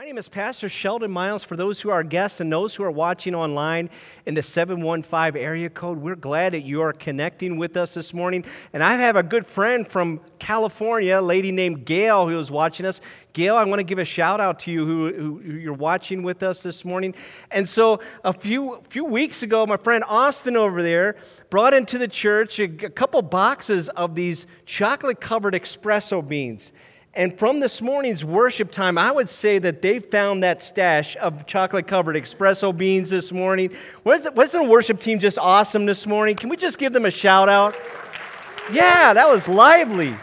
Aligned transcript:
My 0.00 0.06
name 0.06 0.16
is 0.16 0.30
Pastor 0.30 0.70
Sheldon 0.70 1.10
Miles. 1.10 1.44
For 1.44 1.56
those 1.56 1.78
who 1.78 1.90
are 1.90 2.02
guests 2.02 2.40
and 2.40 2.50
those 2.50 2.74
who 2.74 2.82
are 2.82 2.90
watching 2.90 3.34
online 3.34 3.90
in 4.24 4.32
the 4.32 4.42
715 4.42 5.36
area 5.36 5.68
code, 5.68 5.98
we're 5.98 6.16
glad 6.16 6.54
that 6.54 6.62
you 6.62 6.80
are 6.80 6.94
connecting 6.94 7.58
with 7.58 7.76
us 7.76 7.92
this 7.92 8.14
morning. 8.14 8.46
And 8.72 8.82
I 8.82 8.96
have 8.96 9.16
a 9.16 9.22
good 9.22 9.46
friend 9.46 9.86
from 9.86 10.22
California, 10.38 11.18
a 11.18 11.20
lady 11.20 11.52
named 11.52 11.84
Gail, 11.84 12.26
who 12.26 12.38
is 12.38 12.50
watching 12.50 12.86
us. 12.86 13.02
Gail, 13.34 13.56
I 13.56 13.64
want 13.64 13.80
to 13.80 13.84
give 13.84 13.98
a 13.98 14.04
shout 14.06 14.40
out 14.40 14.60
to 14.60 14.70
you 14.70 14.86
who, 14.86 15.12
who, 15.12 15.52
you're 15.52 15.74
watching 15.74 16.22
with 16.22 16.42
us 16.42 16.62
this 16.62 16.82
morning. 16.82 17.14
And 17.50 17.68
so 17.68 18.00
a 18.24 18.32
few, 18.32 18.82
few 18.88 19.04
weeks 19.04 19.42
ago, 19.42 19.66
my 19.66 19.76
friend 19.76 20.02
Austin 20.08 20.56
over 20.56 20.82
there 20.82 21.16
brought 21.50 21.74
into 21.74 21.98
the 21.98 22.08
church 22.08 22.58
a, 22.58 22.64
a 22.64 22.88
couple 22.88 23.20
boxes 23.20 23.90
of 23.90 24.14
these 24.14 24.46
chocolate 24.64 25.20
covered 25.20 25.52
espresso 25.52 26.26
beans. 26.26 26.72
And 27.14 27.36
from 27.36 27.58
this 27.58 27.82
morning's 27.82 28.24
worship 28.24 28.70
time, 28.70 28.96
I 28.96 29.10
would 29.10 29.28
say 29.28 29.58
that 29.58 29.82
they 29.82 29.98
found 29.98 30.44
that 30.44 30.62
stash 30.62 31.16
of 31.16 31.44
chocolate 31.44 31.88
covered 31.88 32.14
espresso 32.14 32.76
beans 32.76 33.10
this 33.10 33.32
morning. 33.32 33.70
Wasn't 34.04 34.34
the 34.34 34.64
worship 34.64 35.00
team 35.00 35.18
just 35.18 35.36
awesome 35.36 35.86
this 35.86 36.06
morning? 36.06 36.36
Can 36.36 36.48
we 36.48 36.56
just 36.56 36.78
give 36.78 36.92
them 36.92 37.06
a 37.06 37.10
shout 37.10 37.48
out? 37.48 37.76
Yeah, 38.70 39.12
that 39.12 39.28
was 39.28 39.48
lively 39.48 40.16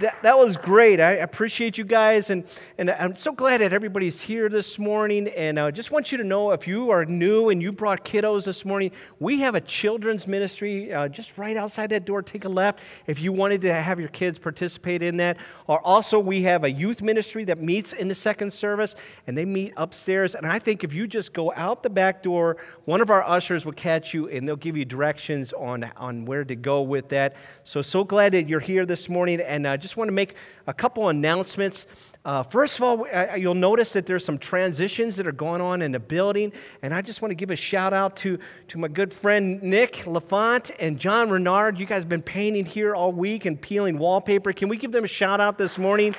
that, 0.00 0.22
that 0.22 0.38
was 0.38 0.56
great. 0.56 1.00
I 1.00 1.12
appreciate 1.12 1.76
you 1.76 1.84
guys, 1.84 2.30
and, 2.30 2.44
and 2.78 2.90
I'm 2.90 3.16
so 3.16 3.32
glad 3.32 3.60
that 3.60 3.72
everybody's 3.72 4.20
here 4.20 4.48
this 4.48 4.78
morning. 4.78 5.28
And 5.28 5.58
I 5.58 5.68
uh, 5.68 5.70
just 5.72 5.90
want 5.90 6.12
you 6.12 6.18
to 6.18 6.24
know 6.24 6.52
if 6.52 6.68
you 6.68 6.90
are 6.90 7.04
new 7.04 7.48
and 7.48 7.60
you 7.60 7.72
brought 7.72 8.04
kiddos 8.04 8.44
this 8.44 8.64
morning, 8.64 8.92
we 9.18 9.40
have 9.40 9.56
a 9.56 9.60
children's 9.60 10.26
ministry 10.26 10.92
uh, 10.92 11.08
just 11.08 11.36
right 11.36 11.56
outside 11.56 11.90
that 11.90 12.04
door. 12.04 12.22
Take 12.22 12.44
a 12.44 12.48
left 12.48 12.78
if 13.08 13.20
you 13.20 13.32
wanted 13.32 13.60
to 13.62 13.74
have 13.74 13.98
your 13.98 14.10
kids 14.10 14.38
participate 14.38 15.02
in 15.02 15.16
that. 15.16 15.36
Or 15.66 15.84
also, 15.84 16.20
we 16.20 16.42
have 16.42 16.62
a 16.62 16.70
youth 16.70 17.02
ministry 17.02 17.44
that 17.44 17.60
meets 17.60 17.92
in 17.92 18.06
the 18.06 18.14
second 18.14 18.52
service, 18.52 18.94
and 19.26 19.36
they 19.36 19.44
meet 19.44 19.72
upstairs. 19.76 20.36
And 20.36 20.46
I 20.46 20.60
think 20.60 20.84
if 20.84 20.92
you 20.92 21.08
just 21.08 21.32
go 21.32 21.52
out 21.56 21.82
the 21.82 21.90
back 21.90 22.22
door, 22.22 22.58
one 22.84 23.00
of 23.00 23.10
our 23.10 23.24
ushers 23.24 23.64
will 23.64 23.72
catch 23.72 24.14
you 24.14 24.28
and 24.28 24.46
they'll 24.46 24.56
give 24.56 24.76
you 24.76 24.84
directions 24.84 25.52
on, 25.52 25.84
on 25.96 26.24
where 26.24 26.44
to 26.44 26.54
go 26.54 26.82
with 26.82 27.08
that. 27.08 27.34
So, 27.64 27.82
so 27.82 28.04
glad 28.04 28.32
that 28.32 28.48
you're 28.48 28.60
here 28.60 28.86
this 28.86 29.08
morning. 29.08 29.40
And 29.40 29.66
uh, 29.66 29.76
just 29.76 29.87
just 29.88 29.96
want 29.96 30.08
to 30.08 30.12
make 30.12 30.34
a 30.66 30.74
couple 30.74 31.08
announcements. 31.08 31.86
Uh, 32.26 32.42
first 32.42 32.76
of 32.76 32.82
all, 32.82 33.06
you'll 33.38 33.54
notice 33.54 33.94
that 33.94 34.04
there's 34.04 34.22
some 34.22 34.36
transitions 34.36 35.16
that 35.16 35.26
are 35.26 35.32
going 35.32 35.62
on 35.62 35.80
in 35.80 35.92
the 35.92 35.98
building, 35.98 36.52
and 36.82 36.92
I 36.92 37.00
just 37.00 37.22
want 37.22 37.30
to 37.30 37.34
give 37.34 37.50
a 37.50 37.56
shout 37.56 37.94
out 37.94 38.16
to, 38.16 38.38
to 38.68 38.76
my 38.76 38.88
good 38.88 39.14
friend 39.14 39.62
Nick 39.62 40.06
Lafont 40.06 40.72
and 40.78 40.98
John 40.98 41.30
Renard. 41.30 41.78
You 41.78 41.86
guys 41.86 42.02
have 42.02 42.08
been 42.10 42.20
painting 42.20 42.66
here 42.66 42.94
all 42.94 43.12
week 43.12 43.46
and 43.46 43.58
peeling 43.58 43.96
wallpaper. 43.96 44.52
Can 44.52 44.68
we 44.68 44.76
give 44.76 44.92
them 44.92 45.04
a 45.04 45.08
shout 45.08 45.40
out 45.40 45.56
this 45.56 45.78
morning? 45.78 46.14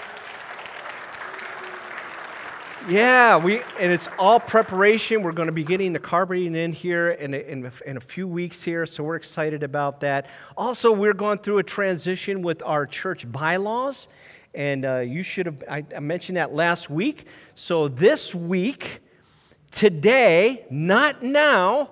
Yeah, 2.89 3.37
we 3.37 3.61
and 3.77 3.91
it's 3.91 4.09
all 4.17 4.39
preparation. 4.39 5.21
We're 5.21 5.31
going 5.31 5.45
to 5.45 5.51
be 5.51 5.63
getting 5.63 5.93
the 5.93 5.99
carpeting 5.99 6.55
in 6.55 6.73
here 6.73 7.11
in 7.11 7.35
a, 7.35 7.37
in, 7.37 7.63
a, 7.63 7.71
in 7.85 7.97
a 7.97 8.01
few 8.01 8.27
weeks 8.27 8.63
here, 8.63 8.87
so 8.87 9.03
we're 9.03 9.15
excited 9.15 9.61
about 9.61 9.99
that. 9.99 10.25
Also, 10.57 10.91
we're 10.91 11.13
going 11.13 11.37
through 11.37 11.59
a 11.59 11.63
transition 11.63 12.41
with 12.41 12.63
our 12.63 12.87
church 12.87 13.31
bylaws, 13.31 14.07
and 14.55 14.85
uh, 14.85 14.97
you 15.01 15.21
should 15.21 15.45
have. 15.45 15.63
I, 15.69 15.85
I 15.95 15.99
mentioned 15.99 16.37
that 16.37 16.55
last 16.55 16.89
week. 16.89 17.27
So 17.53 17.89
this 17.89 18.33
week, 18.33 19.01
today, 19.69 20.65
not 20.71 21.21
now. 21.21 21.91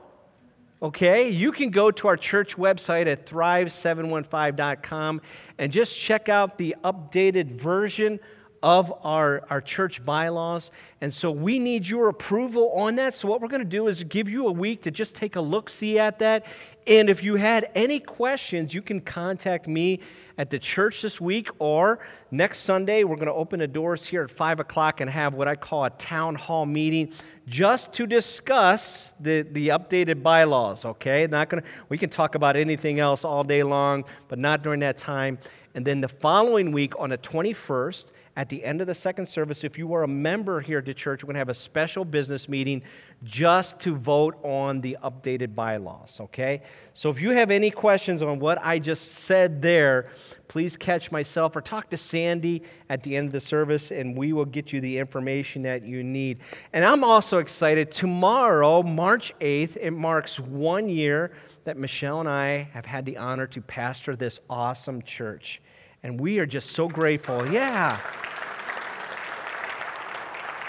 Okay, 0.81 1.29
you 1.29 1.51
can 1.51 1.69
go 1.69 1.91
to 1.91 2.07
our 2.07 2.17
church 2.17 2.57
website 2.57 3.05
at 3.05 3.27
thrive715.com 3.27 5.21
and 5.59 5.71
just 5.71 5.95
check 5.95 6.27
out 6.27 6.57
the 6.57 6.75
updated 6.83 7.51
version 7.61 8.19
of 8.63 8.93
our, 9.03 9.43
our 9.49 9.61
church 9.61 10.03
bylaws. 10.03 10.71
And 11.01 11.13
so 11.13 11.31
we 11.31 11.59
need 11.59 11.87
your 11.87 12.09
approval 12.09 12.71
on 12.71 12.95
that. 12.95 13.15
So, 13.15 13.27
what 13.27 13.41
we're 13.41 13.47
going 13.47 13.63
to 13.63 13.65
do 13.65 13.87
is 13.87 14.03
give 14.03 14.27
you 14.27 14.47
a 14.47 14.51
week 14.51 14.81
to 14.83 14.91
just 14.91 15.15
take 15.15 15.35
a 15.35 15.41
look 15.41 15.69
see 15.69 15.99
at 15.99 16.19
that. 16.19 16.45
And 16.87 17.09
if 17.09 17.21
you 17.21 17.35
had 17.35 17.69
any 17.75 17.99
questions, 17.99 18.73
you 18.73 18.81
can 18.81 19.01
contact 19.01 19.67
me 19.67 19.99
at 20.37 20.49
the 20.49 20.57
church 20.57 21.01
this 21.01 21.19
week 21.19 21.49
or 21.59 21.99
next 22.31 22.59
Sunday. 22.59 23.03
We're 23.03 23.15
going 23.15 23.27
to 23.27 23.33
open 23.33 23.59
the 23.59 23.67
doors 23.67 24.05
here 24.05 24.23
at 24.23 24.31
5 24.31 24.61
o'clock 24.61 25.01
and 25.01 25.09
have 25.09 25.33
what 25.33 25.47
I 25.47 25.55
call 25.55 25.83
a 25.83 25.89
town 25.89 26.35
hall 26.35 26.65
meeting 26.65 27.11
just 27.47 27.91
to 27.93 28.07
discuss 28.07 29.13
the, 29.19 29.41
the 29.51 29.69
updated 29.69 30.21
bylaws, 30.21 30.85
okay? 30.85 31.27
Not 31.27 31.49
gonna, 31.49 31.63
we 31.89 31.97
can 31.97 32.09
talk 32.09 32.35
about 32.35 32.55
anything 32.55 32.99
else 32.99 33.23
all 33.23 33.43
day 33.43 33.63
long, 33.63 34.03
but 34.27 34.37
not 34.37 34.63
during 34.63 34.81
that 34.81 34.97
time. 34.97 35.39
And 35.73 35.85
then 35.85 36.01
the 36.01 36.09
following 36.09 36.71
week 36.71 36.93
on 36.99 37.09
the 37.09 37.17
21st, 37.17 38.07
at 38.37 38.49
the 38.49 38.63
end 38.63 38.81
of 38.81 38.87
the 38.87 38.93
second 38.93 39.25
service, 39.25 39.63
if 39.63 39.79
you 39.79 39.91
are 39.95 40.03
a 40.03 40.07
member 40.07 40.61
here 40.61 40.77
at 40.77 40.85
the 40.85 40.93
church, 40.93 41.23
we're 41.23 41.27
going 41.27 41.33
to 41.33 41.39
have 41.39 41.49
a 41.49 41.55
special 41.55 42.05
business 42.05 42.47
meeting 42.47 42.83
just 43.23 43.79
to 43.79 43.95
vote 43.95 44.37
on 44.43 44.79
the 44.79 44.95
updated 45.03 45.55
bylaws, 45.55 46.19
okay? 46.21 46.61
So 46.93 47.09
if 47.09 47.19
you 47.19 47.31
have 47.31 47.49
any 47.49 47.71
questions 47.71 48.21
on 48.21 48.37
what 48.37 48.63
I 48.63 48.77
just 48.77 49.11
said 49.11 49.59
there, 49.59 50.11
please 50.49 50.77
catch 50.77 51.11
myself 51.11 51.55
or 51.55 51.61
talk 51.61 51.89
to 51.89 51.97
Sandy 51.97 52.61
at 52.89 53.01
the 53.01 53.17
end 53.17 53.25
of 53.25 53.33
the 53.33 53.41
service, 53.41 53.89
and 53.89 54.15
we 54.15 54.33
will 54.33 54.45
get 54.45 54.71
you 54.71 54.81
the 54.81 54.99
information 54.99 55.63
that 55.63 55.81
you 55.81 56.03
need. 56.03 56.37
And 56.73 56.85
I'm 56.85 57.03
also 57.03 57.39
excited. 57.39 57.89
Tomorrow, 57.89 58.83
March 58.83 59.33
8th, 59.41 59.77
it 59.77 59.91
marks 59.91 60.39
one 60.39 60.89
year 60.89 61.31
that 61.63 61.75
Michelle 61.75 62.19
and 62.19 62.29
I 62.29 62.69
have 62.71 62.85
had 62.85 63.03
the 63.03 63.17
honor 63.17 63.47
to 63.47 63.61
pastor 63.61 64.15
this 64.15 64.39
awesome 64.47 65.01
church. 65.01 65.59
And 66.03 66.19
we 66.19 66.39
are 66.39 66.45
just 66.45 66.71
so 66.71 66.87
grateful. 66.87 67.51
Yeah. 67.51 67.99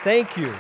Thank 0.05 0.37
you. 0.37 0.55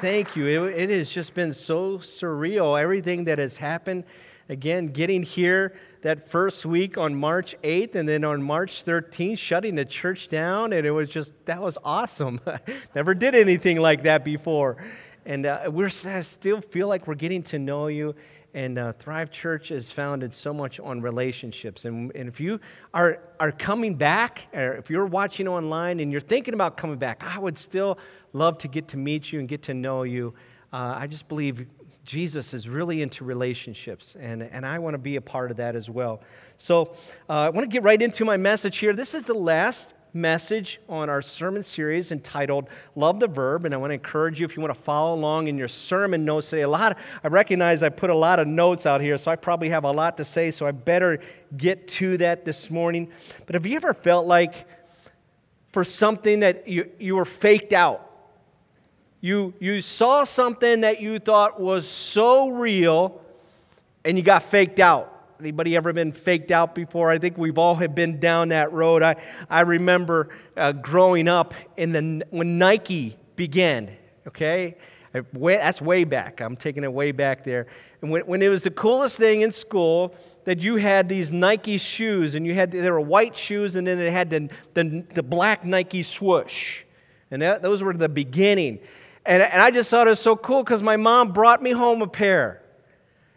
Thank 0.00 0.34
you. 0.34 0.46
It, 0.46 0.90
it, 0.90 0.98
has 0.98 1.10
just 1.10 1.34
been 1.34 1.52
so 1.52 1.98
surreal, 1.98 2.80
everything 2.80 3.24
that 3.24 3.38
has 3.38 3.56
happened. 3.56 4.04
Again, 4.48 4.88
getting 4.88 5.22
here 5.22 5.76
that 6.02 6.30
first 6.30 6.66
week 6.66 6.98
on 6.98 7.14
March 7.14 7.54
8th 7.62 7.94
and 7.94 8.08
then 8.08 8.24
on 8.24 8.42
March 8.42 8.84
13th, 8.84 9.38
shutting 9.38 9.74
the 9.74 9.84
church 9.84 10.28
down. 10.28 10.72
And 10.72 10.86
it 10.86 10.90
was 10.90 11.08
just, 11.08 11.32
that 11.44 11.60
was 11.60 11.78
awesome. 11.84 12.40
Never 12.94 13.14
did 13.14 13.34
anything 13.34 13.78
like 13.78 14.02
that 14.02 14.24
before. 14.24 14.78
And 15.26 15.46
uh, 15.46 15.70
we're, 15.70 15.90
I 16.06 16.22
still 16.22 16.60
feel 16.60 16.88
like 16.88 17.06
we're 17.06 17.14
getting 17.14 17.42
to 17.44 17.58
know 17.58 17.86
you. 17.86 18.14
And 18.52 18.78
uh, 18.78 18.92
Thrive 18.94 19.30
Church 19.30 19.70
is 19.70 19.90
founded 19.90 20.34
so 20.34 20.52
much 20.52 20.80
on 20.80 21.00
relationships. 21.00 21.84
And, 21.84 22.10
and 22.16 22.28
if 22.28 22.40
you 22.40 22.58
are, 22.92 23.20
are 23.38 23.52
coming 23.52 23.94
back, 23.94 24.48
or 24.52 24.72
if 24.74 24.90
you're 24.90 25.06
watching 25.06 25.46
online 25.46 26.00
and 26.00 26.10
you're 26.10 26.20
thinking 26.20 26.54
about 26.54 26.76
coming 26.76 26.98
back, 26.98 27.22
I 27.22 27.38
would 27.38 27.56
still 27.56 27.98
love 28.32 28.58
to 28.58 28.68
get 28.68 28.88
to 28.88 28.96
meet 28.96 29.32
you 29.32 29.38
and 29.38 29.48
get 29.48 29.62
to 29.64 29.74
know 29.74 30.02
you. 30.02 30.34
Uh, 30.72 30.94
I 30.96 31.06
just 31.06 31.28
believe 31.28 31.66
Jesus 32.04 32.54
is 32.54 32.68
really 32.68 33.02
into 33.02 33.24
relationships, 33.24 34.16
and, 34.18 34.42
and 34.42 34.66
I 34.66 34.78
want 34.78 34.94
to 34.94 34.98
be 34.98 35.16
a 35.16 35.20
part 35.20 35.50
of 35.50 35.58
that 35.58 35.76
as 35.76 35.88
well. 35.88 36.22
So 36.56 36.96
uh, 37.28 37.32
I 37.32 37.50
want 37.50 37.70
to 37.70 37.72
get 37.72 37.84
right 37.84 38.00
into 38.00 38.24
my 38.24 38.36
message 38.36 38.78
here. 38.78 38.92
This 38.92 39.14
is 39.14 39.24
the 39.24 39.34
last 39.34 39.94
message 40.12 40.80
on 40.88 41.08
our 41.08 41.22
sermon 41.22 41.62
series 41.62 42.12
entitled 42.12 42.68
Love 42.96 43.20
the 43.20 43.26
Verb. 43.26 43.64
And 43.64 43.74
I 43.74 43.76
want 43.76 43.90
to 43.90 43.94
encourage 43.94 44.40
you 44.40 44.46
if 44.46 44.56
you 44.56 44.62
want 44.62 44.74
to 44.74 44.80
follow 44.80 45.14
along 45.14 45.48
in 45.48 45.56
your 45.56 45.68
sermon 45.68 46.24
notes 46.24 46.50
today. 46.50 46.62
A 46.62 46.68
lot, 46.68 46.96
I 47.22 47.28
recognize 47.28 47.82
I 47.82 47.88
put 47.88 48.10
a 48.10 48.14
lot 48.14 48.38
of 48.38 48.46
notes 48.46 48.86
out 48.86 49.00
here, 49.00 49.18
so 49.18 49.30
I 49.30 49.36
probably 49.36 49.68
have 49.70 49.84
a 49.84 49.90
lot 49.90 50.16
to 50.16 50.24
say, 50.24 50.50
so 50.50 50.66
I 50.66 50.72
better 50.72 51.20
get 51.56 51.88
to 51.88 52.16
that 52.18 52.44
this 52.44 52.70
morning. 52.70 53.08
But 53.46 53.54
have 53.54 53.66
you 53.66 53.76
ever 53.76 53.94
felt 53.94 54.26
like 54.26 54.66
for 55.72 55.84
something 55.84 56.40
that 56.40 56.66
you, 56.66 56.90
you 56.98 57.16
were 57.16 57.24
faked 57.24 57.72
out? 57.72 58.06
You, 59.20 59.52
you 59.60 59.80
saw 59.80 60.24
something 60.24 60.80
that 60.80 61.00
you 61.00 61.18
thought 61.18 61.60
was 61.60 61.86
so 61.86 62.48
real 62.48 63.20
and 64.04 64.16
you 64.16 64.22
got 64.22 64.44
faked 64.44 64.80
out. 64.80 65.19
Anybody 65.40 65.74
ever 65.74 65.92
been 65.94 66.12
faked 66.12 66.50
out 66.50 66.74
before? 66.74 67.10
I 67.10 67.18
think 67.18 67.38
we've 67.38 67.56
all 67.56 67.74
have 67.76 67.94
been 67.94 68.20
down 68.20 68.50
that 68.50 68.72
road. 68.74 69.02
I, 69.02 69.16
I 69.48 69.60
remember 69.60 70.28
uh, 70.54 70.72
growing 70.72 71.28
up 71.28 71.54
in 71.78 71.92
the, 71.92 72.26
when 72.28 72.58
Nike 72.58 73.16
began, 73.36 73.90
okay? 74.28 74.76
Way, 75.32 75.56
that's 75.56 75.80
way 75.80 76.04
back. 76.04 76.42
I'm 76.42 76.56
taking 76.56 76.84
it 76.84 76.92
way 76.92 77.12
back 77.12 77.42
there. 77.42 77.68
And 78.02 78.10
when, 78.10 78.22
when 78.26 78.42
it 78.42 78.48
was 78.48 78.62
the 78.62 78.70
coolest 78.70 79.16
thing 79.16 79.40
in 79.40 79.50
school 79.50 80.14
that 80.44 80.60
you 80.60 80.76
had 80.76 81.08
these 81.08 81.32
Nike 81.32 81.78
shoes, 81.78 82.34
and 82.34 82.46
you 82.46 82.54
had, 82.54 82.70
there 82.70 82.92
were 82.92 83.00
white 83.00 83.34
shoes, 83.34 83.76
and 83.76 83.86
then 83.86 83.98
it 83.98 84.12
had 84.12 84.28
the, 84.28 84.50
the, 84.74 85.04
the 85.14 85.22
black 85.22 85.64
Nike 85.64 86.02
swoosh. 86.02 86.82
And 87.30 87.40
that, 87.40 87.62
those 87.62 87.82
were 87.82 87.94
the 87.94 88.10
beginning. 88.10 88.78
And, 89.24 89.42
and 89.42 89.62
I 89.62 89.70
just 89.70 89.90
thought 89.90 90.06
it 90.06 90.10
was 90.10 90.20
so 90.20 90.36
cool 90.36 90.62
because 90.62 90.82
my 90.82 90.98
mom 90.98 91.32
brought 91.32 91.62
me 91.62 91.70
home 91.70 92.02
a 92.02 92.06
pair. 92.06 92.62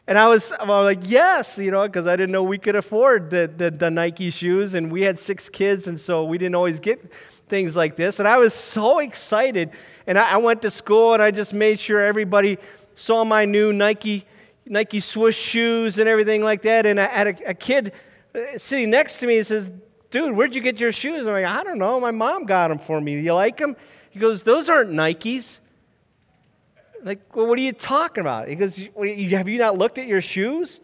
And 0.06 0.18
I 0.18 0.28
was, 0.28 0.52
I 0.52 0.66
was 0.66 0.86
like, 0.86 1.10
yes, 1.10 1.58
you 1.58 1.72
know, 1.72 1.84
because 1.88 2.08
I 2.08 2.16
didn't 2.18 2.32
know 2.32 2.44
we 2.44 2.58
could 2.58 2.76
afford 2.76 3.30
the, 3.30 3.50
the, 3.56 3.72
the, 3.72 3.90
Nike 3.90 4.32
shoes. 4.32 4.74
And 4.74 4.92
we 4.92 5.02
had 5.02 5.18
six 5.18 5.48
kids, 5.48 5.88
and 5.88 5.98
so 5.98 6.26
we 6.26 6.38
didn't 6.38 6.56
always 6.56 6.80
get 6.80 7.12
things 7.48 7.76
like 7.76 7.96
this. 7.96 8.20
And 8.20 8.28
I 8.28 8.38
was 8.38 8.54
so 8.54 9.00
excited. 9.00 9.72
And 10.06 10.20
I, 10.20 10.34
I 10.34 10.38
went 10.38 10.62
to 10.64 10.72
school, 10.72 11.14
and 11.14 11.24
I 11.24 11.32
just 11.32 11.54
made 11.54 11.80
sure 11.80 12.02
everybody 12.02 12.58
saw 12.96 13.24
my 13.24 13.46
new 13.46 13.72
Nike, 13.72 14.26
Nike 14.66 15.00
swoosh 15.00 15.38
shoes 15.38 15.98
and 15.98 16.10
everything 16.10 16.44
like 16.44 16.64
that. 16.64 16.86
And 16.86 17.00
I 17.00 17.08
had 17.08 17.28
a, 17.28 17.50
a 17.52 17.54
kid 17.54 17.94
uh, 18.36 18.58
sitting 18.58 18.90
next 18.90 19.20
to 19.20 19.28
me 19.28 19.38
and 19.38 19.48
says, 19.48 19.72
dude, 20.10 20.36
where'd 20.36 20.54
you 20.54 20.62
get 20.62 20.82
your 20.82 20.92
shoes? 20.92 21.26
I'm 21.26 21.34
like, 21.34 21.46
I 21.46 21.64
don't 21.64 21.80
know. 21.80 22.00
My 22.02 22.12
mom 22.12 22.46
got 22.46 22.68
them 22.68 22.78
for 22.78 23.00
me. 23.00 23.20
You 23.22 23.34
like 23.34 23.58
them? 23.58 23.78
He 24.10 24.20
goes, 24.20 24.44
those 24.44 24.68
aren't 24.68 24.92
Nikes. 24.92 25.60
Like, 27.04 27.36
well, 27.36 27.48
what 27.48 27.60
are 27.60 27.62
you 27.62 27.74
talking 27.74 28.22
about? 28.22 28.48
He 28.48 28.56
goes, 28.56 28.78
have 28.78 29.48
you 29.50 29.58
not 29.60 29.78
looked 29.78 29.98
at 29.98 30.08
your 30.08 30.22
shoes? 30.22 30.80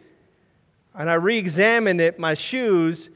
And 0.94 1.10
I 1.10 1.14
re-examined 1.14 2.02
it, 2.02 2.20
my 2.20 2.34
shoes, 2.34 3.10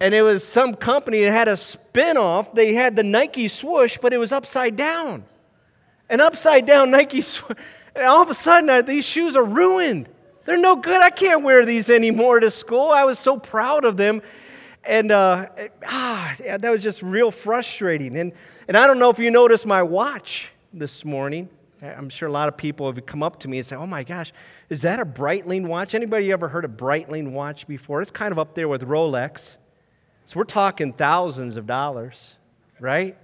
and 0.00 0.14
it 0.14 0.22
was 0.22 0.46
some 0.46 0.74
company 0.74 1.22
that 1.24 1.32
had 1.32 1.48
a 1.48 1.56
spin-off. 1.56 2.52
They 2.54 2.74
had 2.74 2.96
the 2.96 3.02
Nike 3.02 3.48
swoosh, 3.48 3.98
but 4.00 4.12
it 4.12 4.18
was 4.18 4.32
upside 4.32 4.76
down. 4.76 5.24
An 6.08 6.20
upside 6.20 6.66
down 6.66 6.90
Nike 6.90 7.20
swoosh. 7.20 7.56
And 7.96 8.06
all 8.06 8.20
of 8.20 8.28
a 8.28 8.34
sudden, 8.34 8.84
these 8.86 9.04
shoes 9.04 9.36
are 9.36 9.44
ruined. 9.44 10.08
They're 10.46 10.58
no 10.58 10.74
good. 10.74 11.00
I 11.00 11.10
can't 11.10 11.44
wear 11.44 11.64
these 11.64 11.88
anymore 11.88 12.40
to 12.40 12.50
school. 12.50 12.90
I 12.90 13.04
was 13.04 13.20
so 13.20 13.38
proud 13.38 13.84
of 13.84 13.96
them. 13.96 14.20
And 14.82 15.12
uh, 15.12 15.46
ah, 15.86 16.34
yeah, 16.42 16.58
that 16.58 16.70
was 16.72 16.82
just 16.82 17.02
real 17.02 17.30
frustrating. 17.30 18.18
And, 18.18 18.32
and 18.66 18.76
I 18.76 18.88
don't 18.88 18.98
know 18.98 19.10
if 19.10 19.20
you 19.20 19.30
noticed 19.30 19.64
my 19.64 19.80
watch 19.80 20.50
this 20.72 21.04
morning. 21.04 21.48
I'm 21.84 22.08
sure 22.08 22.28
a 22.28 22.32
lot 22.32 22.48
of 22.48 22.56
people 22.56 22.90
have 22.90 23.06
come 23.06 23.22
up 23.22 23.40
to 23.40 23.48
me 23.48 23.58
and 23.58 23.66
say, 23.66 23.76
"Oh 23.76 23.86
my 23.86 24.02
gosh, 24.02 24.32
is 24.70 24.82
that 24.82 25.00
a 25.00 25.06
Breitling 25.06 25.66
watch?" 25.66 25.94
Anybody 25.94 26.32
ever 26.32 26.48
heard 26.48 26.64
of 26.64 26.72
Breitling 26.72 27.32
watch 27.32 27.66
before? 27.66 28.02
It's 28.02 28.10
kind 28.10 28.32
of 28.32 28.38
up 28.38 28.54
there 28.54 28.68
with 28.68 28.82
Rolex. 28.82 29.56
So 30.26 30.38
we're 30.38 30.44
talking 30.44 30.92
thousands 30.92 31.56
of 31.56 31.66
dollars, 31.66 32.36
right? 32.80 33.16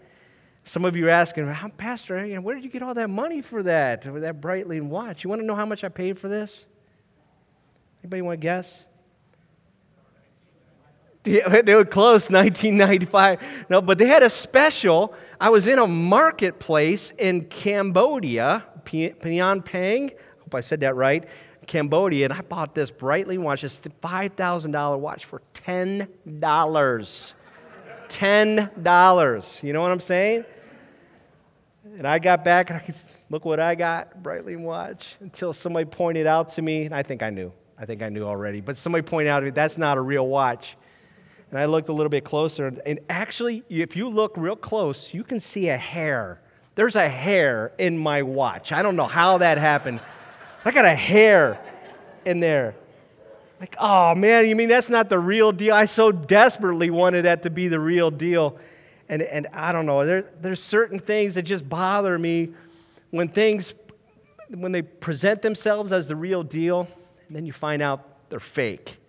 Some 0.64 0.84
of 0.84 0.94
you 0.94 1.06
are 1.06 1.10
asking, 1.10 1.52
Pastor, 1.78 2.40
where 2.40 2.54
did 2.54 2.62
you 2.64 2.70
get 2.70 2.82
all 2.82 2.94
that 2.94 3.08
money 3.08 3.40
for 3.40 3.62
that, 3.62 4.04
for 4.04 4.20
that 4.20 4.40
Breitling 4.40 4.88
watch? 4.88 5.24
You 5.24 5.30
want 5.30 5.40
to 5.40 5.46
know 5.46 5.54
how 5.54 5.64
much 5.64 5.82
I 5.82 5.88
paid 5.88 6.18
for 6.18 6.28
this? 6.28 6.66
Anybody 8.02 8.22
want 8.22 8.40
to 8.40 8.42
guess? 8.42 8.84
they 11.22 11.74
were 11.74 11.84
close, 11.84 12.30
1995. 12.30 13.40
No, 13.68 13.82
but 13.82 13.98
they 13.98 14.06
had 14.06 14.22
a 14.22 14.30
special. 14.30 15.14
I 15.42 15.48
was 15.48 15.66
in 15.66 15.78
a 15.78 15.86
marketplace 15.86 17.14
in 17.16 17.46
Cambodia, 17.46 18.62
Phnom 18.84 19.64
Penh. 19.64 20.10
I 20.10 20.14
Hope 20.42 20.54
I 20.54 20.60
said 20.60 20.80
that 20.80 20.96
right. 20.96 21.24
Cambodia, 21.66 22.26
and 22.26 22.34
I 22.34 22.42
bought 22.42 22.74
this 22.74 22.90
Breitling 22.90 23.38
watch, 23.38 23.62
this 23.62 23.78
$5,000 23.78 24.98
watch 24.98 25.24
for 25.24 25.40
$10. 25.54 26.08
$10. 28.08 29.62
You 29.62 29.72
know 29.72 29.80
what 29.80 29.90
I'm 29.90 30.00
saying? 30.00 30.44
And 31.96 32.06
I 32.06 32.18
got 32.18 32.44
back 32.44 32.68
and 32.68 32.78
I 32.78 32.82
could 32.82 32.96
look 33.30 33.46
what 33.46 33.60
I 33.60 33.74
got, 33.74 34.22
Breitling 34.22 34.60
watch, 34.60 35.16
until 35.20 35.54
somebody 35.54 35.86
pointed 35.86 36.26
out 36.26 36.50
to 36.50 36.60
me, 36.60 36.84
and 36.84 36.94
I 36.94 37.02
think 37.02 37.22
I 37.22 37.30
knew. 37.30 37.50
I 37.78 37.86
think 37.86 38.02
I 38.02 38.10
knew 38.10 38.24
already, 38.24 38.60
but 38.60 38.76
somebody 38.76 39.00
pointed 39.00 39.30
out 39.30 39.40
to 39.40 39.46
me, 39.46 39.52
that's 39.52 39.78
not 39.78 39.96
a 39.96 40.02
real 40.02 40.26
watch. 40.26 40.76
And 41.50 41.58
I 41.58 41.64
looked 41.64 41.88
a 41.88 41.92
little 41.92 42.10
bit 42.10 42.24
closer, 42.24 42.66
and 42.86 43.00
actually, 43.08 43.64
if 43.68 43.96
you 43.96 44.08
look 44.08 44.34
real 44.36 44.54
close, 44.54 45.12
you 45.12 45.24
can 45.24 45.40
see 45.40 45.68
a 45.68 45.76
hair. 45.76 46.40
There's 46.76 46.94
a 46.94 47.08
hair 47.08 47.72
in 47.76 47.98
my 47.98 48.22
watch. 48.22 48.70
I 48.70 48.82
don't 48.82 48.94
know 48.94 49.06
how 49.06 49.38
that 49.38 49.58
happened. 49.58 50.00
I 50.64 50.70
got 50.70 50.84
a 50.84 50.94
hair 50.94 51.60
in 52.24 52.40
there. 52.40 52.76
Like, 53.58 53.76
oh 53.78 54.14
man, 54.14 54.46
you 54.46 54.56
mean 54.56 54.68
that's 54.68 54.88
not 54.88 55.10
the 55.10 55.18
real 55.18 55.52
deal? 55.52 55.74
I 55.74 55.84
so 55.84 56.12
desperately 56.12 56.88
wanted 56.88 57.26
that 57.26 57.42
to 57.42 57.50
be 57.50 57.68
the 57.68 57.80
real 57.80 58.10
deal. 58.10 58.56
And, 59.08 59.22
and 59.22 59.48
I 59.52 59.72
don't 59.72 59.86
know, 59.86 60.06
there, 60.06 60.24
there's 60.40 60.62
certain 60.62 61.00
things 61.00 61.34
that 61.34 61.42
just 61.42 61.68
bother 61.68 62.16
me 62.16 62.50
when 63.10 63.28
things, 63.28 63.74
when 64.48 64.70
they 64.70 64.82
present 64.82 65.42
themselves 65.42 65.90
as 65.90 66.06
the 66.06 66.14
real 66.14 66.44
deal, 66.44 66.88
and 67.26 67.36
then 67.36 67.44
you 67.44 67.52
find 67.52 67.82
out 67.82 68.30
they're 68.30 68.38
fake. 68.38 68.99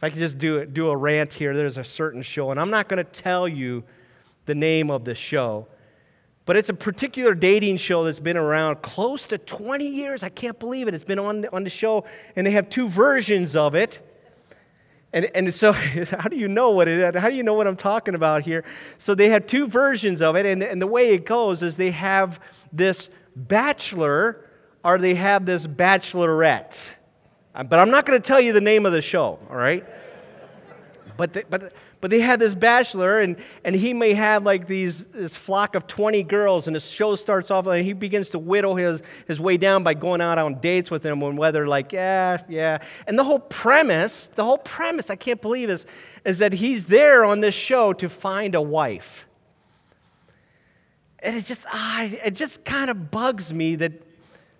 If 0.00 0.04
I 0.04 0.08
could 0.08 0.20
just 0.20 0.38
do, 0.38 0.64
do 0.64 0.88
a 0.88 0.96
rant 0.96 1.30
here, 1.30 1.54
there's 1.54 1.76
a 1.76 1.84
certain 1.84 2.22
show, 2.22 2.50
and 2.50 2.58
I'm 2.58 2.70
not 2.70 2.88
going 2.88 3.04
to 3.04 3.12
tell 3.12 3.46
you 3.46 3.84
the 4.46 4.54
name 4.54 4.90
of 4.90 5.04
the 5.04 5.14
show, 5.14 5.66
but 6.46 6.56
it's 6.56 6.70
a 6.70 6.74
particular 6.74 7.34
dating 7.34 7.76
show 7.76 8.04
that's 8.04 8.18
been 8.18 8.38
around 8.38 8.80
close 8.80 9.24
to 9.26 9.36
20 9.36 9.86
years. 9.86 10.22
I 10.22 10.30
can't 10.30 10.58
believe 10.58 10.88
it. 10.88 10.94
It's 10.94 11.04
been 11.04 11.18
on, 11.18 11.44
on 11.52 11.64
the 11.64 11.68
show, 11.68 12.06
and 12.34 12.46
they 12.46 12.52
have 12.52 12.70
two 12.70 12.88
versions 12.88 13.54
of 13.54 13.74
it. 13.74 14.00
And, 15.12 15.26
and 15.34 15.52
so, 15.52 15.70
how 15.72 16.30
do 16.30 16.36
you 16.36 16.48
know 16.48 16.70
what 16.70 16.88
it? 16.88 17.14
How 17.14 17.28
do 17.28 17.36
you 17.36 17.42
know 17.42 17.52
what 17.52 17.66
I'm 17.66 17.76
talking 17.76 18.14
about 18.14 18.40
here? 18.40 18.64
So 18.96 19.14
they 19.14 19.28
have 19.28 19.46
two 19.46 19.68
versions 19.68 20.22
of 20.22 20.34
it, 20.34 20.46
and, 20.46 20.62
and 20.62 20.80
the 20.80 20.86
way 20.86 21.10
it 21.10 21.26
goes 21.26 21.62
is 21.62 21.76
they 21.76 21.90
have 21.90 22.40
this 22.72 23.10
bachelor 23.36 24.48
or 24.82 24.96
they 24.96 25.14
have 25.14 25.44
this 25.44 25.66
bachelorette. 25.66 26.94
Uh, 27.54 27.64
but 27.64 27.78
I'm 27.78 27.90
not 27.90 28.06
going 28.06 28.20
to 28.20 28.26
tell 28.26 28.40
you 28.40 28.52
the 28.52 28.60
name 28.60 28.86
of 28.86 28.92
the 28.92 29.02
show, 29.02 29.38
all 29.48 29.56
right? 29.56 29.84
But, 31.16 31.34
they, 31.34 31.42
but, 31.50 31.74
but 32.00 32.10
they 32.10 32.20
had 32.20 32.40
this 32.40 32.54
bachelor, 32.54 33.20
and, 33.20 33.36
and 33.64 33.76
he 33.76 33.92
may 33.92 34.14
have 34.14 34.44
like 34.44 34.66
these, 34.66 35.04
this 35.06 35.36
flock 35.36 35.74
of 35.74 35.86
20 35.86 36.22
girls, 36.22 36.66
and 36.66 36.74
the 36.74 36.80
show 36.80 37.14
starts 37.16 37.50
off, 37.50 37.66
and 37.66 37.84
he 37.84 37.92
begins 37.92 38.30
to 38.30 38.38
whittle 38.38 38.76
his, 38.76 39.02
his 39.26 39.38
way 39.38 39.56
down 39.56 39.82
by 39.82 39.92
going 39.92 40.20
out 40.20 40.38
on 40.38 40.60
dates 40.60 40.90
with 40.90 41.02
them, 41.02 41.22
and 41.22 41.36
whether, 41.36 41.66
like, 41.66 41.92
yeah, 41.92 42.42
yeah. 42.48 42.78
And 43.06 43.18
the 43.18 43.24
whole 43.24 43.40
premise, 43.40 44.28
the 44.28 44.44
whole 44.44 44.58
premise, 44.58 45.10
I 45.10 45.16
can't 45.16 45.42
believe, 45.42 45.68
is, 45.68 45.84
is 46.24 46.38
that 46.38 46.54
he's 46.54 46.86
there 46.86 47.24
on 47.24 47.40
this 47.40 47.54
show 47.54 47.92
to 47.94 48.08
find 48.08 48.54
a 48.54 48.62
wife. 48.62 49.26
And 51.18 51.36
it 51.36 51.44
just, 51.44 51.66
ah, 51.70 52.04
it 52.04 52.34
just 52.34 52.64
kind 52.64 52.90
of 52.90 53.10
bugs 53.10 53.52
me 53.52 53.74
that, 53.76 53.92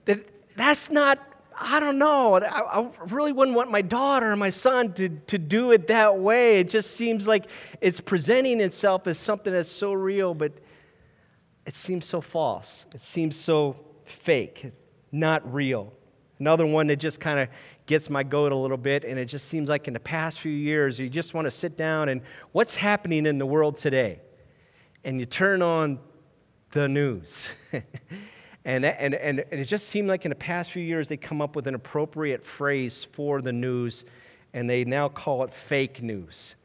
that 0.04 0.26
that's 0.56 0.90
not 0.90 1.18
I 1.62 1.78
don't 1.78 1.98
know. 1.98 2.36
I, 2.36 2.80
I, 2.80 2.90
really 3.10 3.32
wouldn't 3.32 3.54
want 3.54 3.70
my 3.70 3.82
daughter 3.82 4.32
or 4.32 4.36
my 4.36 4.48
son 4.48 4.94
to, 4.94 5.10
to 5.10 5.36
do 5.36 5.72
it 5.72 5.88
that 5.88 6.18
way. 6.18 6.58
It 6.60 6.70
just 6.70 6.96
seems 6.96 7.28
like 7.28 7.46
it's 7.82 8.00
presenting 8.00 8.60
itself 8.60 9.06
as 9.06 9.18
something 9.18 9.52
that's 9.52 9.70
so 9.70 9.92
real, 9.92 10.32
but 10.32 10.52
it 11.66 11.76
seems 11.76 12.06
so 12.06 12.22
false. 12.22 12.86
It 12.94 13.04
seems 13.04 13.36
so 13.36 13.76
fake, 14.06 14.72
not 15.12 15.52
real. 15.52 15.92
Another 16.38 16.64
one 16.64 16.86
that 16.86 16.96
just 16.96 17.20
kind 17.20 17.38
of 17.38 17.48
gets 17.84 18.08
my 18.08 18.22
goat 18.22 18.52
a 18.52 18.56
little 18.56 18.78
bit, 18.78 19.04
and 19.04 19.18
it 19.18 19.26
just 19.26 19.48
seems 19.48 19.68
like 19.68 19.86
in 19.86 19.92
the 19.92 20.00
past 20.00 20.40
few 20.40 20.52
years, 20.52 20.98
you 20.98 21.10
just 21.10 21.34
want 21.34 21.44
to 21.44 21.50
sit 21.50 21.76
down 21.76 22.08
and 22.08 22.22
what's 22.52 22.74
happening 22.74 23.26
in 23.26 23.36
the 23.36 23.44
world 23.44 23.76
today? 23.76 24.20
And 25.04 25.20
you 25.20 25.26
turn 25.26 25.60
on 25.60 25.98
the 26.70 26.88
news. 26.88 27.50
And, 28.64 28.84
and, 28.84 29.14
and, 29.14 29.40
and 29.40 29.60
it 29.60 29.64
just 29.64 29.88
seemed 29.88 30.08
like 30.08 30.24
in 30.24 30.30
the 30.30 30.34
past 30.34 30.70
few 30.70 30.82
years 30.82 31.08
they 31.08 31.16
come 31.16 31.40
up 31.40 31.56
with 31.56 31.66
an 31.66 31.74
appropriate 31.74 32.44
phrase 32.44 33.06
for 33.12 33.40
the 33.40 33.52
news, 33.52 34.04
and 34.52 34.68
they 34.68 34.84
now 34.84 35.08
call 35.08 35.44
it 35.44 35.54
fake 35.54 36.02
news. 36.02 36.56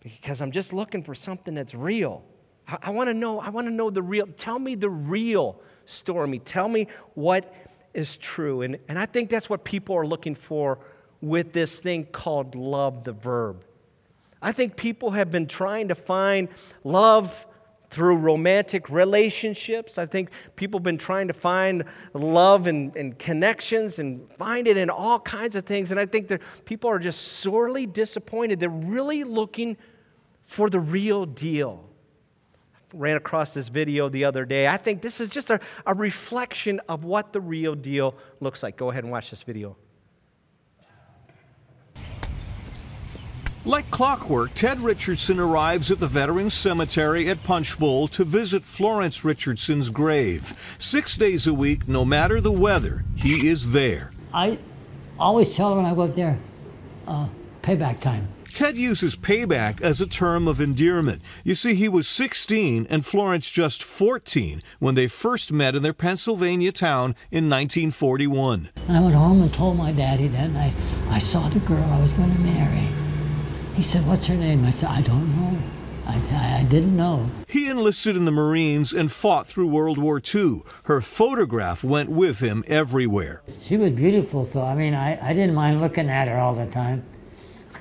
Because 0.00 0.42
I'm 0.42 0.52
just 0.52 0.72
looking 0.72 1.02
for 1.02 1.14
something 1.14 1.54
that's 1.54 1.74
real. 1.74 2.22
I, 2.68 2.76
I 2.82 2.90
want 2.90 3.08
to 3.08 3.14
know, 3.14 3.40
I 3.40 3.48
want 3.48 3.66
to 3.66 3.72
know 3.72 3.88
the 3.88 4.02
real, 4.02 4.26
tell 4.36 4.58
me 4.58 4.74
the 4.74 4.90
real 4.90 5.60
story. 5.86 6.38
Tell 6.40 6.68
me 6.68 6.88
what 7.14 7.52
is 7.94 8.16
true. 8.18 8.62
And, 8.62 8.78
and 8.88 8.98
I 8.98 9.06
think 9.06 9.30
that's 9.30 9.48
what 9.48 9.64
people 9.64 9.96
are 9.96 10.06
looking 10.06 10.34
for 10.34 10.78
with 11.22 11.52
this 11.52 11.78
thing 11.78 12.04
called 12.04 12.54
love, 12.54 13.04
the 13.04 13.12
verb. 13.12 13.64
I 14.42 14.52
think 14.52 14.76
people 14.76 15.12
have 15.12 15.30
been 15.30 15.46
trying 15.46 15.88
to 15.88 15.94
find 15.94 16.48
love 16.82 17.46
through 17.94 18.16
romantic 18.16 18.90
relationships. 18.90 19.98
I 19.98 20.06
think 20.06 20.30
people 20.56 20.78
have 20.78 20.82
been 20.82 20.98
trying 20.98 21.28
to 21.28 21.32
find 21.32 21.84
love 22.12 22.66
and, 22.66 22.94
and 22.96 23.16
connections 23.20 24.00
and 24.00 24.28
find 24.32 24.66
it 24.66 24.76
in 24.76 24.90
all 24.90 25.20
kinds 25.20 25.54
of 25.54 25.64
things. 25.64 25.92
And 25.92 26.00
I 26.00 26.04
think 26.04 26.26
that 26.26 26.40
people 26.64 26.90
are 26.90 26.98
just 26.98 27.22
sorely 27.38 27.86
disappointed. 27.86 28.58
They're 28.58 28.68
really 28.68 29.22
looking 29.22 29.76
for 30.42 30.68
the 30.68 30.80
real 30.80 31.24
deal. 31.24 31.88
I 32.74 32.96
ran 32.96 33.16
across 33.16 33.54
this 33.54 33.68
video 33.68 34.08
the 34.08 34.24
other 34.24 34.44
day. 34.44 34.66
I 34.66 34.76
think 34.76 35.00
this 35.00 35.20
is 35.20 35.28
just 35.28 35.50
a, 35.50 35.60
a 35.86 35.94
reflection 35.94 36.80
of 36.88 37.04
what 37.04 37.32
the 37.32 37.40
real 37.40 37.76
deal 37.76 38.16
looks 38.40 38.64
like. 38.64 38.76
Go 38.76 38.90
ahead 38.90 39.04
and 39.04 39.12
watch 39.12 39.30
this 39.30 39.44
video. 39.44 39.76
Like 43.66 43.90
clockwork, 43.90 44.52
Ted 44.52 44.82
Richardson 44.82 45.40
arrives 45.40 45.90
at 45.90 45.98
the 45.98 46.06
Veterans 46.06 46.52
Cemetery 46.52 47.30
at 47.30 47.42
Punchbowl 47.44 48.08
to 48.08 48.22
visit 48.22 48.62
Florence 48.62 49.24
Richardson's 49.24 49.88
grave. 49.88 50.76
Six 50.78 51.16
days 51.16 51.46
a 51.46 51.54
week, 51.54 51.88
no 51.88 52.04
matter 52.04 52.42
the 52.42 52.52
weather, 52.52 53.06
he 53.16 53.48
is 53.48 53.72
there. 53.72 54.12
I 54.34 54.58
always 55.18 55.54
tell 55.54 55.70
her 55.70 55.76
when 55.76 55.86
I 55.86 55.94
go 55.94 56.02
up 56.02 56.14
there, 56.14 56.38
uh, 57.06 57.28
payback 57.62 58.00
time. 58.00 58.28
Ted 58.52 58.76
uses 58.76 59.16
payback 59.16 59.80
as 59.80 60.02
a 60.02 60.06
term 60.06 60.46
of 60.46 60.60
endearment. 60.60 61.22
You 61.42 61.54
see, 61.54 61.74
he 61.74 61.88
was 61.88 62.06
16 62.06 62.86
and 62.90 63.04
Florence 63.04 63.50
just 63.50 63.82
14 63.82 64.62
when 64.78 64.94
they 64.94 65.06
first 65.06 65.50
met 65.50 65.74
in 65.74 65.82
their 65.82 65.94
Pennsylvania 65.94 66.70
town 66.70 67.16
in 67.30 67.48
1941. 67.48 68.68
And 68.88 68.96
I 68.96 69.00
went 69.00 69.14
home 69.14 69.40
and 69.40 69.52
told 69.54 69.78
my 69.78 69.90
daddy 69.90 70.28
that 70.28 70.50
night 70.50 70.74
I 71.08 71.18
saw 71.18 71.48
the 71.48 71.60
girl 71.60 71.82
I 71.82 71.98
was 71.98 72.12
going 72.12 72.30
to 72.30 72.40
marry. 72.40 73.03
He 73.74 73.82
said, 73.82 74.06
What's 74.06 74.28
her 74.28 74.36
name? 74.36 74.64
I 74.64 74.70
said, 74.70 74.88
I 74.90 75.00
don't 75.00 75.34
know. 75.36 75.58
I, 76.06 76.14
I, 76.30 76.60
I, 76.60 76.64
didn't 76.64 76.96
know. 76.96 77.28
He 77.48 77.68
enlisted 77.68 78.14
in 78.14 78.24
the 78.24 78.30
Marines 78.30 78.92
and 78.92 79.10
fought 79.10 79.46
through 79.46 79.66
World 79.66 79.98
War 79.98 80.20
II. 80.34 80.60
Her 80.84 81.00
photograph 81.00 81.82
went 81.82 82.10
with 82.10 82.40
him 82.40 82.62
everywhere. 82.68 83.42
She 83.60 83.76
was 83.76 83.92
beautiful, 83.92 84.44
so 84.44 84.62
I 84.62 84.74
mean, 84.74 84.94
I, 84.94 85.18
I 85.30 85.32
didn't 85.32 85.54
mind 85.54 85.80
looking 85.80 86.08
at 86.08 86.28
her 86.28 86.38
all 86.38 86.54
the 86.54 86.66
time. 86.66 87.04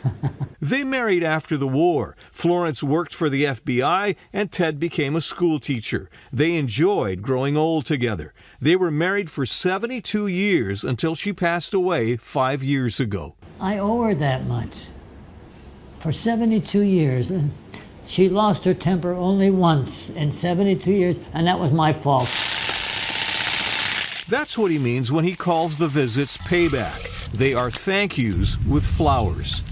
they 0.62 0.84
married 0.84 1.24
after 1.24 1.58
the 1.58 1.68
war. 1.68 2.16
Florence 2.32 2.82
worked 2.82 3.14
for 3.14 3.30
the 3.30 3.44
FBI, 3.44 4.16
and 4.32 4.52
Ted 4.52 4.80
became 4.80 5.16
a 5.16 5.22
school 5.22 5.60
teacher. 5.60 6.10
They 6.32 6.56
enjoyed 6.56 7.22
growing 7.22 7.56
old 7.56 7.86
together. 7.86 8.34
They 8.60 8.76
were 8.76 8.92
married 8.92 9.30
for 9.30 9.46
72 9.46 10.28
years 10.28 10.84
until 10.84 11.14
she 11.14 11.34
passed 11.34 11.74
away 11.74 12.18
five 12.18 12.64
years 12.64 13.00
ago. 13.00 13.36
I 13.60 13.78
owe 13.78 14.02
her 14.04 14.16
that 14.16 14.48
much. 14.48 14.88
For 16.04 16.12
72 16.12 16.82
years. 16.82 17.32
She 18.06 18.28
lost 18.28 18.66
her 18.66 18.74
temper 18.74 19.14
only 19.14 19.50
once 19.50 20.10
in 20.10 20.32
72 20.32 20.92
years, 20.92 21.16
and 21.34 21.48
that 21.48 21.58
was 21.58 21.72
my 21.72 21.94
fault. 21.94 22.28
That's 24.28 24.58
what 24.58 24.70
he 24.70 24.80
means 24.80 25.14
when 25.14 25.24
he 25.24 25.34
calls 25.34 25.78
the 25.78 25.88
visits 25.88 26.36
payback. 26.36 27.32
They 27.32 27.54
are 27.54 27.72
thank 27.72 28.18
yous 28.18 28.58
with 28.66 28.86
flowers. 28.86 29.64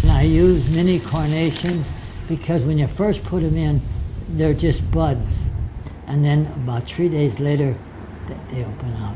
And 0.00 0.12
I 0.12 0.22
use 0.22 0.74
mini 0.74 0.98
carnations 0.98 1.86
because 2.26 2.62
when 2.62 2.78
you 2.78 2.86
first 2.86 3.22
put 3.24 3.42
them 3.42 3.58
in, 3.58 3.82
they're 4.30 4.54
just 4.54 4.90
buds. 4.90 5.50
And 6.06 6.24
then 6.24 6.46
about 6.64 6.86
three 6.86 7.10
days 7.10 7.38
later, 7.38 7.76
they 8.48 8.64
open 8.64 8.94
out. 8.94 9.15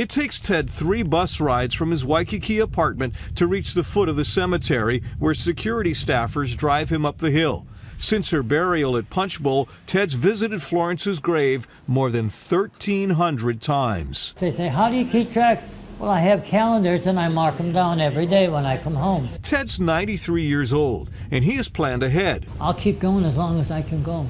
It 0.00 0.08
takes 0.08 0.40
Ted 0.40 0.70
three 0.70 1.02
bus 1.02 1.42
rides 1.42 1.74
from 1.74 1.90
his 1.90 2.06
Waikiki 2.06 2.58
apartment 2.58 3.14
to 3.34 3.46
reach 3.46 3.74
the 3.74 3.84
foot 3.84 4.08
of 4.08 4.16
the 4.16 4.24
cemetery 4.24 5.02
where 5.18 5.34
security 5.34 5.92
staffers 5.92 6.56
drive 6.56 6.88
him 6.88 7.04
up 7.04 7.18
the 7.18 7.30
hill. 7.30 7.66
Since 7.98 8.30
her 8.30 8.42
burial 8.42 8.96
at 8.96 9.10
Punch 9.10 9.42
Bowl, 9.42 9.68
Ted's 9.84 10.14
visited 10.14 10.62
Florence's 10.62 11.18
grave 11.18 11.68
more 11.86 12.10
than 12.10 12.30
1,300 12.30 13.60
times. 13.60 14.32
They 14.38 14.52
say, 14.52 14.68
How 14.68 14.88
do 14.88 14.96
you 14.96 15.04
keep 15.04 15.34
track? 15.34 15.64
Well, 15.98 16.08
I 16.08 16.20
have 16.20 16.44
calendars 16.44 17.06
and 17.06 17.20
I 17.20 17.28
mark 17.28 17.58
them 17.58 17.74
down 17.74 18.00
every 18.00 18.24
day 18.24 18.48
when 18.48 18.64
I 18.64 18.78
come 18.78 18.94
home. 18.94 19.28
Ted's 19.42 19.78
93 19.78 20.46
years 20.46 20.72
old 20.72 21.10
and 21.30 21.44
he 21.44 21.56
has 21.56 21.68
planned 21.68 22.02
ahead. 22.02 22.46
I'll 22.58 22.72
keep 22.72 23.00
going 23.00 23.26
as 23.26 23.36
long 23.36 23.60
as 23.60 23.70
I 23.70 23.82
can 23.82 24.02
go. 24.02 24.26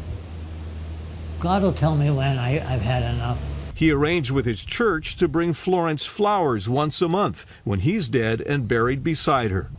God 1.38 1.62
will 1.62 1.72
tell 1.72 1.94
me 1.94 2.10
when 2.10 2.38
I, 2.38 2.54
I've 2.54 2.82
had 2.82 3.04
enough. 3.14 3.38
He 3.80 3.90
arranged 3.90 4.30
with 4.30 4.44
his 4.44 4.62
church 4.62 5.16
to 5.16 5.26
bring 5.26 5.54
Florence 5.54 6.04
flowers 6.04 6.68
once 6.68 7.00
a 7.00 7.08
month 7.08 7.46
when 7.64 7.80
he's 7.80 8.10
dead 8.10 8.42
and 8.42 8.68
buried 8.68 9.02
beside 9.02 9.50
her. 9.50 9.70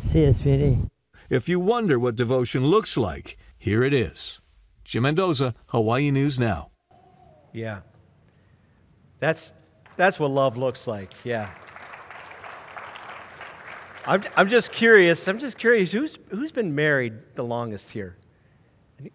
See 0.00 0.20
you, 0.20 0.32
sweetie. 0.32 0.80
If 1.30 1.48
you 1.48 1.58
wonder 1.58 1.98
what 1.98 2.14
devotion 2.14 2.66
looks 2.66 2.98
like, 2.98 3.38
here 3.56 3.82
it 3.82 3.94
is. 3.94 4.42
Jim 4.84 5.04
Mendoza, 5.04 5.54
Hawaii 5.68 6.10
News 6.10 6.38
Now. 6.38 6.72
Yeah. 7.54 7.80
That's, 9.18 9.54
that's 9.96 10.20
what 10.20 10.30
love 10.30 10.58
looks 10.58 10.86
like. 10.86 11.14
Yeah. 11.24 11.48
I'm, 14.04 14.24
I'm 14.36 14.50
just 14.50 14.72
curious. 14.72 15.26
I'm 15.26 15.38
just 15.38 15.56
curious. 15.56 15.90
Who's, 15.90 16.18
who's 16.28 16.52
been 16.52 16.74
married 16.74 17.14
the 17.34 17.44
longest 17.44 17.92
here? 17.92 18.18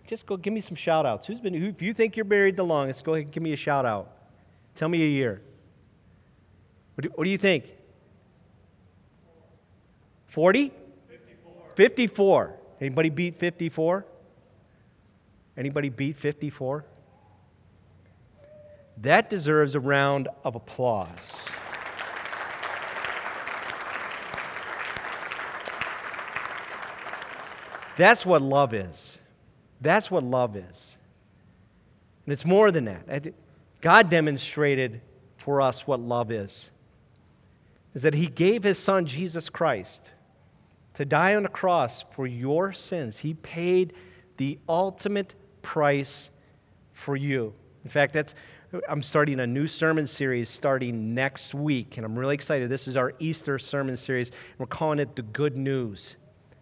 Just 0.07 0.25
go 0.25 0.37
give 0.37 0.53
me 0.53 0.61
some 0.61 0.75
shout 0.75 1.05
outs. 1.05 1.27
Who's 1.27 1.39
been, 1.39 1.53
who, 1.53 1.67
if 1.67 1.81
you 1.81 1.93
think 1.93 2.15
you're 2.15 2.25
married 2.25 2.55
the 2.55 2.63
longest, 2.63 3.03
go 3.03 3.13
ahead 3.13 3.25
and 3.25 3.33
give 3.33 3.43
me 3.43 3.53
a 3.53 3.57
shout 3.57 3.85
out. 3.85 4.11
Tell 4.75 4.89
me 4.89 5.01
a 5.03 5.07
year. 5.07 5.41
What 6.95 7.03
do, 7.03 7.09
what 7.15 7.23
do 7.23 7.29
you 7.29 7.37
think? 7.37 7.65
40? 10.27 10.71
54. 11.07 11.53
54. 11.75 12.55
Anybody 12.81 13.09
beat 13.09 13.39
54? 13.39 14.05
Anybody 15.57 15.89
beat 15.89 16.17
54? 16.17 16.85
That 19.01 19.29
deserves 19.29 19.75
a 19.75 19.79
round 19.79 20.27
of 20.43 20.55
applause. 20.55 21.47
That's 27.97 28.25
what 28.25 28.41
love 28.41 28.73
is. 28.73 29.19
That's 29.81 30.11
what 30.11 30.23
love 30.23 30.55
is. 30.55 30.97
And 32.25 32.33
it's 32.33 32.45
more 32.45 32.71
than 32.71 32.85
that. 32.85 33.33
God 33.81 34.09
demonstrated 34.09 35.01
for 35.37 35.61
us 35.61 35.87
what 35.87 35.99
love 35.99 36.31
is. 36.31 36.69
Is 37.93 38.03
that 38.03 38.13
he 38.13 38.27
gave 38.27 38.63
his 38.63 38.77
son 38.77 39.05
Jesus 39.05 39.49
Christ 39.49 40.11
to 40.95 41.05
die 41.05 41.35
on 41.35 41.45
a 41.45 41.49
cross 41.49 42.05
for 42.11 42.27
your 42.27 42.73
sins. 42.73 43.19
He 43.19 43.33
paid 43.33 43.93
the 44.37 44.59
ultimate 44.67 45.33
price 45.61 46.29
for 46.93 47.15
you. 47.15 47.53
In 47.83 47.89
fact, 47.89 48.13
that's 48.13 48.35
I'm 48.87 49.01
starting 49.01 49.39
a 49.39 49.47
new 49.47 49.67
sermon 49.67 50.05
series 50.05 50.49
starting 50.49 51.15
next 51.15 51.55
week, 51.55 51.97
and 51.97 52.05
I'm 52.05 52.17
really 52.17 52.35
excited. 52.35 52.69
This 52.69 52.87
is 52.87 52.95
our 52.95 53.13
Easter 53.17 53.57
sermon 53.57 53.97
series. 53.97 54.31
We're 54.59 54.67
calling 54.67 54.99
it 54.99 55.15
The 55.15 55.23
Good 55.23 55.57
News. 55.57 56.17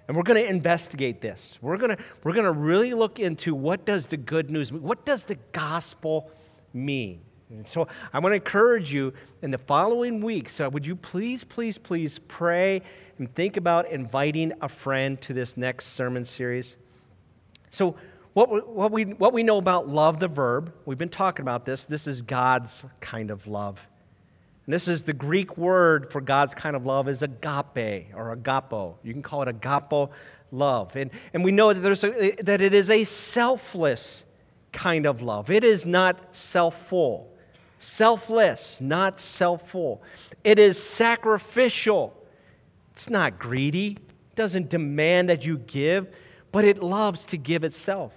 And 0.07 0.15
we're 0.15 0.23
going 0.23 0.41
to 0.41 0.49
investigate 0.49 1.21
this. 1.21 1.57
We're 1.61 1.77
going 1.77 1.95
to, 1.95 2.03
we're 2.23 2.33
going 2.33 2.45
to 2.45 2.51
really 2.51 2.93
look 2.93 3.19
into 3.19 3.53
what 3.53 3.85
does 3.85 4.07
the 4.07 4.17
good 4.17 4.49
news 4.49 4.71
mean? 4.71 4.81
What 4.81 5.05
does 5.05 5.25
the 5.25 5.35
gospel 5.51 6.31
mean? 6.73 7.21
And 7.49 7.67
so 7.67 7.87
I 8.11 8.19
want 8.19 8.31
to 8.31 8.35
encourage 8.35 8.91
you 8.91 9.13
in 9.41 9.51
the 9.51 9.57
following 9.57 10.21
weeks, 10.21 10.59
uh, 10.59 10.69
would 10.69 10.85
you 10.85 10.95
please, 10.95 11.43
please, 11.43 11.77
please 11.77 12.19
pray 12.27 12.81
and 13.19 13.33
think 13.35 13.57
about 13.57 13.89
inviting 13.89 14.53
a 14.61 14.69
friend 14.69 15.19
to 15.21 15.33
this 15.33 15.55
next 15.55 15.87
sermon 15.87 16.25
series? 16.25 16.75
So, 17.69 17.95
what, 18.33 18.69
what, 18.69 18.91
we, 18.91 19.03
what 19.03 19.33
we 19.33 19.41
know 19.41 19.57
about 19.57 19.87
love, 19.87 20.19
the 20.19 20.27
verb, 20.27 20.71
we've 20.85 20.97
been 20.97 21.09
talking 21.09 21.41
about 21.41 21.65
this. 21.65 21.87
This 21.87 22.05
is 22.05 22.21
God's 22.21 22.85
kind 23.01 23.31
of 23.31 23.47
love. 23.47 23.79
And 24.67 24.73
this 24.73 24.89
is 24.89 25.03
the 25.03 25.13
Greek 25.13 25.57
word 25.57 26.11
for 26.11 26.19
God's 26.19 26.53
kind 26.53 26.75
of 26.75 26.85
love 26.85 27.07
is 27.07 27.21
agape 27.23 28.13
or 28.13 28.35
agapo. 28.35 28.95
You 29.01 29.13
can 29.13 29.23
call 29.23 29.41
it 29.43 29.61
agapo 29.61 30.09
love. 30.51 30.93
And, 30.97 31.09
and 31.33 31.41
we 31.41 31.53
know 31.53 31.73
that, 31.73 31.79
there's 31.79 32.03
a, 32.03 32.35
that 32.43 32.59
it 32.59 32.73
is 32.73 32.89
a 32.89 33.05
selfless 33.05 34.25
kind 34.73 35.05
of 35.05 35.21
love. 35.21 35.49
It 35.49 35.63
is 35.63 35.85
not 35.85 36.35
self-full. 36.35 37.33
Selfless, 37.79 38.81
not 38.81 39.21
self-full. 39.21 40.01
It 40.43 40.59
is 40.59 40.81
sacrificial. 40.81 42.13
It's 42.91 43.09
not 43.09 43.39
greedy. 43.39 43.91
It 43.91 44.35
doesn't 44.35 44.69
demand 44.69 45.29
that 45.29 45.45
you 45.45 45.59
give, 45.59 46.13
but 46.51 46.65
it 46.65 46.83
loves 46.83 47.25
to 47.27 47.37
give 47.37 47.63
itself. 47.63 48.13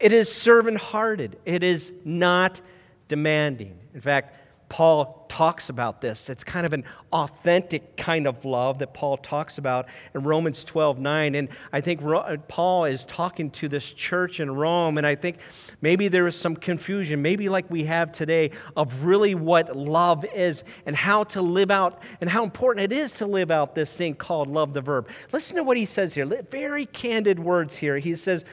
It 0.00 0.12
is 0.12 0.32
servant 0.32 0.78
hearted. 0.78 1.38
It 1.44 1.62
is 1.62 1.92
not 2.02 2.62
demanding. 3.08 3.78
In 3.94 4.00
fact, 4.00 4.38
Paul 4.72 5.26
talks 5.28 5.68
about 5.68 6.00
this. 6.00 6.30
It's 6.30 6.42
kind 6.42 6.64
of 6.64 6.72
an 6.72 6.84
authentic 7.12 7.94
kind 7.94 8.26
of 8.26 8.42
love 8.46 8.78
that 8.78 8.94
Paul 8.94 9.18
talks 9.18 9.58
about 9.58 9.84
in 10.14 10.22
Romans 10.22 10.64
12 10.64 10.98
9. 10.98 11.34
And 11.34 11.50
I 11.74 11.82
think 11.82 12.00
Paul 12.48 12.86
is 12.86 13.04
talking 13.04 13.50
to 13.50 13.68
this 13.68 13.84
church 13.84 14.40
in 14.40 14.50
Rome, 14.50 14.96
and 14.96 15.06
I 15.06 15.14
think 15.14 15.40
maybe 15.82 16.08
there 16.08 16.26
is 16.26 16.36
some 16.36 16.56
confusion, 16.56 17.20
maybe 17.20 17.50
like 17.50 17.70
we 17.70 17.84
have 17.84 18.12
today, 18.12 18.50
of 18.74 19.04
really 19.04 19.34
what 19.34 19.76
love 19.76 20.24
is 20.24 20.64
and 20.86 20.96
how 20.96 21.24
to 21.24 21.42
live 21.42 21.70
out 21.70 22.00
and 22.22 22.30
how 22.30 22.42
important 22.42 22.90
it 22.90 22.96
is 22.96 23.12
to 23.12 23.26
live 23.26 23.50
out 23.50 23.74
this 23.74 23.94
thing 23.94 24.14
called 24.14 24.48
love 24.48 24.72
the 24.72 24.80
verb. 24.80 25.06
Listen 25.32 25.56
to 25.56 25.64
what 25.64 25.76
he 25.76 25.84
says 25.84 26.14
here. 26.14 26.24
Very 26.50 26.86
candid 26.86 27.38
words 27.38 27.76
here. 27.76 27.98
He 27.98 28.16
says, 28.16 28.46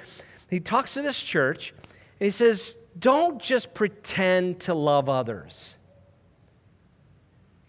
he 0.50 0.60
talks 0.60 0.96
to 0.96 1.02
this 1.02 1.24
church, 1.24 1.74
and 2.20 2.26
he 2.26 2.32
says, 2.32 2.76
Don't 3.00 3.42
just 3.42 3.74
pretend 3.74 4.60
to 4.62 4.74
love 4.74 5.08
others. 5.08 5.76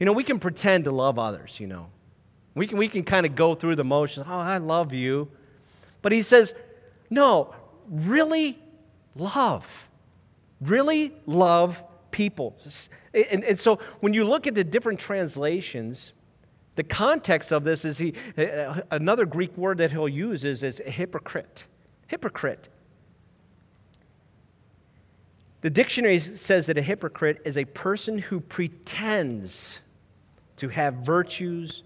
You 0.00 0.07
know, 0.07 0.12
we 0.12 0.25
can 0.25 0.40
pretend 0.40 0.85
to 0.85 0.90
love 0.90 1.19
others, 1.19 1.61
you 1.61 1.66
know. 1.66 1.87
We 2.54 2.66
can, 2.66 2.78
we 2.78 2.88
can 2.88 3.04
kind 3.04 3.26
of 3.26 3.37
go 3.37 3.54
through 3.54 3.76
the 3.76 3.85
motions. 3.85 4.26
Oh, 4.28 4.38
I 4.38 4.57
love 4.57 4.92
you. 4.92 5.28
But 6.02 6.11
he 6.11 6.23
says, 6.23 6.54
no, 7.11 7.54
really 7.88 8.59
love. 9.14 9.66
Really 10.61 11.12
love 11.26 11.83
people. 12.11 12.57
And, 13.12 13.45
and 13.45 13.61
so 13.61 13.78
when 14.00 14.14
you 14.14 14.25
look 14.25 14.47
at 14.47 14.54
the 14.54 14.64
different 14.64 14.99
translations, 14.99 16.12
the 16.76 16.83
context 16.83 17.52
of 17.52 17.62
this 17.64 17.85
is 17.85 17.99
he, 17.99 18.14
another 18.90 19.26
Greek 19.26 19.54
word 19.57 19.78
that 19.78 19.92
he'll 19.92 20.09
use 20.09 20.45
is, 20.45 20.62
is 20.62 20.80
hypocrite. 20.85 21.64
Hypocrite. 22.07 22.69
The 25.61 25.71
dictionary 25.71 26.19
says 26.21 26.64
that 26.66 26.78
a 26.78 26.83
hypocrite 26.83 27.42
is 27.45 27.59
a 27.59 27.66
person 27.66 28.16
who 28.16 28.40
pretends 28.40 29.80
to 30.61 30.69
have 30.69 30.95
virtues, 30.97 31.83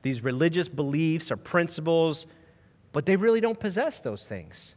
these 0.00 0.24
religious 0.24 0.66
beliefs 0.66 1.30
or 1.30 1.36
principles, 1.36 2.26
but 2.92 3.04
they 3.04 3.16
really 3.16 3.40
don't 3.40 3.60
possess 3.60 4.00
those 4.00 4.24
things. 4.24 4.74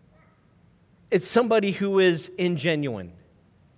It's 1.10 1.28
somebody 1.28 1.72
who 1.72 2.00
is 2.00 2.30
ingenuine, 2.38 3.12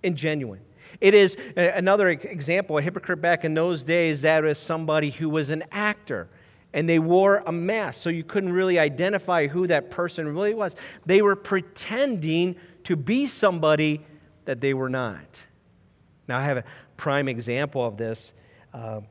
ingenuine. 0.02 0.58
It 1.00 1.14
is 1.14 1.36
another 1.56 2.08
example, 2.08 2.78
a 2.78 2.82
hypocrite 2.82 3.20
back 3.20 3.44
in 3.44 3.54
those 3.54 3.84
days, 3.84 4.22
that 4.22 4.44
is 4.44 4.58
somebody 4.58 5.10
who 5.10 5.28
was 5.28 5.50
an 5.50 5.62
actor 5.70 6.28
and 6.72 6.88
they 6.88 6.98
wore 6.98 7.44
a 7.46 7.52
mask, 7.52 8.02
so 8.02 8.10
you 8.10 8.24
couldn't 8.24 8.52
really 8.52 8.80
identify 8.80 9.46
who 9.46 9.68
that 9.68 9.88
person 9.88 10.34
really 10.34 10.54
was. 10.54 10.74
They 11.06 11.22
were 11.22 11.36
pretending 11.36 12.56
to 12.82 12.96
be 12.96 13.28
somebody 13.28 14.04
that 14.46 14.60
they 14.60 14.74
were 14.74 14.88
not. 14.90 15.46
Now, 16.26 16.38
I 16.38 16.42
have 16.42 16.56
a 16.56 16.64
prime 16.96 17.28
example 17.28 17.86
of 17.86 17.96
this. 17.96 18.32
Uh, 18.72 19.02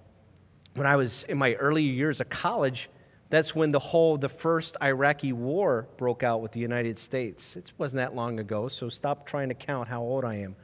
when 0.75 0.87
I 0.87 0.95
was 0.95 1.23
in 1.23 1.37
my 1.37 1.53
early 1.53 1.83
years 1.83 2.19
of 2.19 2.29
college, 2.29 2.89
that's 3.29 3.55
when 3.55 3.71
the 3.71 3.79
whole, 3.79 4.17
the 4.17 4.29
first 4.29 4.77
Iraqi 4.81 5.33
war 5.33 5.87
broke 5.97 6.23
out 6.23 6.41
with 6.41 6.51
the 6.51 6.59
United 6.59 6.99
States. 6.99 7.55
It 7.55 7.71
wasn't 7.77 7.97
that 7.97 8.15
long 8.15 8.39
ago, 8.39 8.67
so 8.67 8.89
stop 8.89 9.25
trying 9.25 9.49
to 9.49 9.55
count 9.55 9.87
how 9.87 10.01
old 10.01 10.23
I 10.23 10.35
am. 10.35 10.55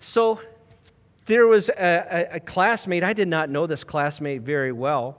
So 0.00 0.40
there 1.26 1.46
was 1.46 1.68
a, 1.68 2.28
a, 2.32 2.36
a 2.36 2.40
classmate, 2.40 3.04
I 3.04 3.12
did 3.12 3.28
not 3.28 3.50
know 3.50 3.66
this 3.66 3.84
classmate 3.84 4.42
very 4.42 4.72
well, 4.72 5.18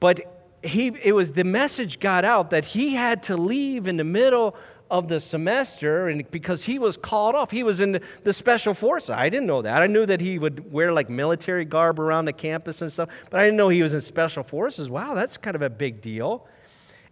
but 0.00 0.20
he, 0.62 0.88
it 1.02 1.12
was 1.12 1.32
the 1.32 1.44
message 1.44 1.98
got 1.98 2.24
out 2.24 2.50
that 2.50 2.64
he 2.64 2.94
had 2.94 3.22
to 3.24 3.36
leave 3.36 3.88
in 3.88 3.96
the 3.96 4.04
middle 4.04 4.56
of 4.92 5.08
the 5.08 5.18
semester 5.18 6.08
and 6.08 6.30
because 6.30 6.64
he 6.64 6.78
was 6.78 6.98
called 6.98 7.34
off 7.34 7.50
he 7.50 7.62
was 7.62 7.80
in 7.80 7.92
the, 8.22 8.32
special 8.32 8.74
forces. 8.74 9.08
I 9.10 9.30
didn't 9.30 9.46
know 9.46 9.62
that. 9.62 9.80
I 9.80 9.86
knew 9.86 10.04
that 10.04 10.20
he 10.20 10.38
would 10.38 10.70
wear 10.70 10.92
like 10.92 11.08
military 11.08 11.64
garb 11.64 11.98
around 11.98 12.26
the 12.26 12.32
campus 12.32 12.82
and 12.82 12.92
stuff 12.92 13.08
but 13.30 13.40
i 13.40 13.44
didn't 13.44 13.56
know 13.56 13.70
he 13.70 13.82
was 13.82 13.94
in 13.94 14.02
special 14.02 14.42
forces. 14.42 14.90
Wow 14.90 15.14
that's 15.14 15.38
kind 15.38 15.56
of 15.56 15.62
a 15.62 15.70
big 15.70 16.02
deal 16.02 16.46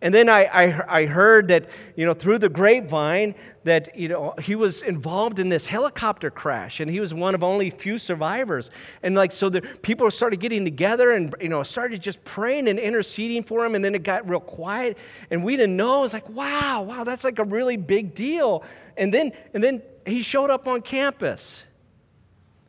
and 0.03 0.15
then 0.15 0.31
I, 0.31 0.45
I, 0.45 1.01
I, 1.01 1.07
heard 1.07 1.49
that, 1.49 1.67
you 1.95 2.07
know, 2.07 2.15
through 2.15 2.39
the 2.39 2.49
grapevine 2.49 3.35
that, 3.65 3.95
you 3.99 4.09
know, 4.09 4.35
he 4.41 4.55
was 4.55 4.81
involved 4.81 5.39
in 5.39 5.51
this 5.51 5.67
helicopter 5.67 6.31
crash 6.31 6.81
and 6.81 6.91
he 6.91 7.01
was 7.01 7.13
one 7.13 7.35
of 7.35 7.45
only 7.45 7.69
few 7.69 7.99
survivors. 7.99 8.71
And 9.03 9.15
like, 9.15 9.31
so 9.31 9.51
the 9.51 9.61
people 9.61 10.11
started 10.11 10.41
getting 10.41 10.65
together 10.65 11.11
and, 11.11 11.35
you 11.39 11.51
know, 11.51 11.63
started 11.63 12.01
just 12.01 12.25
praying 12.25 12.67
and 12.69 12.79
interceding 12.79 13.43
for 13.43 13.63
him. 13.65 13.75
And 13.75 13.85
then 13.85 13.95
it 13.95 14.03
got 14.03 14.27
real 14.27 14.41
quiet 14.41 14.97
and 15.31 15.45
we 15.45 15.55
didn't 15.55 15.77
know. 15.77 15.99
It 15.99 16.03
was 16.03 16.13
like, 16.15 16.29
wow, 16.31 16.81
wow, 16.81 17.05
that's 17.05 17.25
like 17.25 17.39
a 17.39 17.45
really 17.45 17.77
big 17.77 18.15
deal. 18.15 18.65
And 18.97 19.13
then, 19.13 19.33
and 19.53 19.63
then 19.63 19.83
he 20.07 20.23
showed 20.23 20.49
up 20.49 20.67
on 20.67 20.81
campus 20.81 21.65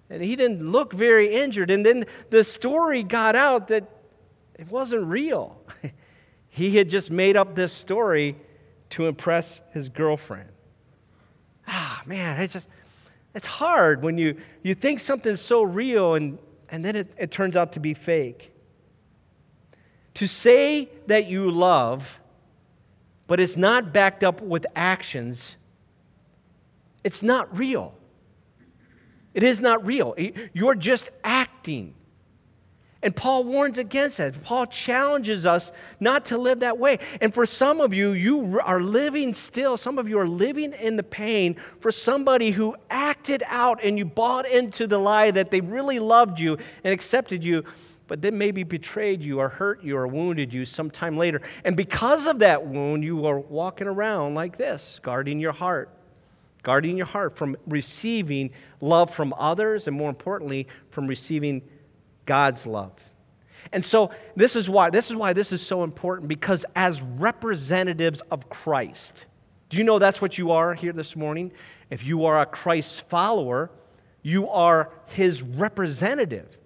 and 0.09 0.21
he 0.21 0.35
didn't 0.35 0.69
look 0.69 0.91
very 0.91 1.33
injured. 1.33 1.71
And 1.71 1.85
then 1.85 2.03
the 2.29 2.43
story 2.43 3.03
got 3.03 3.37
out 3.37 3.69
that 3.69 3.89
it 4.59 4.67
wasn't 4.67 5.05
real. 5.05 5.57
He 6.53 6.75
had 6.77 6.89
just 6.89 7.09
made 7.09 7.37
up 7.37 7.55
this 7.55 7.71
story 7.71 8.35
to 8.91 9.05
impress 9.07 9.61
his 9.71 9.87
girlfriend. 9.87 10.49
Ah, 11.65 12.03
man, 12.05 12.41
it's 12.41 12.53
just, 12.53 12.67
it's 13.33 13.47
hard 13.47 14.03
when 14.03 14.17
you, 14.17 14.35
you 14.61 14.75
think 14.75 14.99
something's 14.99 15.39
so 15.39 15.63
real 15.63 16.15
and, 16.15 16.37
and 16.69 16.83
then 16.83 16.97
it, 16.97 17.13
it 17.17 17.31
turns 17.31 17.55
out 17.55 17.71
to 17.73 17.79
be 17.79 17.93
fake. 17.93 18.53
To 20.15 20.27
say 20.27 20.89
that 21.07 21.27
you 21.27 21.49
love, 21.49 22.19
but 23.27 23.39
it's 23.39 23.55
not 23.55 23.93
backed 23.93 24.25
up 24.25 24.41
with 24.41 24.65
actions, 24.75 25.55
it's 27.05 27.23
not 27.23 27.57
real. 27.57 27.95
It 29.33 29.43
is 29.43 29.61
not 29.61 29.85
real. 29.85 30.13
You're 30.51 30.75
just 30.75 31.11
acting. 31.23 31.93
And 33.03 33.15
Paul 33.15 33.45
warns 33.45 33.79
against 33.79 34.17
that. 34.17 34.43
Paul 34.43 34.67
challenges 34.67 35.45
us 35.45 35.71
not 35.99 36.25
to 36.25 36.37
live 36.37 36.59
that 36.59 36.77
way. 36.77 36.99
And 37.19 37.33
for 37.33 37.47
some 37.47 37.81
of 37.81 37.93
you, 37.93 38.11
you 38.11 38.59
are 38.63 38.79
living 38.79 39.33
still, 39.33 39.75
some 39.75 39.97
of 39.97 40.07
you 40.07 40.19
are 40.19 40.27
living 40.27 40.73
in 40.73 40.97
the 40.97 41.03
pain 41.03 41.55
for 41.79 41.91
somebody 41.91 42.51
who 42.51 42.75
acted 42.91 43.43
out 43.47 43.83
and 43.83 43.97
you 43.97 44.05
bought 44.05 44.47
into 44.47 44.85
the 44.85 44.99
lie 44.99 45.31
that 45.31 45.49
they 45.49 45.61
really 45.61 45.97
loved 45.97 46.39
you 46.39 46.59
and 46.83 46.93
accepted 46.93 47.43
you, 47.43 47.63
but 48.07 48.21
then 48.21 48.37
maybe 48.37 48.63
betrayed 48.63 49.23
you 49.23 49.39
or 49.39 49.49
hurt 49.49 49.83
you 49.83 49.97
or 49.97 50.05
wounded 50.05 50.53
you 50.53 50.63
sometime 50.63 51.17
later. 51.17 51.41
And 51.63 51.75
because 51.75 52.27
of 52.27 52.39
that 52.39 52.67
wound, 52.67 53.03
you 53.03 53.25
are 53.25 53.39
walking 53.39 53.87
around 53.87 54.35
like 54.35 54.57
this, 54.57 54.99
guarding 55.01 55.39
your 55.39 55.53
heart. 55.53 55.89
Guarding 56.63 56.95
your 56.95 57.07
heart 57.07 57.35
from 57.35 57.57
receiving 57.65 58.51
love 58.81 59.09
from 59.09 59.33
others, 59.35 59.87
and 59.87 59.97
more 59.97 60.11
importantly, 60.11 60.67
from 60.91 61.07
receiving 61.07 61.63
God's 62.31 62.65
love. 62.65 62.93
And 63.73 63.85
so 63.85 64.11
this 64.37 64.55
is 64.55 64.69
why 64.69 64.89
this 64.89 65.09
is 65.09 65.17
why 65.17 65.33
this 65.33 65.51
is 65.51 65.61
so 65.61 65.83
important 65.83 66.29
because 66.29 66.65
as 66.77 67.01
representatives 67.01 68.21
of 68.31 68.49
Christ, 68.49 69.25
do 69.67 69.75
you 69.75 69.83
know 69.83 69.99
that's 69.99 70.21
what 70.21 70.37
you 70.37 70.51
are 70.51 70.73
here 70.73 70.93
this 70.93 71.17
morning? 71.17 71.51
If 71.89 72.05
you 72.05 72.23
are 72.23 72.39
a 72.39 72.45
Christ 72.45 73.01
follower, 73.09 73.69
you 74.21 74.47
are 74.47 74.93
his 75.07 75.41
representative. 75.41 76.57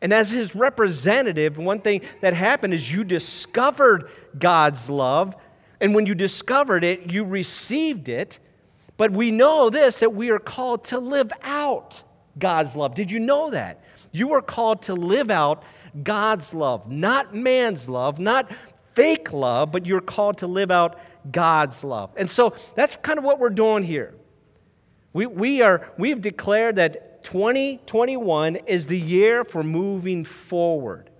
And 0.00 0.12
as 0.12 0.30
his 0.30 0.54
representative, 0.54 1.58
one 1.58 1.80
thing 1.80 2.02
that 2.20 2.32
happened 2.32 2.72
is 2.72 2.92
you 2.92 3.02
discovered 3.02 4.12
God's 4.38 4.88
love. 4.88 5.34
And 5.80 5.96
when 5.96 6.06
you 6.06 6.14
discovered 6.14 6.84
it, 6.84 7.10
you 7.10 7.24
received 7.24 8.08
it. 8.08 8.38
But 8.96 9.10
we 9.10 9.32
know 9.32 9.68
this 9.68 9.98
that 9.98 10.14
we 10.14 10.30
are 10.30 10.38
called 10.38 10.84
to 10.84 11.00
live 11.00 11.32
out 11.42 12.04
God's 12.38 12.76
love. 12.76 12.94
Did 12.94 13.10
you 13.10 13.18
know 13.18 13.50
that? 13.50 13.82
You 14.12 14.32
are 14.34 14.42
called 14.42 14.82
to 14.82 14.94
live 14.94 15.30
out 15.30 15.62
God's 16.02 16.54
love, 16.54 16.90
not 16.90 17.34
man's 17.34 17.88
love, 17.88 18.18
not 18.18 18.50
fake 18.94 19.32
love, 19.32 19.72
but 19.72 19.86
you're 19.86 20.00
called 20.00 20.38
to 20.38 20.46
live 20.46 20.70
out 20.70 20.98
God's 21.30 21.84
love. 21.84 22.10
And 22.16 22.30
so 22.30 22.54
that's 22.74 22.96
kind 22.96 23.18
of 23.18 23.24
what 23.24 23.38
we're 23.38 23.50
doing 23.50 23.84
here. 23.84 24.14
We, 25.12 25.26
we 25.26 25.62
are, 25.62 25.88
we've 25.96 26.20
declared 26.20 26.76
that 26.76 27.24
2021 27.24 28.56
is 28.66 28.86
the 28.86 28.98
year 28.98 29.44
for 29.44 29.62
moving 29.62 30.24
forward. 30.24 31.10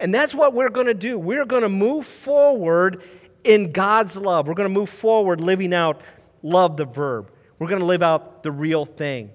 And 0.00 0.14
that's 0.14 0.34
what 0.34 0.54
we're 0.54 0.68
going 0.68 0.86
to 0.86 0.94
do. 0.94 1.18
We're 1.18 1.44
going 1.44 1.62
to 1.62 1.68
move 1.68 2.06
forward 2.06 3.02
in 3.44 3.72
God's 3.72 4.16
love. 4.16 4.46
We're 4.46 4.54
going 4.54 4.72
to 4.72 4.74
move 4.74 4.90
forward 4.90 5.40
living 5.40 5.74
out 5.74 6.00
love 6.42 6.76
the 6.76 6.84
verb. 6.84 7.30
We're 7.58 7.68
going 7.68 7.80
to 7.80 7.86
live 7.86 8.02
out 8.02 8.42
the 8.42 8.52
real 8.52 8.84
thing. 8.84 9.30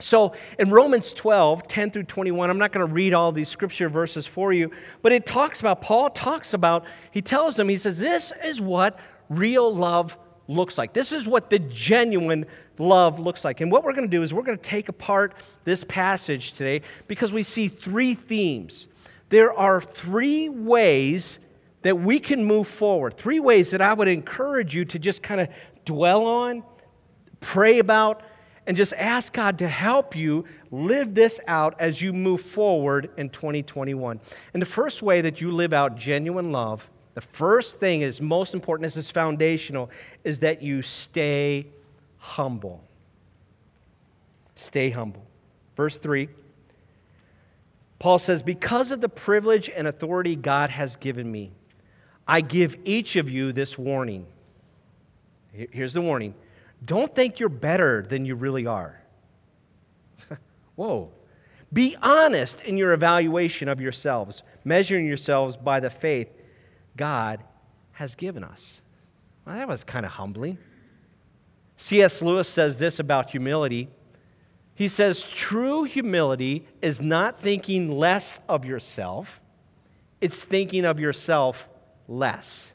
So 0.00 0.34
in 0.58 0.70
Romans 0.70 1.12
12, 1.12 1.66
10 1.66 1.90
through 1.90 2.04
21, 2.04 2.50
I'm 2.50 2.58
not 2.58 2.72
going 2.72 2.86
to 2.86 2.92
read 2.92 3.14
all 3.14 3.32
these 3.32 3.48
scripture 3.48 3.88
verses 3.88 4.26
for 4.26 4.52
you, 4.52 4.70
but 5.02 5.12
it 5.12 5.26
talks 5.26 5.60
about, 5.60 5.80
Paul 5.80 6.10
talks 6.10 6.54
about, 6.54 6.84
he 7.10 7.22
tells 7.22 7.56
them, 7.56 7.68
he 7.68 7.78
says, 7.78 7.98
this 7.98 8.32
is 8.42 8.60
what 8.60 8.98
real 9.28 9.74
love 9.74 10.16
looks 10.48 10.76
like. 10.76 10.92
This 10.92 11.12
is 11.12 11.26
what 11.26 11.50
the 11.50 11.58
genuine 11.58 12.46
love 12.78 13.20
looks 13.20 13.44
like. 13.44 13.60
And 13.60 13.70
what 13.70 13.84
we're 13.84 13.92
going 13.92 14.08
to 14.08 14.16
do 14.16 14.22
is 14.22 14.34
we're 14.34 14.42
going 14.42 14.58
to 14.58 14.64
take 14.64 14.88
apart 14.88 15.34
this 15.64 15.84
passage 15.84 16.52
today 16.52 16.82
because 17.06 17.32
we 17.32 17.42
see 17.42 17.68
three 17.68 18.14
themes. 18.14 18.88
There 19.28 19.52
are 19.52 19.80
three 19.80 20.48
ways 20.48 21.38
that 21.82 21.98
we 21.98 22.18
can 22.18 22.44
move 22.44 22.66
forward, 22.68 23.16
three 23.16 23.40
ways 23.40 23.70
that 23.70 23.80
I 23.80 23.94
would 23.94 24.08
encourage 24.08 24.74
you 24.74 24.84
to 24.86 24.98
just 24.98 25.22
kind 25.22 25.40
of 25.40 25.48
dwell 25.84 26.26
on, 26.26 26.62
pray 27.38 27.78
about, 27.78 28.22
and 28.70 28.76
just 28.76 28.92
ask 28.92 29.32
God 29.32 29.58
to 29.58 29.66
help 29.66 30.14
you 30.14 30.44
live 30.70 31.12
this 31.12 31.40
out 31.48 31.74
as 31.80 32.00
you 32.00 32.12
move 32.12 32.40
forward 32.40 33.10
in 33.16 33.28
2021. 33.28 34.20
And 34.54 34.62
the 34.62 34.66
first 34.66 35.02
way 35.02 35.22
that 35.22 35.40
you 35.40 35.50
live 35.50 35.72
out 35.72 35.96
genuine 35.96 36.52
love, 36.52 36.88
the 37.14 37.20
first 37.20 37.80
thing 37.80 38.02
is 38.02 38.20
most 38.20 38.54
important, 38.54 38.84
this 38.84 38.96
is 38.96 39.10
foundational, 39.10 39.90
is 40.22 40.38
that 40.38 40.62
you 40.62 40.82
stay 40.82 41.66
humble. 42.18 42.84
Stay 44.54 44.90
humble. 44.90 45.26
Verse 45.76 45.98
3. 45.98 46.28
Paul 47.98 48.20
says, 48.20 48.40
Because 48.40 48.92
of 48.92 49.00
the 49.00 49.08
privilege 49.08 49.68
and 49.68 49.88
authority 49.88 50.36
God 50.36 50.70
has 50.70 50.94
given 50.94 51.28
me, 51.28 51.50
I 52.24 52.40
give 52.40 52.76
each 52.84 53.16
of 53.16 53.28
you 53.28 53.50
this 53.50 53.76
warning. 53.76 54.26
Here's 55.50 55.94
the 55.94 56.02
warning 56.02 56.34
don't 56.84 57.14
think 57.14 57.38
you're 57.38 57.48
better 57.48 58.02
than 58.02 58.24
you 58.24 58.34
really 58.34 58.66
are. 58.66 59.00
Whoa. 60.76 61.10
Be 61.72 61.96
honest 62.02 62.62
in 62.62 62.76
your 62.76 62.92
evaluation 62.92 63.68
of 63.68 63.80
yourselves, 63.80 64.42
measuring 64.64 65.06
yourselves 65.06 65.56
by 65.56 65.80
the 65.80 65.90
faith 65.90 66.28
God 66.96 67.44
has 67.92 68.14
given 68.14 68.42
us. 68.42 68.80
Well, 69.44 69.56
that 69.56 69.68
was 69.68 69.84
kind 69.84 70.04
of 70.04 70.12
humbling. 70.12 70.58
C.S. 71.76 72.20
Lewis 72.22 72.48
says 72.48 72.76
this 72.76 72.98
about 72.98 73.30
humility. 73.30 73.88
He 74.74 74.88
says, 74.88 75.22
True 75.22 75.84
humility 75.84 76.66
is 76.82 77.00
not 77.00 77.40
thinking 77.40 77.90
less 77.90 78.40
of 78.48 78.64
yourself, 78.64 79.40
it's 80.20 80.44
thinking 80.44 80.84
of 80.84 80.98
yourself 80.98 81.68
less. 82.08 82.72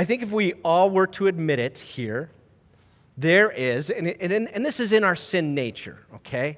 I 0.00 0.04
think 0.06 0.22
if 0.22 0.32
we 0.32 0.54
all 0.64 0.88
were 0.88 1.06
to 1.08 1.26
admit 1.26 1.58
it 1.58 1.76
here, 1.76 2.30
there 3.18 3.50
is, 3.50 3.90
and, 3.90 4.08
and, 4.08 4.48
and 4.48 4.64
this 4.64 4.80
is 4.80 4.92
in 4.92 5.04
our 5.04 5.14
sin 5.14 5.54
nature, 5.54 5.98
okay? 6.14 6.56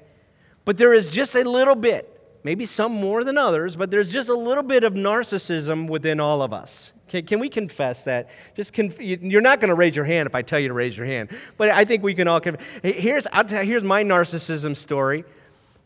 But 0.63 0.77
there 0.77 0.93
is 0.93 1.11
just 1.11 1.35
a 1.35 1.43
little 1.43 1.75
bit, 1.75 2.39
maybe 2.45 2.65
some 2.65 2.93
more 2.93 3.25
than 3.25 3.37
others, 3.37 3.75
but 3.75 3.91
there's 3.91 4.09
just 4.09 4.29
a 4.29 4.33
little 4.33 4.63
bit 4.63 4.85
of 4.85 4.93
narcissism 4.93 5.89
within 5.89 6.21
all 6.21 6.41
of 6.41 6.53
us. 6.53 6.93
Can, 7.09 7.25
can 7.25 7.39
we 7.41 7.49
confess 7.49 8.05
that? 8.05 8.29
Just 8.55 8.71
conf- 8.71 9.01
you're 9.01 9.41
not 9.41 9.59
going 9.59 9.67
to 9.67 9.75
raise 9.75 9.93
your 9.93 10.05
hand 10.05 10.25
if 10.25 10.35
I 10.35 10.41
tell 10.41 10.61
you 10.61 10.69
to 10.69 10.73
raise 10.73 10.95
your 10.95 11.05
hand, 11.05 11.27
but 11.57 11.67
I 11.67 11.83
think 11.83 12.01
we 12.01 12.13
can 12.13 12.29
all. 12.29 12.39
Conf- 12.39 12.61
here's 12.81 13.27
here's 13.49 13.83
my 13.83 14.05
narcissism 14.05 14.77
story. 14.77 15.25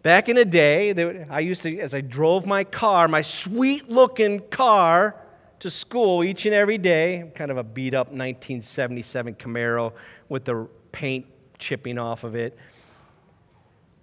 Back 0.04 0.30
in 0.30 0.36
the 0.36 0.46
day, 0.46 1.26
I 1.28 1.40
used 1.40 1.64
to, 1.64 1.80
as 1.80 1.96
I 1.96 2.02
drove 2.02 2.46
my 2.46 2.64
car, 2.64 3.08
my 3.08 3.24
sweet-looking 3.24 4.42
car 4.52 5.16
to 5.60 5.70
school 5.70 6.24
each 6.24 6.46
and 6.46 6.54
every 6.54 6.78
day, 6.78 7.32
kind 7.36 7.52
of 7.52 7.58
a 7.58 7.64
beat 7.64 7.94
up 7.94 8.08
1977 8.08 9.36
Camaro 9.36 9.94
with 10.30 10.46
the 10.46 10.68
paint 10.92 11.26
chipping 11.58 11.98
off 11.98 12.24
of 12.24 12.36
it. 12.36 12.58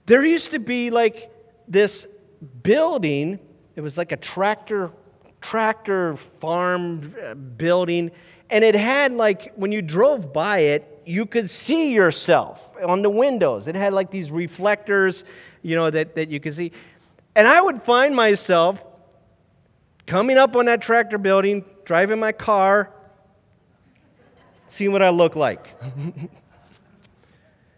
There 0.06 0.24
used 0.24 0.50
to 0.50 0.58
be 0.58 0.90
like 0.90 1.30
this 1.68 2.06
building 2.62 3.38
it 3.76 3.80
was 3.80 3.98
like 3.98 4.12
a 4.12 4.16
tractor 4.16 4.90
tractor 5.40 6.16
farm 6.40 7.14
uh, 7.22 7.34
building 7.34 8.10
and 8.50 8.64
it 8.64 8.74
had 8.74 9.12
like 9.12 9.52
when 9.56 9.72
you 9.72 9.82
drove 9.82 10.32
by 10.32 10.58
it 10.58 11.02
you 11.04 11.26
could 11.26 11.50
see 11.50 11.92
yourself 11.92 12.70
on 12.84 13.02
the 13.02 13.10
windows 13.10 13.68
it 13.68 13.74
had 13.74 13.92
like 13.92 14.10
these 14.10 14.30
reflectors 14.30 15.24
you 15.62 15.74
know 15.74 15.90
that, 15.90 16.14
that 16.14 16.28
you 16.28 16.40
could 16.40 16.54
see 16.54 16.72
and 17.34 17.46
i 17.46 17.60
would 17.60 17.82
find 17.82 18.14
myself 18.14 18.82
coming 20.06 20.38
up 20.38 20.56
on 20.56 20.66
that 20.66 20.80
tractor 20.80 21.18
building 21.18 21.64
driving 21.84 22.18
my 22.18 22.32
car 22.32 22.90
seeing 24.68 24.92
what 24.92 25.02
i 25.02 25.10
look 25.10 25.36
like 25.36 25.68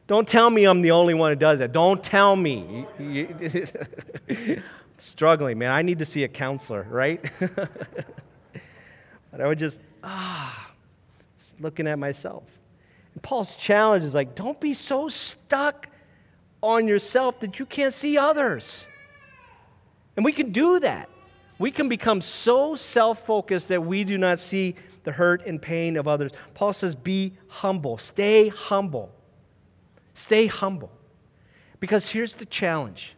don't 0.06 0.28
tell 0.28 0.50
me 0.50 0.64
i'm 0.64 0.82
the 0.82 0.90
only 0.90 1.14
one 1.14 1.30
who 1.30 1.36
does 1.36 1.58
that 1.58 1.72
don't 1.72 2.02
tell 2.02 2.36
me 2.36 2.86
struggling, 4.98 5.58
man. 5.58 5.70
I 5.70 5.82
need 5.82 5.98
to 5.98 6.06
see 6.06 6.24
a 6.24 6.28
counselor, 6.28 6.86
right? 6.90 7.24
but 7.40 9.40
I 9.40 9.46
would 9.46 9.58
just, 9.58 9.80
ah, 10.02 10.70
just 11.38 11.60
looking 11.60 11.86
at 11.86 11.98
myself. 11.98 12.44
And 13.14 13.22
Paul's 13.22 13.56
challenge 13.56 14.04
is 14.04 14.14
like, 14.14 14.34
don't 14.34 14.60
be 14.60 14.74
so 14.74 15.08
stuck 15.08 15.88
on 16.62 16.88
yourself 16.88 17.40
that 17.40 17.58
you 17.58 17.66
can't 17.66 17.94
see 17.94 18.18
others. 18.18 18.86
And 20.16 20.24
we 20.24 20.32
can 20.32 20.52
do 20.52 20.80
that. 20.80 21.08
We 21.58 21.70
can 21.70 21.88
become 21.88 22.20
so 22.20 22.76
self 22.76 23.24
focused 23.26 23.68
that 23.68 23.84
we 23.84 24.04
do 24.04 24.18
not 24.18 24.38
see 24.38 24.76
the 25.04 25.12
hurt 25.12 25.46
and 25.46 25.60
pain 25.60 25.96
of 25.96 26.08
others. 26.08 26.32
Paul 26.54 26.72
says, 26.72 26.94
be 26.94 27.34
humble, 27.48 27.98
stay 27.98 28.48
humble. 28.48 29.10
Stay 30.14 30.46
humble. 30.46 30.90
Because 31.78 32.08
here's 32.08 32.34
the 32.34 32.46
challenge 32.46 33.16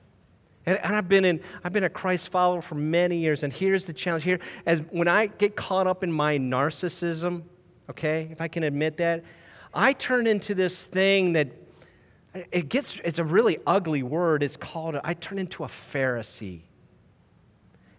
and, 0.69 0.79
and, 0.85 0.95
I've 0.95 1.09
been 1.09 1.25
in, 1.25 1.41
I've 1.65 1.73
been 1.73 1.85
a 1.85 1.89
Christ 1.89 2.29
follower 2.29 2.61
for 2.61 2.75
many 2.75 3.17
years. 3.17 3.43
And 3.43 3.51
here's 3.51 3.87
the 3.87 3.95
challenge 3.95 4.25
here: 4.25 4.39
as 4.67 4.81
when 4.91 5.09
I 5.09 5.29
get 5.29 5.57
caught 5.57 5.87
up 5.87 6.05
in 6.05 6.13
my 6.13 6.37
narcissism, 6.37 7.43
okay, 7.89 8.29
if 8.31 8.43
I 8.43 8.49
can 8.49 8.65
admit 8.65 8.99
that, 8.99 9.25
I 9.73 9.95
turn 9.95 10.27
into 10.27 10.55
this 10.55 10.85
thing 10.85 11.33
that 11.33 11.49
it 12.53 12.69
gets. 12.69 13.01
It's 13.03 13.19
a 13.19 13.25
really 13.25 13.61
ugly 13.67 14.03
word. 14.03 14.43
It's 14.43 14.59
called. 14.59 15.01
I 15.03 15.15
turn 15.15 15.39
into 15.39 15.65
a 15.65 15.69
Pharisee. 15.69 16.61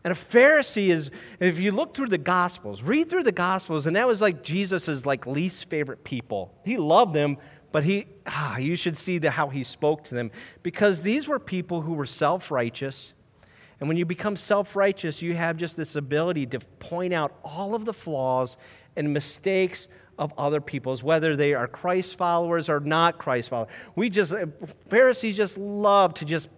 And 0.03 0.13
a 0.13 0.15
Pharisee 0.15 0.89
is, 0.89 1.11
if 1.39 1.59
you 1.59 1.71
look 1.71 1.93
through 1.93 2.07
the 2.07 2.17
Gospels, 2.17 2.81
read 2.81 3.09
through 3.09 3.23
the 3.23 3.31
Gospels, 3.33 3.85
and 3.85 3.95
that 3.95 4.07
was 4.07 4.21
like 4.21 4.43
Jesus' 4.43 5.05
like 5.05 5.27
least 5.27 5.69
favorite 5.69 6.03
people. 6.03 6.53
He 6.63 6.77
loved 6.77 7.13
them, 7.13 7.37
but 7.71 7.83
he, 7.83 8.07
ah, 8.25 8.57
you 8.57 8.75
should 8.75 8.97
see 8.97 9.17
the, 9.17 9.29
how 9.29 9.49
he 9.49 9.63
spoke 9.63 10.03
to 10.05 10.15
them 10.15 10.31
because 10.63 11.01
these 11.01 11.27
were 11.27 11.39
people 11.39 11.81
who 11.81 11.93
were 11.93 12.05
self 12.05 12.49
righteous. 12.49 13.13
And 13.79 13.87
when 13.87 13.97
you 13.97 14.05
become 14.05 14.35
self 14.35 14.75
righteous, 14.75 15.21
you 15.21 15.35
have 15.35 15.57
just 15.57 15.75
this 15.75 15.95
ability 15.95 16.45
to 16.47 16.59
point 16.79 17.13
out 17.13 17.37
all 17.43 17.75
of 17.75 17.85
the 17.85 17.93
flaws 17.93 18.57
and 18.95 19.13
mistakes 19.13 19.87
of 20.17 20.33
other 20.37 20.59
people's, 20.59 21.01
whether 21.03 21.35
they 21.35 21.53
are 21.53 21.67
Christ 21.67 22.17
followers 22.17 22.69
or 22.69 22.79
not 22.79 23.17
Christ 23.17 23.49
followers. 23.49 23.71
We 23.95 24.09
just, 24.09 24.33
Pharisees 24.89 25.37
just 25.37 25.57
love 25.57 26.13
to 26.15 26.25
just 26.25 26.49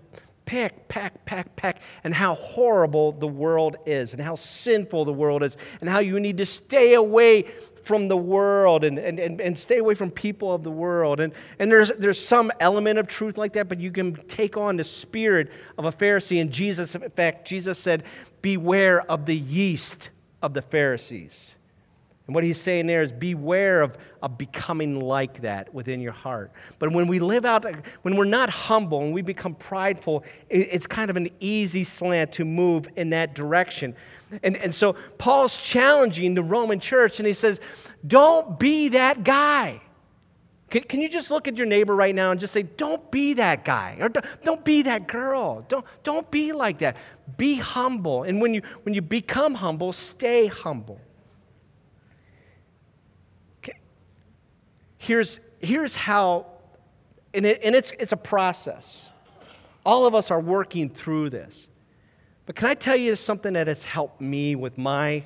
pick, 0.51 0.89
pack, 0.89 1.23
pack, 1.23 1.55
pack, 1.55 1.81
and 2.03 2.13
how 2.13 2.35
horrible 2.35 3.13
the 3.13 3.27
world 3.27 3.77
is, 3.85 4.11
and 4.11 4.21
how 4.21 4.35
sinful 4.35 5.05
the 5.05 5.13
world 5.13 5.43
is, 5.43 5.55
and 5.79 5.89
how 5.89 5.99
you 5.99 6.19
need 6.19 6.35
to 6.35 6.45
stay 6.45 6.95
away 6.95 7.45
from 7.85 8.09
the 8.09 8.17
world 8.17 8.83
and, 8.83 8.99
and, 8.99 9.17
and, 9.17 9.39
and 9.39 9.57
stay 9.57 9.77
away 9.77 9.93
from 9.93 10.11
people 10.11 10.53
of 10.53 10.61
the 10.61 10.69
world. 10.69 11.21
And, 11.21 11.31
and 11.59 11.71
there's, 11.71 11.89
there's 11.91 12.19
some 12.19 12.51
element 12.59 12.99
of 12.99 13.07
truth 13.07 13.37
like 13.37 13.53
that, 13.53 13.69
but 13.69 13.79
you 13.79 13.91
can 13.91 14.13
take 14.27 14.57
on 14.57 14.75
the 14.75 14.83
spirit 14.83 15.49
of 15.77 15.85
a 15.85 15.91
Pharisee. 15.91 16.41
And 16.41 16.51
Jesus, 16.51 16.95
in 16.95 17.09
fact, 17.11 17.47
Jesus 17.47 17.79
said, 17.79 18.03
Beware 18.41 19.09
of 19.09 19.25
the 19.25 19.37
yeast 19.37 20.09
of 20.41 20.53
the 20.53 20.61
Pharisees. 20.61 21.55
And 22.27 22.35
what 22.35 22.43
he's 22.43 22.59
saying 22.59 22.87
there 22.87 23.01
is 23.01 23.11
beware 23.11 23.81
of, 23.81 23.97
of 24.21 24.37
becoming 24.37 24.99
like 24.99 25.41
that 25.41 25.73
within 25.73 25.99
your 25.99 26.11
heart. 26.11 26.51
But 26.79 26.91
when 26.91 27.07
we 27.07 27.19
live 27.19 27.45
out, 27.45 27.65
when 28.03 28.15
we're 28.15 28.25
not 28.25 28.49
humble 28.49 29.01
and 29.01 29.13
we 29.13 29.21
become 29.21 29.55
prideful, 29.55 30.23
it's 30.49 30.87
kind 30.87 31.09
of 31.09 31.17
an 31.17 31.29
easy 31.39 31.83
slant 31.83 32.31
to 32.33 32.45
move 32.45 32.87
in 32.95 33.09
that 33.09 33.33
direction. 33.33 33.95
And, 34.43 34.55
and 34.57 34.73
so 34.73 34.93
Paul's 35.17 35.57
challenging 35.57 36.33
the 36.35 36.43
Roman 36.43 36.79
church 36.79 37.19
and 37.19 37.27
he 37.27 37.33
says, 37.33 37.59
Don't 38.07 38.57
be 38.57 38.89
that 38.89 39.23
guy. 39.23 39.81
Can, 40.69 40.83
can 40.83 41.01
you 41.01 41.09
just 41.09 41.31
look 41.31 41.49
at 41.49 41.57
your 41.57 41.67
neighbor 41.67 41.95
right 41.95 42.15
now 42.15 42.31
and 42.31 42.39
just 42.39 42.53
say, 42.53 42.63
Don't 42.63 43.11
be 43.11 43.33
that 43.33 43.65
guy 43.65 43.97
or 43.99 44.07
don't, 44.07 44.25
don't 44.43 44.63
be 44.63 44.83
that 44.83 45.07
girl. 45.07 45.65
Don't, 45.67 45.85
don't 46.03 46.29
be 46.31 46.53
like 46.53 46.79
that. 46.79 46.95
Be 47.35 47.55
humble. 47.55 48.23
And 48.23 48.39
when 48.39 48.53
you, 48.53 48.61
when 48.83 48.93
you 48.93 49.01
become 49.01 49.53
humble, 49.53 49.91
stay 49.91 50.47
humble. 50.47 51.01
Here's, 55.01 55.39
here's 55.57 55.95
how, 55.95 56.45
and, 57.33 57.43
it, 57.43 57.61
and 57.63 57.75
it's, 57.75 57.89
it's 57.97 58.11
a 58.11 58.17
process. 58.17 59.09
All 59.83 60.05
of 60.05 60.13
us 60.13 60.29
are 60.29 60.39
working 60.39 60.91
through 60.91 61.31
this. 61.31 61.69
But 62.45 62.55
can 62.55 62.67
I 62.67 62.75
tell 62.75 62.95
you 62.95 63.15
something 63.15 63.53
that 63.53 63.65
has 63.65 63.83
helped 63.83 64.21
me 64.21 64.53
with 64.53 64.77
my 64.77 65.23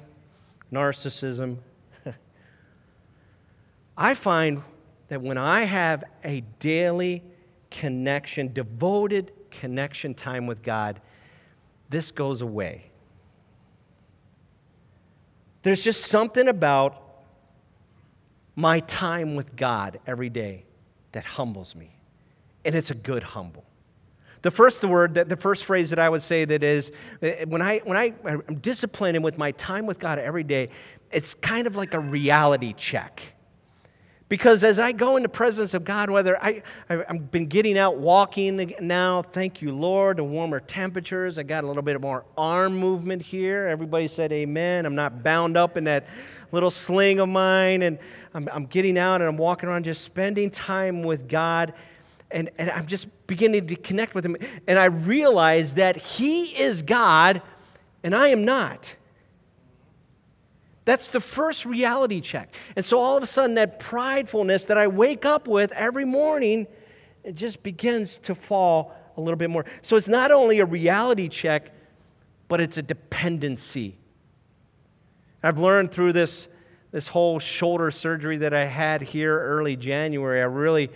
narcissism? 0.72 1.58
I 3.98 4.14
find 4.14 4.64
that 5.10 5.22
when 5.22 5.38
I 5.38 5.64
have 5.64 6.06
a 6.24 6.42
daily 6.62 7.22
connection, 7.70 8.54
devoted 8.54 9.34
connection 9.52 10.14
time 10.14 10.48
with 10.48 10.64
God, 10.64 11.02
this 11.90 12.12
goes 12.12 12.40
away. 12.42 12.92
There's 15.64 15.84
just 15.84 16.06
something 16.06 16.48
about 16.48 17.05
my 18.56 18.80
time 18.82 19.36
with 19.36 19.56
God 19.56 20.00
every 20.08 20.30
day 20.30 20.66
that 21.12 21.26
humbles 21.26 21.76
me. 21.76 21.92
And 22.64 22.76
it's 22.76 22.92
a 22.92 22.96
good 22.96 23.24
humble. 23.24 23.66
The 24.42 24.52
first 24.52 24.84
word, 24.84 25.16
that 25.16 25.28
the 25.28 25.36
first 25.36 25.66
phrase 25.66 25.90
that 25.90 25.98
I 25.98 26.08
would 26.08 26.22
say 26.22 26.46
that 26.46 26.64
is, 26.64 26.92
eh, 27.22 27.46
when, 27.46 27.62
I, 27.62 27.80
when 27.80 27.98
I, 27.98 28.14
I'm 28.24 28.60
disciplining 28.62 29.24
with 29.24 29.38
my 29.38 29.52
time 29.54 29.86
with 29.88 29.98
God 30.00 30.20
every 30.20 30.44
day, 30.44 30.70
it's 31.12 31.34
kind 31.34 31.66
of 31.66 31.76
like 31.76 31.94
a 31.94 32.00
reality 32.00 32.74
check. 32.78 33.22
Because 34.28 34.64
as 34.64 34.80
I 34.80 34.92
go 34.92 35.18
in 35.18 35.24
the 35.24 35.30
presence 35.30 35.76
of 35.76 35.84
God, 35.84 36.10
whether 36.10 36.42
I, 36.44 36.64
I've 36.90 37.30
been 37.30 37.46
getting 37.46 37.78
out 37.78 37.98
walking 37.98 38.74
now, 38.82 39.22
thank 39.22 39.62
you, 39.62 39.72
Lord, 39.72 40.18
the 40.18 40.24
warmer 40.24 40.60
temperatures. 40.60 41.38
I 41.38 41.44
got 41.44 41.64
a 41.64 41.68
little 41.68 41.84
bit 41.84 42.02
more 42.02 42.26
arm 42.36 42.76
movement 42.76 43.22
here. 43.22 43.68
Everybody 43.68 44.08
said 44.08 44.32
amen. 44.32 44.88
I'm 44.88 44.96
not 44.96 45.24
bound 45.24 45.58
up 45.58 45.78
in 45.78 45.84
that 45.84 46.08
little 46.52 46.72
sling 46.72 47.20
of 47.20 47.30
mine. 47.30 47.84
And 47.84 48.00
I'm, 48.36 48.50
I'm 48.52 48.66
getting 48.66 48.98
out 48.98 49.22
and 49.22 49.30
I'm 49.30 49.38
walking 49.38 49.70
around 49.70 49.86
just 49.86 50.04
spending 50.04 50.52
time 50.52 51.04
with 51.04 51.30
God 51.30 51.74
and, 52.32 52.50
and 52.58 52.70
I'm 52.70 52.86
just 52.86 53.08
beginning 53.28 53.66
to 53.68 53.76
connect 53.78 54.14
with 54.14 54.26
him. 54.26 54.36
And 54.68 54.78
I 54.78 54.86
realize 54.86 55.76
that 55.76 55.96
he 55.96 56.48
is 56.48 56.82
God 56.82 57.42
and 58.04 58.14
I 58.14 58.28
am 58.28 58.44
not. 58.44 58.94
That's 60.84 61.08
the 61.08 61.22
first 61.22 61.66
reality 61.66 62.20
check. 62.20 62.54
And 62.76 62.84
so 62.86 63.00
all 63.00 63.16
of 63.16 63.24
a 63.24 63.28
sudden, 63.28 63.56
that 63.56 63.80
pridefulness 63.80 64.68
that 64.68 64.78
I 64.78 64.88
wake 64.88 65.26
up 65.26 65.48
with 65.48 65.72
every 65.72 66.06
morning, 66.06 66.68
it 67.24 67.36
just 67.36 67.64
begins 67.64 68.18
to 68.20 68.36
fall 68.36 68.94
a 69.16 69.22
little 69.22 69.38
bit 69.38 69.50
more. 69.50 69.66
So 69.82 69.96
it's 69.96 70.10
not 70.10 70.32
only 70.32 70.60
a 70.60 70.66
reality 70.66 71.30
check, 71.30 71.72
but 72.50 72.60
it's 72.60 72.76
a 72.76 72.84
dependency. 72.84 73.96
I've 75.42 75.58
learned 75.58 75.92
through 75.92 76.14
this, 76.14 76.50
this 76.96 77.10
whole 77.10 77.40
shoulder 77.40 77.92
surgery 77.92 78.38
that 78.38 78.54
I 78.54 78.64
had 78.64 79.02
here 79.02 79.38
early 79.38 79.76
January, 79.76 80.40
I 80.40 80.46
really 80.46 80.90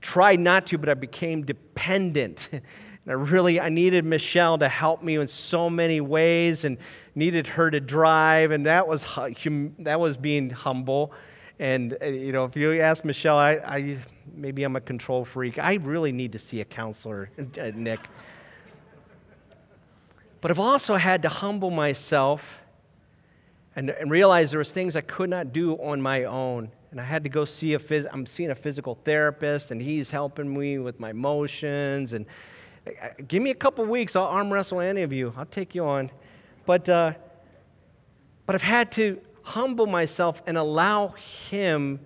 tried 0.00 0.40
not 0.40 0.66
to, 0.68 0.78
but 0.78 0.88
I 0.88 0.94
became 0.94 1.44
dependent. 1.44 2.48
and 2.52 2.62
I 3.06 3.12
really, 3.12 3.60
I 3.60 3.68
needed 3.68 4.06
Michelle 4.06 4.56
to 4.56 4.70
help 4.70 5.02
me 5.02 5.16
in 5.16 5.28
so 5.28 5.68
many 5.68 6.00
ways 6.00 6.64
and 6.64 6.78
needed 7.14 7.46
her 7.48 7.70
to 7.70 7.78
drive. 7.78 8.52
And 8.52 8.64
that 8.64 8.88
was, 8.88 9.02
hum, 9.02 9.74
that 9.80 10.00
was 10.00 10.16
being 10.16 10.48
humble. 10.48 11.12
And, 11.58 11.98
uh, 12.00 12.06
you 12.06 12.32
know, 12.32 12.46
if 12.46 12.56
you 12.56 12.80
ask 12.80 13.04
Michelle, 13.04 13.36
I, 13.36 13.56
I, 13.56 13.98
maybe 14.34 14.62
I'm 14.62 14.76
a 14.76 14.80
control 14.80 15.26
freak. 15.26 15.58
I 15.58 15.74
really 15.74 16.10
need 16.10 16.32
to 16.32 16.38
see 16.38 16.62
a 16.62 16.64
counselor, 16.64 17.28
uh, 17.38 17.70
Nick. 17.74 18.00
But 20.40 20.50
I've 20.50 20.58
also 20.58 20.96
had 20.96 21.20
to 21.20 21.28
humble 21.28 21.70
myself 21.70 22.59
and, 23.76 23.90
and 23.90 24.10
realize 24.10 24.50
there 24.50 24.58
was 24.58 24.72
things 24.72 24.96
I 24.96 25.00
could 25.00 25.30
not 25.30 25.52
do 25.52 25.74
on 25.74 26.00
my 26.00 26.24
own 26.24 26.70
and 26.90 27.00
I 27.00 27.04
had 27.04 27.22
to 27.22 27.28
go 27.30 27.44
see 27.44 27.74
a 27.74 27.78
phys- 27.78 28.08
I'm 28.12 28.26
seeing 28.26 28.50
a 28.50 28.54
physical 28.54 28.98
therapist, 29.04 29.70
and 29.70 29.80
he's 29.80 30.10
helping 30.10 30.52
me 30.52 30.78
with 30.78 30.98
my 30.98 31.12
motions. 31.12 32.12
And 32.12 32.26
give 33.28 33.42
me 33.42 33.50
a 33.50 33.54
couple 33.54 33.84
weeks, 33.84 34.16
I'll 34.16 34.24
arm 34.24 34.52
wrestle 34.52 34.80
any 34.80 35.02
of 35.02 35.12
you. 35.12 35.32
I'll 35.36 35.46
take 35.46 35.74
you 35.74 35.84
on. 35.84 36.10
But 36.66 36.88
uh, 36.88 37.12
but 38.46 38.56
I've 38.56 38.62
had 38.62 38.90
to 38.92 39.20
humble 39.42 39.86
myself 39.86 40.42
and 40.46 40.58
allow 40.58 41.08
him 41.50 42.00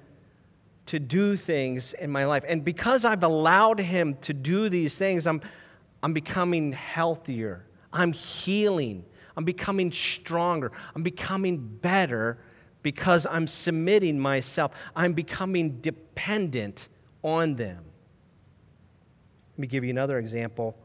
to 0.86 0.98
do 0.98 1.36
things 1.36 1.94
in 1.94 2.10
my 2.10 2.26
life. 2.26 2.44
And 2.46 2.62
because 2.62 3.06
I've 3.06 3.24
allowed 3.24 3.80
him 3.80 4.18
to 4.22 4.34
do 4.34 4.68
these 4.68 4.98
things, 4.98 5.26
I'm 5.26 5.40
I'm 6.02 6.12
becoming 6.12 6.72
healthier. 6.72 7.64
I'm 7.90 8.12
healing. 8.12 9.06
I'm 9.36 9.44
becoming 9.44 9.90
stronger. 9.92 10.72
I'm 10.94 11.02
becoming 11.02 11.58
better 11.58 12.38
because 12.82 13.26
I'm 13.28 13.46
submitting 13.46 14.18
myself. 14.18 14.72
I'm 14.94 15.12
becoming 15.12 15.80
dependent 15.80 16.88
on 17.22 17.56
them. 17.56 17.84
Let 19.52 19.58
me 19.58 19.66
give 19.66 19.84
you 19.84 19.90
another 19.90 20.18
example 20.18 20.76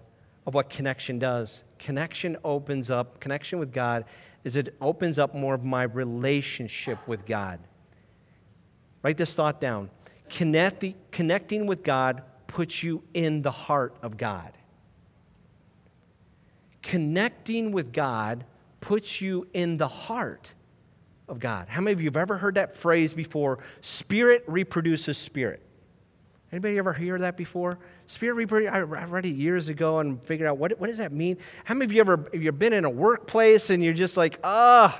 of 0.47 0.53
what 0.53 0.69
connection 0.69 1.19
does. 1.19 1.63
Connection 1.77 2.38
opens 2.43 2.89
up, 2.89 3.19
connection 3.19 3.59
with 3.59 3.71
God 3.73 4.05
is 4.43 4.55
it 4.55 4.75
opens 4.79 5.19
up 5.19 5.35
more 5.35 5.53
of 5.53 5.63
my 5.63 5.83
relationship 5.83 6.97
with 7.07 7.25
God. 7.25 7.59
Write 9.03 9.17
this 9.17 9.35
thought 9.35 9.59
down. 9.59 9.89
Connect 10.29 10.79
the, 10.79 10.95
connecting 11.12 11.65
with 11.65 11.83
God 11.83 12.23
puts 12.47 12.83
you 12.83 13.03
in 13.13 13.41
the 13.41 13.51
heart 13.51 13.95
of 14.01 14.17
God. 14.17 14.51
Connecting 16.82 17.72
with 17.72 17.92
God 17.92 18.46
puts 18.82 19.22
you 19.22 19.48
in 19.54 19.78
the 19.78 19.88
heart 19.88 20.54
of 21.28 21.39
God. 21.39 21.68
How 21.68 21.82
many 21.82 21.94
of 21.94 22.02
you 22.02 22.08
have 22.08 22.18
ever 22.18 22.38
heard 22.38 22.56
that 22.56 22.76
phrase 22.76 23.13
before? 23.13 23.60
Spirit 23.82 24.44
reproduces 24.48 25.18
spirit. 25.18 25.62
Anybody 26.52 26.80
ever 26.80 26.94
hear 26.94 27.20
that 27.20 27.38
before? 27.38 27.78
Spirit 28.08 28.34
reproduces. 28.34 28.74
I 28.74 28.80
read 28.80 29.26
it 29.26 29.36
years 29.36 29.68
ago 29.68 30.00
and 30.00 30.24
figured 30.24 30.50
out 30.50 30.58
what, 30.58 30.80
what 30.80 30.88
does 30.88 30.98
that 30.98 31.12
mean. 31.12 31.38
How 31.63 31.76
many 31.76 31.86
of 31.86 31.92
you 31.92 32.02
ever 32.02 32.28
you've 32.34 32.58
been 32.58 32.74
in 32.74 32.86
a 32.86 32.89
workplace 32.89 33.70
and 33.70 33.84
you're 33.84 33.94
just 33.94 34.18
like, 34.18 34.39
ah, 34.44 35.00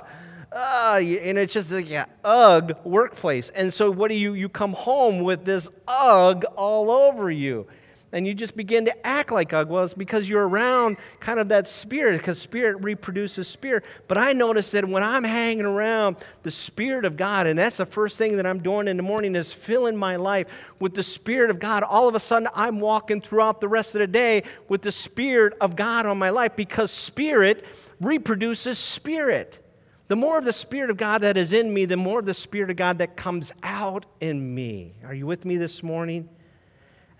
ah, 0.52 0.98
and 0.98 1.38
it's 1.38 1.52
just 1.52 1.72
like 1.72 1.88
yeah, 1.88 2.04
ugh 2.22 2.76
workplace. 2.84 3.50
And 3.50 3.72
so 3.72 3.90
what 3.90 4.08
do 4.08 4.14
you 4.14 4.34
you 4.34 4.48
come 4.48 4.74
home 4.74 5.20
with 5.20 5.44
this 5.44 5.68
ugh 5.88 6.44
all 6.56 6.90
over 6.90 7.30
you? 7.30 7.66
And 8.12 8.26
you 8.26 8.34
just 8.34 8.56
begin 8.56 8.84
to 8.86 9.06
act 9.06 9.30
like 9.30 9.52
it's 9.52 9.94
because 9.94 10.28
you're 10.28 10.48
around 10.48 10.96
kind 11.20 11.38
of 11.38 11.48
that 11.48 11.68
spirit, 11.68 12.18
because 12.18 12.40
spirit 12.40 12.82
reproduces 12.82 13.46
spirit. 13.46 13.84
But 14.08 14.18
I 14.18 14.32
notice 14.32 14.72
that 14.72 14.84
when 14.84 15.02
I'm 15.02 15.22
hanging 15.22 15.64
around 15.64 16.16
the 16.42 16.50
Spirit 16.50 17.04
of 17.04 17.16
God, 17.16 17.46
and 17.46 17.58
that's 17.58 17.76
the 17.76 17.86
first 17.86 18.18
thing 18.18 18.36
that 18.36 18.46
I'm 18.46 18.62
doing 18.62 18.88
in 18.88 18.96
the 18.96 19.02
morning 19.02 19.36
is 19.36 19.52
filling 19.52 19.96
my 19.96 20.16
life 20.16 20.48
with 20.80 20.94
the 20.94 21.02
Spirit 21.02 21.50
of 21.50 21.60
God, 21.60 21.82
all 21.84 22.08
of 22.08 22.14
a 22.14 22.20
sudden 22.20 22.48
I'm 22.54 22.80
walking 22.80 23.20
throughout 23.20 23.60
the 23.60 23.68
rest 23.68 23.94
of 23.94 24.00
the 24.00 24.06
day 24.06 24.42
with 24.68 24.82
the 24.82 24.92
Spirit 24.92 25.56
of 25.60 25.76
God 25.76 26.06
on 26.06 26.18
my 26.18 26.30
life 26.30 26.56
because 26.56 26.90
spirit 26.90 27.64
reproduces 28.00 28.78
spirit. 28.78 29.64
The 30.08 30.16
more 30.16 30.38
of 30.38 30.44
the 30.44 30.52
Spirit 30.52 30.90
of 30.90 30.96
God 30.96 31.20
that 31.20 31.36
is 31.36 31.52
in 31.52 31.72
me, 31.72 31.84
the 31.84 31.96
more 31.96 32.18
of 32.18 32.26
the 32.26 32.34
Spirit 32.34 32.70
of 32.70 32.76
God 32.76 32.98
that 32.98 33.16
comes 33.16 33.52
out 33.62 34.06
in 34.20 34.54
me. 34.54 34.94
Are 35.04 35.14
you 35.14 35.26
with 35.26 35.44
me 35.44 35.56
this 35.56 35.84
morning? 35.84 36.28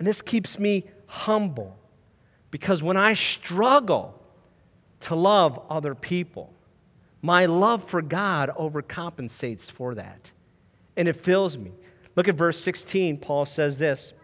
And 0.00 0.08
this 0.08 0.22
keeps 0.22 0.58
me 0.58 0.86
humble 1.06 1.78
because 2.50 2.82
when 2.82 2.96
I 2.96 3.12
struggle 3.12 4.18
to 5.00 5.14
love 5.14 5.60
other 5.68 5.94
people, 5.94 6.54
my 7.20 7.44
love 7.44 7.84
for 7.84 8.00
God 8.00 8.50
overcompensates 8.58 9.70
for 9.70 9.94
that. 9.96 10.32
And 10.96 11.06
it 11.06 11.16
fills 11.16 11.58
me. 11.58 11.72
Look 12.16 12.28
at 12.28 12.34
verse 12.34 12.58
16. 12.60 13.18
Paul 13.18 13.44
says 13.44 13.76
this. 13.76 14.14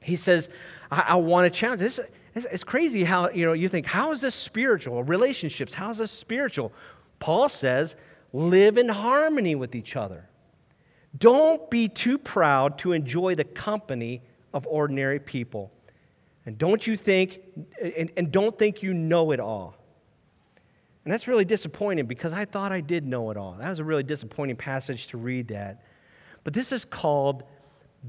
He 0.00 0.14
says, 0.14 0.48
I, 0.92 1.04
I 1.08 1.14
want 1.16 1.52
to 1.52 1.58
challenge. 1.58 1.80
This, 1.80 1.98
it's 2.36 2.62
crazy 2.62 3.02
how 3.02 3.30
you 3.30 3.44
know 3.46 3.52
you 3.52 3.68
think, 3.68 3.86
how 3.86 4.12
is 4.12 4.20
this 4.20 4.36
spiritual? 4.36 5.02
Relationships, 5.02 5.74
how 5.74 5.90
is 5.90 5.98
this 5.98 6.12
spiritual? 6.12 6.72
Paul 7.18 7.48
says, 7.48 7.96
live 8.32 8.78
in 8.78 8.88
harmony 8.88 9.56
with 9.56 9.74
each 9.74 9.96
other. 9.96 10.28
Don't 11.18 11.68
be 11.68 11.88
too 11.88 12.16
proud 12.16 12.78
to 12.78 12.92
enjoy 12.92 13.34
the 13.34 13.44
company 13.44 14.22
of 14.54 14.66
ordinary 14.66 15.18
people. 15.18 15.70
And 16.46 16.56
don't 16.56 16.86
you 16.86 16.96
think, 16.96 17.40
and, 17.82 18.10
and 18.16 18.32
don't 18.32 18.58
think 18.58 18.82
you 18.82 18.94
know 18.94 19.32
it 19.32 19.40
all. 19.40 19.76
And 21.04 21.12
that's 21.12 21.28
really 21.28 21.44
disappointing 21.44 22.06
because 22.06 22.32
I 22.32 22.46
thought 22.46 22.72
I 22.72 22.80
did 22.80 23.04
know 23.06 23.30
it 23.30 23.36
all. 23.36 23.56
That 23.58 23.68
was 23.68 23.78
a 23.78 23.84
really 23.84 24.02
disappointing 24.02 24.56
passage 24.56 25.08
to 25.08 25.18
read 25.18 25.48
that. 25.48 25.82
But 26.44 26.54
this 26.54 26.72
is 26.72 26.84
called 26.84 27.44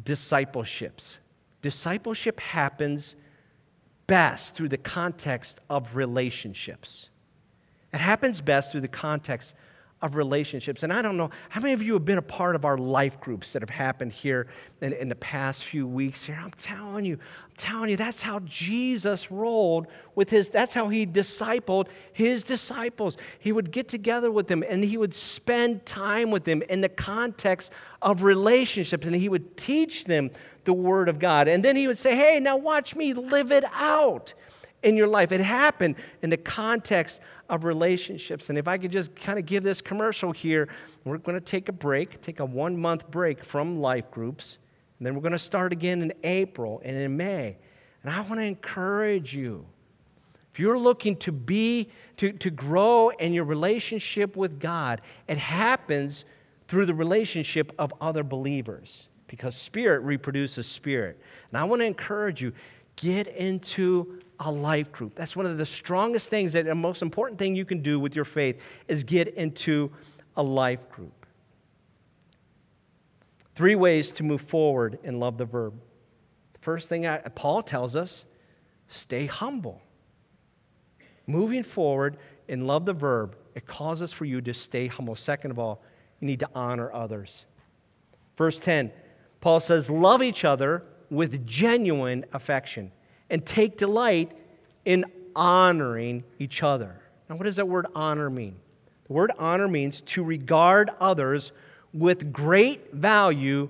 discipleships. 0.04 1.20
Discipleship 1.62 2.40
happens 2.40 3.16
best 4.08 4.56
through 4.56 4.70
the 4.70 4.78
context 4.78 5.60
of 5.70 5.96
relationships. 5.96 7.10
It 7.94 8.00
happens 8.00 8.40
best 8.40 8.72
through 8.72 8.82
the 8.82 8.88
context 8.88 9.56
of 10.06 10.16
relationships. 10.16 10.84
And 10.84 10.94
I 10.94 11.02
don't 11.02 11.18
know, 11.18 11.32
how 11.50 11.60
many 11.60 11.74
of 11.74 11.82
you 11.82 11.94
have 11.94 12.06
been 12.06 12.20
a 12.20 12.22
part 12.22 12.56
of 12.56 12.64
our 12.64 12.78
life 12.78 13.20
groups 13.20 13.54
that 13.54 13.64
have 13.64 13.72
happened 13.72 14.12
here 14.12 14.48
in, 14.82 14.94
in, 14.94 15.10
the 15.10 15.16
past 15.16 15.64
few 15.64 15.88
weeks 15.88 16.24
here? 16.24 16.40
I'm 16.40 16.52
telling 16.52 17.06
you, 17.06 17.14
I'm 17.16 17.56
telling 17.58 17.90
you, 17.90 17.98
that's 17.98 18.22
how 18.22 18.40
Jesus 18.40 19.32
rolled 19.32 19.88
with 20.14 20.30
his, 20.30 20.50
that's 20.50 20.76
how 20.76 20.90
he 20.90 21.08
discipled 21.08 21.88
his 22.14 22.44
disciples. 22.44 23.18
He 23.40 23.52
would 23.52 23.72
get 23.72 23.88
together 23.88 24.32
with 24.32 24.48
them 24.48 24.64
and 24.70 24.84
he 24.84 24.96
would 24.96 25.16
spend 25.16 25.88
time 25.88 26.30
with 26.30 26.44
them 26.44 26.62
in 26.70 26.82
the 26.82 26.90
context 26.90 27.72
of 28.04 28.22
relationships 28.22 29.08
and 29.08 29.16
he 29.16 29.28
would 29.28 29.58
teach 29.58 30.04
them 30.04 30.30
the 30.66 30.74
Word 30.74 31.10
of 31.10 31.18
God. 31.18 31.48
And 31.48 31.66
then 31.66 31.76
he 31.76 31.88
would 31.88 31.98
say, 31.98 32.16
hey, 32.16 32.40
now 32.40 32.58
watch 32.58 32.96
me 32.96 33.14
live 33.14 33.52
it 33.52 33.64
out 33.74 34.36
in 34.86 34.96
your 34.96 35.08
life. 35.08 35.32
It 35.32 35.42
happened 35.42 35.96
in 36.22 36.30
the 36.30 36.38
context 36.38 37.20
of 37.50 37.64
relationships. 37.64 38.50
And 38.50 38.58
if 38.58 38.68
I 38.68 38.78
could 38.78 38.92
just 38.92 39.16
kind 39.16 39.40
of 39.40 39.46
give 39.46 39.64
this 39.64 39.82
commercial 39.82 40.32
here, 40.32 40.70
we're 41.04 41.18
going 41.18 41.38
to 41.38 41.44
take 41.44 41.68
a 41.70 41.74
break, 41.74 42.22
take 42.22 42.40
a 42.40 42.46
one 42.46 42.78
month 42.78 43.10
break 43.10 43.44
from 43.44 43.82
life 43.82 44.10
groups. 44.12 44.60
And 45.00 45.06
then 45.06 45.16
we're 45.16 45.22
going 45.22 45.34
to 45.34 45.40
start 45.40 45.74
again 45.74 46.02
in 46.04 46.14
April 46.24 46.82
and 46.86 46.96
in 46.96 47.18
May. 47.18 47.58
And 48.04 48.14
I 48.14 48.22
want 48.22 48.40
to 48.40 48.46
encourage 48.46 49.36
you. 49.36 49.66
If 50.54 50.60
you're 50.60 50.80
looking 50.80 51.18
to 51.18 51.34
be, 51.34 51.90
to, 52.18 52.32
to 52.32 52.50
grow 52.50 53.10
in 53.10 53.34
your 53.34 53.44
relationship 53.44 54.38
with 54.38 54.60
God, 54.60 55.02
it 55.28 55.38
happens 55.38 56.24
through 56.68 56.86
the 56.86 56.94
relationship 56.94 57.74
of 57.78 57.92
other 58.00 58.24
believers 58.24 59.10
because 59.28 59.58
spirit 59.58 60.00
reproduces 60.04 60.68
spirit. 60.68 61.20
And 61.50 61.58
I 61.58 61.64
want 61.66 61.82
to 61.82 61.86
encourage 61.86 62.42
you 62.42 62.54
get 62.96 63.28
into 63.28 64.22
a 64.40 64.52
life 64.52 64.92
group. 64.92 65.16
That's 65.16 65.36
one 65.36 65.46
of 65.46 65.58
the 65.58 65.66
strongest 65.66 66.30
things 66.30 66.54
that 66.54 66.66
the 66.66 66.76
most 66.76 67.02
important 67.02 67.40
thing 67.40 67.56
you 67.56 67.66
can 67.66 67.82
do 67.82 68.00
with 68.00 68.16
your 68.16 68.26
faith 68.26 68.60
is 68.88 69.04
get 69.04 69.30
into 69.30 69.92
a 70.36 70.44
life 70.44 70.90
group. 70.90 71.26
Three 73.56 73.76
ways 73.76 74.12
to 74.14 74.24
move 74.24 74.42
forward 74.42 75.00
and 75.04 75.20
love 75.20 75.38
the 75.38 75.46
verb. 75.46 75.74
The 76.54 76.60
first 76.60 76.90
thing 76.90 77.08
I, 77.08 77.18
Paul 77.20 77.64
tells 77.64 77.96
us 77.96 78.26
stay 78.88 79.26
humble. 79.26 79.82
Moving 81.28 81.64
forward 81.64 82.18
and 82.50 82.68
love 82.68 82.86
the 82.86 82.94
verb, 82.94 83.36
it 83.56 83.66
causes 83.66 84.12
for 84.12 84.26
you 84.26 84.42
to 84.42 84.54
stay 84.54 84.88
humble. 84.88 85.16
Second 85.16 85.52
of 85.52 85.60
all, 85.60 85.82
you 86.20 86.28
need 86.28 86.42
to 86.42 86.50
honor 86.54 86.92
others. 86.94 87.46
Verse 88.38 88.60
10, 88.60 88.92
Paul 89.40 89.60
says, 89.60 89.90
Love 89.90 90.22
each 90.22 90.44
other 90.44 90.84
with 91.10 91.48
genuine 91.48 92.26
affection 92.34 92.92
and 93.30 93.46
take 93.46 93.78
delight 93.78 94.32
in 94.86 95.06
honoring 95.36 96.24
each 96.40 96.64
other. 96.64 96.96
Now, 97.30 97.36
what 97.36 97.46
does 97.46 97.56
that 97.58 97.68
word 97.68 97.88
honor 97.96 98.30
mean? 98.30 98.56
The 99.08 99.14
word 99.14 99.32
honor 99.38 99.68
means 99.68 100.02
to 100.02 100.24
regard 100.24 100.90
others 101.00 101.52
with 101.94 102.32
great 102.32 102.94
value 102.94 103.70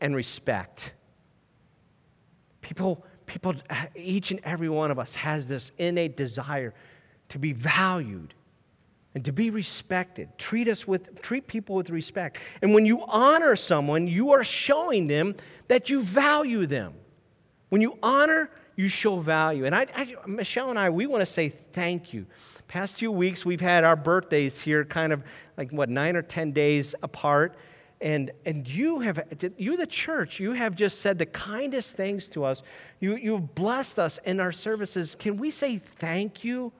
and 0.00 0.14
respect. 0.14 0.92
People, 2.60 3.04
people, 3.26 3.54
each 3.94 4.30
and 4.30 4.40
every 4.44 4.68
one 4.68 4.90
of 4.90 4.98
us 4.98 5.14
has 5.14 5.46
this 5.46 5.72
innate 5.78 6.16
desire 6.16 6.74
to 7.30 7.38
be 7.38 7.52
valued 7.52 8.34
and 9.14 9.24
to 9.24 9.32
be 9.32 9.50
respected. 9.50 10.28
Treat 10.38 10.68
us 10.68 10.86
with 10.86 11.20
treat 11.22 11.46
people 11.46 11.74
with 11.74 11.90
respect. 11.90 12.38
And 12.62 12.74
when 12.74 12.86
you 12.86 13.02
honor 13.06 13.56
someone, 13.56 14.06
you 14.06 14.32
are 14.32 14.44
showing 14.44 15.06
them 15.06 15.34
that 15.68 15.90
you 15.90 16.02
value 16.02 16.66
them. 16.66 16.94
When 17.70 17.82
you 17.82 17.98
honor, 18.02 18.50
you 18.78 18.88
show 18.88 19.18
value. 19.18 19.66
And 19.66 19.74
I, 19.74 19.86
I, 19.92 20.14
Michelle 20.24 20.70
and 20.70 20.78
I, 20.78 20.88
we 20.88 21.06
want 21.06 21.20
to 21.20 21.26
say 21.26 21.48
thank 21.48 22.14
you. 22.14 22.26
Past 22.68 22.98
few 22.98 23.10
weeks, 23.10 23.44
we've 23.44 23.60
had 23.60 23.82
our 23.82 23.96
birthdays 23.96 24.60
here, 24.60 24.84
kind 24.84 25.12
of 25.12 25.24
like 25.56 25.72
what 25.72 25.88
nine 25.88 26.14
or 26.14 26.22
ten 26.22 26.52
days 26.52 26.94
apart, 27.02 27.56
and 28.00 28.30
and 28.46 28.68
you 28.68 29.00
have 29.00 29.20
you 29.56 29.76
the 29.76 29.86
church, 29.86 30.38
you 30.38 30.52
have 30.52 30.76
just 30.76 31.00
said 31.00 31.18
the 31.18 31.26
kindest 31.26 31.96
things 31.96 32.28
to 32.28 32.44
us. 32.44 32.62
You 33.00 33.16
you've 33.16 33.54
blessed 33.56 33.98
us 33.98 34.20
in 34.24 34.38
our 34.38 34.52
services. 34.52 35.16
Can 35.18 35.38
we 35.38 35.50
say 35.50 35.78
thank 35.98 36.44
you? 36.44 36.70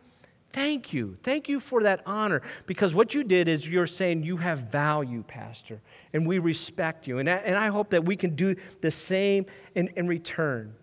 Thank 0.52 0.92
you. 0.92 1.16
Thank 1.24 1.48
you 1.48 1.58
for 1.58 1.82
that 1.82 2.02
honor. 2.06 2.42
Because 2.66 2.94
what 2.94 3.12
you 3.12 3.24
did 3.24 3.48
is 3.48 3.68
you're 3.68 3.88
saying 3.88 4.22
you 4.22 4.36
have 4.36 4.60
value, 4.70 5.24
Pastor, 5.26 5.80
and 6.12 6.26
we 6.26 6.38
respect 6.38 7.08
you. 7.08 7.18
And 7.18 7.28
I, 7.28 7.36
and 7.38 7.56
I 7.56 7.68
hope 7.68 7.90
that 7.90 8.04
we 8.04 8.16
can 8.16 8.36
do 8.36 8.54
the 8.80 8.90
same 8.90 9.46
in, 9.74 9.88
in 9.96 10.06
return. 10.06 10.74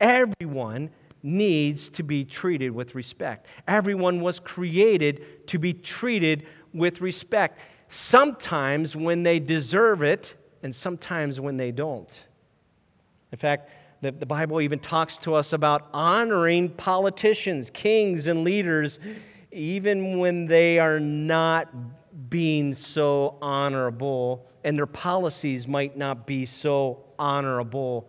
Everyone 0.00 0.90
needs 1.22 1.88
to 1.90 2.02
be 2.02 2.24
treated 2.24 2.70
with 2.70 2.94
respect. 2.94 3.46
Everyone 3.66 4.20
was 4.20 4.38
created 4.38 5.46
to 5.48 5.58
be 5.58 5.72
treated 5.72 6.46
with 6.72 7.00
respect, 7.00 7.58
sometimes 7.88 8.94
when 8.94 9.22
they 9.22 9.40
deserve 9.40 10.02
it, 10.02 10.34
and 10.62 10.74
sometimes 10.74 11.40
when 11.40 11.56
they 11.56 11.72
don't. 11.72 12.24
In 13.32 13.38
fact, 13.38 13.70
the, 14.00 14.12
the 14.12 14.26
Bible 14.26 14.60
even 14.60 14.78
talks 14.78 15.18
to 15.18 15.34
us 15.34 15.52
about 15.52 15.88
honoring 15.92 16.68
politicians, 16.70 17.70
kings, 17.70 18.26
and 18.26 18.44
leaders 18.44 19.00
even 19.50 20.18
when 20.18 20.46
they 20.46 20.78
are 20.78 21.00
not 21.00 21.68
being 22.28 22.74
so 22.74 23.36
honorable 23.40 24.46
and 24.64 24.76
their 24.76 24.86
policies 24.86 25.66
might 25.66 25.96
not 25.96 26.26
be 26.26 26.44
so 26.44 27.04
honorable, 27.18 28.08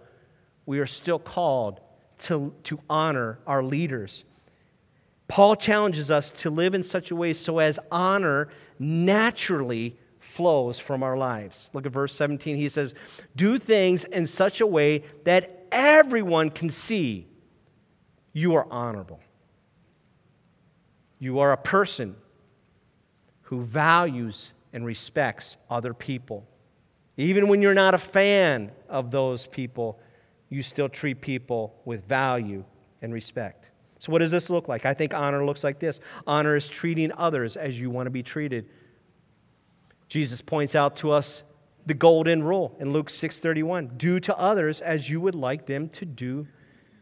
we 0.70 0.78
are 0.78 0.86
still 0.86 1.18
called 1.18 1.80
to, 2.20 2.54
to 2.62 2.80
honor 2.88 3.40
our 3.48 3.64
leaders. 3.64 4.24
Paul 5.28 5.56
challenges 5.56 6.12
us 6.12 6.30
to 6.30 6.52
live 6.52 6.76
in 6.76 6.84
such 6.84 7.10
a 7.10 7.16
way 7.16 7.34
so 7.34 7.58
as 7.58 7.80
honor 7.92 8.50
naturally 8.78 9.98
flows 10.20 10.78
from 10.78 11.02
our 11.02 11.18
lives. 11.18 11.72
Look 11.74 11.88
at 11.88 11.92
verse 11.92 12.14
17. 12.14 12.56
He 12.56 12.70
says, 12.70 12.94
Do 13.36 13.58
things 13.58 14.04
in 14.04 14.28
such 14.28 14.62
a 14.62 14.68
way 14.68 15.06
that 15.24 15.66
everyone 15.72 16.52
can 16.52 16.70
see 16.70 17.26
you 18.32 18.54
are 18.54 18.68
honorable. 18.70 19.22
You 21.18 21.40
are 21.40 21.52
a 21.52 21.58
person 21.58 22.16
who 23.42 23.64
values 23.64 24.54
and 24.72 24.86
respects 24.86 25.58
other 25.68 25.96
people. 25.96 26.48
Even 27.18 27.48
when 27.48 27.64
you're 27.64 27.74
not 27.74 27.96
a 27.96 27.98
fan 27.98 28.72
of 28.88 29.10
those 29.10 29.48
people, 29.48 30.00
you 30.50 30.64
still 30.64 30.90
treat 30.90 31.22
people 31.22 31.76
with 31.86 32.08
value 32.08 32.64
and 33.02 33.14
respect. 33.14 33.70
So, 34.00 34.12
what 34.12 34.20
does 34.20 34.32
this 34.32 34.50
look 34.50 34.68
like? 34.68 34.86
I 34.86 34.94
think 34.94 35.14
honor 35.14 35.46
looks 35.46 35.64
like 35.64 35.80
this 35.80 36.00
honor 36.26 36.56
is 36.56 36.68
treating 36.68 37.12
others 37.14 37.58
as 37.58 37.80
you 37.80 37.90
want 37.90 38.08
to 38.08 38.12
be 38.12 38.24
treated. 38.24 38.70
Jesus 40.08 40.42
points 40.42 40.74
out 40.74 40.96
to 40.98 41.12
us 41.12 41.44
the 41.86 41.94
golden 41.94 42.44
rule 42.44 42.76
in 42.80 42.94
Luke 42.94 43.10
6:31 43.10 43.98
do 43.98 44.20
to 44.20 44.38
others 44.38 44.82
as 44.82 45.10
you 45.10 45.22
would 45.22 45.36
like 45.36 45.66
them 45.66 45.90
to 45.90 46.06
do 46.06 46.48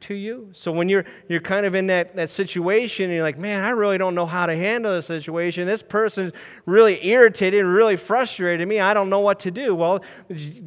to 0.02 0.14
you. 0.14 0.50
So 0.54 0.72
when 0.72 0.90
you're 0.90 1.06
you're 1.28 1.42
kind 1.42 1.66
of 1.66 1.76
in 1.76 1.88
that, 1.88 2.16
that 2.16 2.30
situation 2.30 3.06
and 3.06 3.14
you're 3.14 3.24
like, 3.24 3.38
man, 3.38 3.64
I 3.64 3.70
really 3.70 3.98
don't 3.98 4.16
know 4.16 4.26
how 4.26 4.46
to 4.46 4.56
handle 4.56 4.94
this 4.94 5.08
situation. 5.08 5.68
This 5.68 5.84
person's 5.84 6.32
really 6.66 7.06
irritated 7.06 7.62
and 7.62 7.74
really 7.74 7.96
frustrated 7.96 8.68
me. 8.68 8.80
I 8.80 8.94
don't 8.94 9.10
know 9.10 9.20
what 9.20 9.40
to 9.42 9.52
do. 9.52 9.76
Well, 9.76 10.04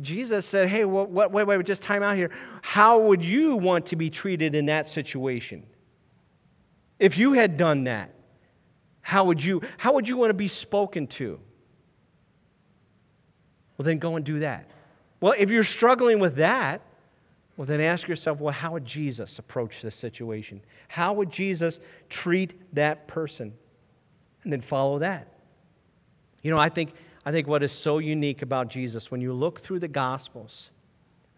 Jesus 0.01 0.47
said, 0.47 0.69
hey, 0.69 0.85
well, 0.85 1.07
what, 1.07 1.33
wait, 1.33 1.47
wait, 1.47 1.64
just 1.64 1.83
time 1.83 2.03
out 2.03 2.16
here. 2.16 2.31
How 2.62 2.99
would 2.99 3.25
you 3.25 3.57
want 3.57 3.87
to 3.87 3.97
be 3.97 4.11
treated 4.11 4.55
in 4.55 4.66
that 4.66 4.88
situation? 4.88 5.64
If 6.99 7.16
you 7.16 7.33
had 7.33 7.57
done 7.57 7.85
that, 7.85 8.14
how 9.01 9.25
would 9.25 9.43
you 9.43 9.62
how 9.79 9.95
would 9.95 10.07
you 10.07 10.16
want 10.16 10.31
to 10.31 10.35
be 10.35 10.49
spoken 10.49 11.07
to? 11.09 11.40
Well, 13.77 13.85
then 13.85 13.99
go 13.99 14.16
and 14.16 14.25
do 14.25 14.40
that. 14.40 14.71
Well, 15.21 15.35
if 15.37 15.51
you're 15.51 15.64
struggling 15.64 16.19
with 16.19 16.37
that, 16.37 16.83
well, 17.61 17.66
then 17.66 17.83
ask 17.83 18.09
yourself, 18.09 18.40
well, 18.40 18.55
how 18.55 18.73
would 18.73 18.87
Jesus 18.87 19.38
approach 19.38 19.83
this 19.83 19.94
situation? 19.94 20.62
How 20.88 21.12
would 21.12 21.31
Jesus 21.31 21.79
treat 22.09 22.55
that 22.75 23.07
person? 23.07 23.53
And 24.44 24.51
then 24.51 24.62
follow 24.62 25.01
that. 25.01 25.29
You 26.40 26.53
know, 26.53 26.57
I 26.57 26.70
think, 26.70 26.94
I 27.27 27.33
think 27.33 27.46
what 27.46 27.62
is 27.62 27.70
so 27.70 27.99
unique 27.99 28.40
about 28.40 28.68
Jesus, 28.68 29.11
when 29.11 29.20
you 29.20 29.35
look 29.35 29.61
through 29.61 29.81
the 29.81 29.88
Gospels, 29.88 30.70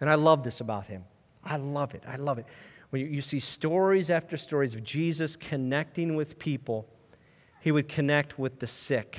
and 0.01 0.09
I 0.09 0.15
love 0.15 0.45
this 0.45 0.61
about 0.61 0.87
him, 0.87 1.03
I 1.43 1.57
love 1.57 1.93
it, 1.93 2.05
I 2.07 2.15
love 2.15 2.39
it. 2.39 2.47
When 2.91 3.03
you, 3.03 3.09
you 3.09 3.21
see 3.21 3.41
stories 3.41 4.09
after 4.09 4.37
stories 4.37 4.77
of 4.77 4.85
Jesus 4.85 5.35
connecting 5.35 6.15
with 6.15 6.39
people, 6.39 6.87
he 7.63 7.73
would 7.73 7.89
connect 7.89 8.39
with 8.39 8.61
the 8.61 8.69
sick, 8.69 9.19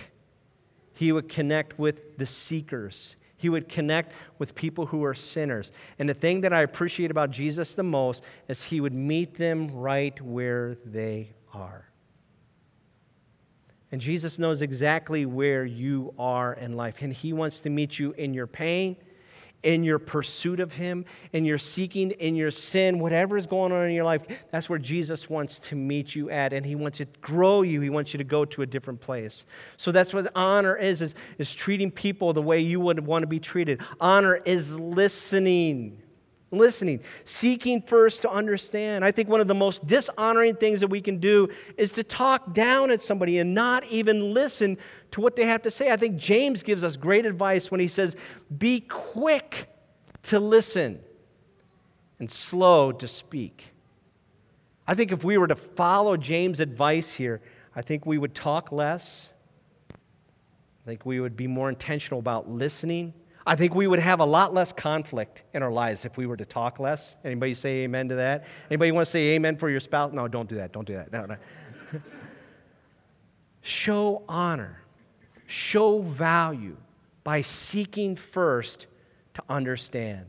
he 0.93 1.11
would 1.11 1.27
connect 1.27 1.77
with 1.77 2.17
the 2.17 2.25
seekers, 2.25 3.17
he 3.43 3.49
would 3.49 3.67
connect 3.67 4.13
with 4.39 4.55
people 4.55 4.85
who 4.85 5.03
are 5.03 5.13
sinners. 5.13 5.73
And 5.99 6.07
the 6.07 6.13
thing 6.13 6.39
that 6.41 6.53
I 6.53 6.61
appreciate 6.61 7.11
about 7.11 7.29
Jesus 7.29 7.73
the 7.73 7.83
most 7.83 8.23
is 8.47 8.63
he 8.63 8.79
would 8.79 8.93
meet 8.93 9.35
them 9.37 9.67
right 9.67 10.19
where 10.21 10.77
they 10.85 11.33
are. 11.53 11.89
And 13.91 13.99
Jesus 13.99 14.39
knows 14.39 14.61
exactly 14.61 15.25
where 15.25 15.65
you 15.65 16.13
are 16.17 16.53
in 16.53 16.77
life. 16.77 17.01
And 17.01 17.11
he 17.11 17.33
wants 17.33 17.59
to 17.59 17.69
meet 17.69 17.99
you 17.99 18.13
in 18.13 18.33
your 18.33 18.47
pain 18.47 18.95
in 19.63 19.83
your 19.83 19.97
pursuit 19.97 20.59
of 20.59 20.73
Him, 20.73 21.05
in 21.31 21.45
your 21.45 21.57
seeking, 21.57 22.11
in 22.11 22.35
your 22.35 22.51
sin, 22.51 22.99
whatever 22.99 23.37
is 23.37 23.47
going 23.47 23.71
on 23.71 23.87
in 23.87 23.93
your 23.93 24.03
life, 24.03 24.23
that's 24.51 24.69
where 24.69 24.79
Jesus 24.79 25.29
wants 25.29 25.59
to 25.59 25.75
meet 25.75 26.13
you 26.13 26.29
at. 26.29 26.53
And 26.53 26.65
He 26.65 26.75
wants 26.75 26.99
to 26.99 27.05
grow 27.21 27.61
you. 27.61 27.81
He 27.81 27.89
wants 27.89 28.13
you 28.13 28.17
to 28.17 28.23
go 28.23 28.45
to 28.45 28.61
a 28.61 28.65
different 28.65 29.01
place. 29.01 29.45
So 29.77 29.91
that's 29.91 30.13
what 30.13 30.31
honor 30.35 30.75
is, 30.75 31.01
is, 31.01 31.15
is 31.37 31.53
treating 31.53 31.89
people 31.89 32.33
the 32.33 32.41
way 32.41 32.59
you 32.59 32.79
would 32.79 33.05
want 33.05 33.23
to 33.23 33.27
be 33.27 33.39
treated. 33.39 33.81
Honor 33.99 34.35
is 34.35 34.77
listening. 34.77 35.99
Listening, 36.51 36.99
seeking 37.25 37.81
first 37.81 38.21
to 38.21 38.29
understand. 38.29 39.03
I 39.03 39.11
think 39.11 39.27
one 39.27 39.41
of 39.41 39.47
the 39.47 39.55
most 39.55 39.87
dishonoring 39.87 40.55
things 40.55 40.81
that 40.81 40.87
we 40.87 41.01
can 41.01 41.17
do 41.17 41.49
is 41.77 41.93
to 41.93 42.03
talk 42.03 42.53
down 42.53 42.91
at 42.91 43.01
somebody 43.01 43.39
and 43.39 43.55
not 43.55 43.83
even 43.87 44.35
listen 44.35 44.77
to 45.13 45.21
what 45.21 45.35
they 45.35 45.45
have 45.45 45.61
to 45.61 45.69
say. 45.69 45.91
I 45.91 45.95
think 45.95 46.17
James 46.17 46.63
gives 46.63 46.83
us 46.83 46.97
great 46.97 47.27
advice 47.27 47.69
when 47.69 47.79
he 47.79 47.87
says, 47.87 48.15
Be 48.57 48.79
quick 48.81 49.69
to 50.23 50.39
listen 50.39 50.99
and 52.17 52.29
slow 52.29 52.91
to 52.91 53.07
speak. 53.07 53.73
I 54.87 54.95
think 54.95 55.11
if 55.11 55.23
we 55.23 55.37
were 55.37 55.47
to 55.47 55.55
follow 55.55 56.17
James' 56.17 56.59
advice 56.59 57.13
here, 57.13 57.41
I 57.75 57.83
think 57.83 58.07
we 58.07 58.17
would 58.17 58.33
talk 58.33 58.71
less. 58.71 59.29
I 59.91 60.89
think 60.89 61.05
we 61.05 61.19
would 61.19 61.37
be 61.37 61.45
more 61.45 61.69
intentional 61.69 62.19
about 62.19 62.49
listening. 62.49 63.13
I 63.45 63.55
think 63.55 63.75
we 63.75 63.85
would 63.85 63.99
have 63.99 64.19
a 64.19 64.25
lot 64.25 64.51
less 64.51 64.73
conflict 64.73 65.43
in 65.53 65.61
our 65.61 65.71
lives 65.71 66.05
if 66.05 66.17
we 66.17 66.25
were 66.25 66.37
to 66.37 66.45
talk 66.45 66.79
less. 66.79 67.17
Anybody 67.23 67.53
say 67.53 67.83
amen 67.83 68.09
to 68.09 68.15
that? 68.15 68.45
Anybody 68.71 68.91
want 68.91 69.05
to 69.05 69.11
say 69.11 69.35
amen 69.35 69.57
for 69.57 69.69
your 69.69 69.79
spouse? 69.79 70.11
No, 70.11 70.27
don't 70.27 70.49
do 70.49 70.55
that. 70.55 70.73
Don't 70.73 70.87
do 70.87 70.95
that. 70.95 71.11
No, 71.11 71.25
no. 71.25 71.37
Show 73.61 74.23
honor 74.27 74.82
show 75.47 76.01
value 76.01 76.77
by 77.23 77.41
seeking 77.41 78.15
first 78.15 78.87
to 79.33 79.43
understand. 79.49 80.25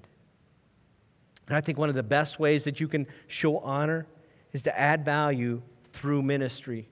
And 1.47 1.57
I 1.57 1.61
think 1.61 1.79
one 1.79 1.89
of 1.89 1.95
the 1.95 2.03
best 2.03 2.39
ways 2.39 2.65
that 2.65 2.81
you 2.81 2.89
can 2.89 3.07
show 3.27 3.59
honor 3.59 4.07
is 4.53 4.63
to 4.63 4.79
add 4.79 5.05
value 5.05 5.61
through 5.93 6.23
ministry. 6.23 6.89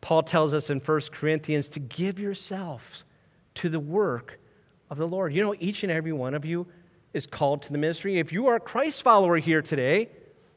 Paul 0.00 0.22
tells 0.22 0.54
us 0.54 0.70
in 0.70 0.80
1 0.80 1.00
Corinthians 1.12 1.68
to 1.70 1.80
give 1.80 2.18
yourselves 2.18 3.04
to 3.54 3.68
the 3.68 3.80
work 3.80 4.38
of 4.90 4.98
the 4.98 5.06
Lord. 5.06 5.34
You 5.34 5.42
know, 5.42 5.54
each 5.58 5.82
and 5.82 5.92
every 5.92 6.12
one 6.12 6.34
of 6.34 6.44
you 6.44 6.66
is 7.12 7.26
called 7.26 7.62
to 7.62 7.72
the 7.72 7.78
ministry. 7.78 8.18
If 8.18 8.32
you 8.32 8.46
are 8.48 8.56
a 8.56 8.60
Christ 8.60 9.02
follower 9.02 9.36
here 9.38 9.62
today, 9.62 10.10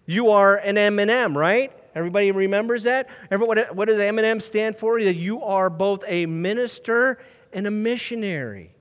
you 0.05 0.29
are 0.29 0.58
an 0.58 0.77
M&M, 0.77 1.38
right? 1.38 1.71
Everybody 1.95 2.32
remembers 2.32 2.84
that? 2.84 3.10
What, 3.30 3.88
does 3.88 3.99
M&M 3.99 4.39
stand 4.39 4.78
for? 4.78 5.02
That 5.02 5.15
you 5.15 5.43
are 5.43 5.69
both 5.69 6.04
a 6.08 6.25
minister 6.25 7.19
and 7.54 7.67
a 7.67 7.71
missionary. 7.71 8.73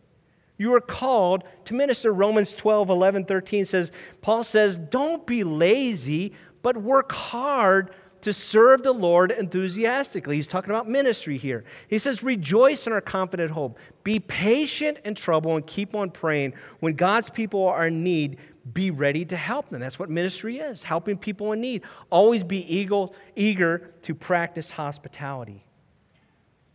You 0.58 0.74
are 0.74 0.80
called 0.80 1.44
to 1.66 1.74
minister. 1.74 2.12
Romans 2.12 2.54
12, 2.54 2.90
11, 2.90 3.24
13 3.24 3.64
says, 3.64 3.92
Paul 4.20 4.44
says, 4.44 4.76
Don't 4.76 5.26
be 5.26 5.44
lazy, 5.44 6.32
but 6.62 6.76
work 6.76 7.12
hard 7.12 7.92
to 8.22 8.32
serve 8.32 8.82
the 8.82 8.92
Lord 8.92 9.30
enthusiastically. 9.30 10.36
He's 10.36 10.48
talking 10.48 10.70
about 10.70 10.88
ministry 10.88 11.38
here. 11.38 11.64
He 11.86 11.98
says, 11.98 12.22
Rejoice 12.22 12.86
in 12.86 12.92
our 12.92 13.00
confident 13.00 13.52
hope. 13.52 13.78
Be 14.02 14.18
patient 14.18 14.98
in 15.04 15.14
trouble 15.14 15.54
and 15.54 15.66
keep 15.66 15.94
on 15.94 16.10
praying. 16.10 16.54
When 16.80 16.94
God's 16.94 17.30
people 17.30 17.66
are 17.66 17.86
in 17.86 18.02
need, 18.02 18.38
be 18.74 18.90
ready 18.90 19.24
to 19.26 19.36
help 19.36 19.70
them. 19.70 19.80
That's 19.80 19.98
what 19.98 20.10
ministry 20.10 20.58
is 20.58 20.82
helping 20.82 21.16
people 21.16 21.52
in 21.52 21.60
need. 21.60 21.82
Always 22.10 22.44
be 22.44 22.58
eager, 22.72 23.06
eager 23.36 23.90
to 24.02 24.14
practice 24.14 24.70
hospitality. 24.70 25.64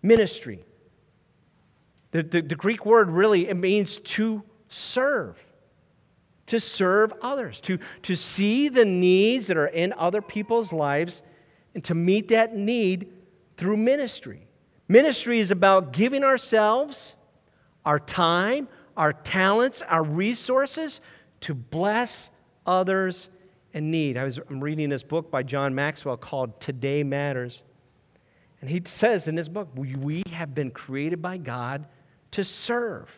Ministry. 0.01 0.63
The, 2.11 2.23
the, 2.23 2.41
the 2.41 2.55
Greek 2.55 2.85
word 2.85 3.09
really 3.09 3.47
it 3.47 3.57
means 3.57 3.99
to 3.99 4.43
serve 4.69 5.37
to 6.47 6.59
serve 6.59 7.13
others, 7.21 7.61
to, 7.61 7.79
to 8.03 8.15
see 8.15 8.69
the 8.69 8.85
needs 8.85 9.47
that 9.47 9.57
are 9.57 9.67
in 9.67 9.93
other 9.93 10.21
people's 10.21 10.73
lives, 10.73 11.21
and 11.73 11.83
to 11.83 11.95
meet 11.95 12.27
that 12.29 12.55
need 12.55 13.11
through 13.57 13.77
ministry. 13.77 14.45
Ministry 14.87 15.39
is 15.39 15.51
about 15.51 15.93
giving 15.93 16.23
ourselves, 16.23 17.15
our 17.85 17.99
time, 17.99 18.67
our 18.95 19.13
talents, 19.13 19.81
our 19.83 20.03
resources 20.03 21.01
to 21.43 21.53
bless 21.53 22.29
others 22.65 23.29
in 23.73 23.91
need. 23.91 24.17
I 24.17 24.23
was, 24.23 24.39
I'm 24.49 24.63
reading 24.63 24.89
this 24.89 25.03
book 25.03 25.29
by 25.29 25.43
John 25.43 25.75
Maxwell 25.75 26.17
called 26.17 26.59
Today 26.61 27.03
Matters. 27.03 27.63
And 28.61 28.69
he 28.69 28.81
says 28.85 29.27
in 29.27 29.35
this 29.35 29.49
book, 29.49 29.67
we 29.75 30.23
have 30.31 30.55
been 30.55 30.71
created 30.71 31.21
by 31.21 31.37
God 31.37 31.85
to 32.31 32.43
serve. 32.43 33.09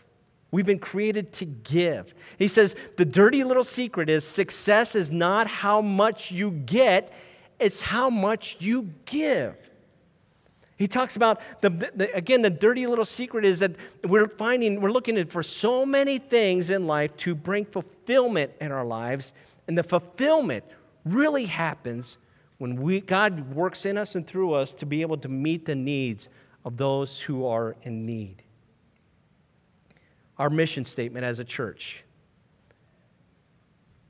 We've 0.49 0.65
been 0.65 0.79
created 0.79 1.33
to 1.33 1.45
give. 1.45 2.15
He 2.39 2.47
says 2.47 2.75
the 2.97 3.05
dirty 3.05 3.43
little 3.43 3.63
secret 3.63 4.09
is 4.09 4.25
success 4.25 4.95
is 4.95 5.11
not 5.11 5.45
how 5.47 5.81
much 5.81 6.31
you 6.31 6.51
get, 6.51 7.13
it's 7.59 7.81
how 7.81 8.09
much 8.09 8.57
you 8.59 8.89
give. 9.05 9.55
He 10.77 10.87
talks 10.87 11.15
about, 11.15 11.39
the, 11.61 11.69
the, 11.69 12.13
again, 12.13 12.41
the 12.41 12.49
dirty 12.49 12.85
little 12.85 13.05
secret 13.05 13.45
is 13.45 13.59
that 13.59 13.75
we're 14.03 14.27
finding, 14.27 14.81
we're 14.81 14.91
looking 14.91 15.25
for 15.27 15.41
so 15.41 15.85
many 15.85 16.17
things 16.17 16.69
in 16.69 16.85
life 16.85 17.15
to 17.17 17.33
bring 17.33 17.65
fulfillment 17.65 18.51
in 18.59 18.71
our 18.71 18.85
lives. 18.85 19.31
And 19.67 19.77
the 19.77 19.83
fulfillment 19.83 20.65
really 21.05 21.45
happens 21.45 22.17
when 22.57 22.81
we, 22.81 22.99
God 22.99 23.53
works 23.53 23.85
in 23.85 23.97
us 23.97 24.15
and 24.15 24.27
through 24.27 24.53
us 24.53 24.73
to 24.73 24.85
be 24.85 25.01
able 25.01 25.17
to 25.17 25.29
meet 25.29 25.65
the 25.65 25.75
needs 25.75 26.27
of 26.65 26.77
those 26.77 27.19
who 27.19 27.45
are 27.45 27.75
in 27.83 28.05
need. 28.05 28.43
Our 30.37 30.49
mission 30.49 30.83
statement 30.83 31.25
as 31.25 31.39
a 31.39 31.45
church 31.45 32.05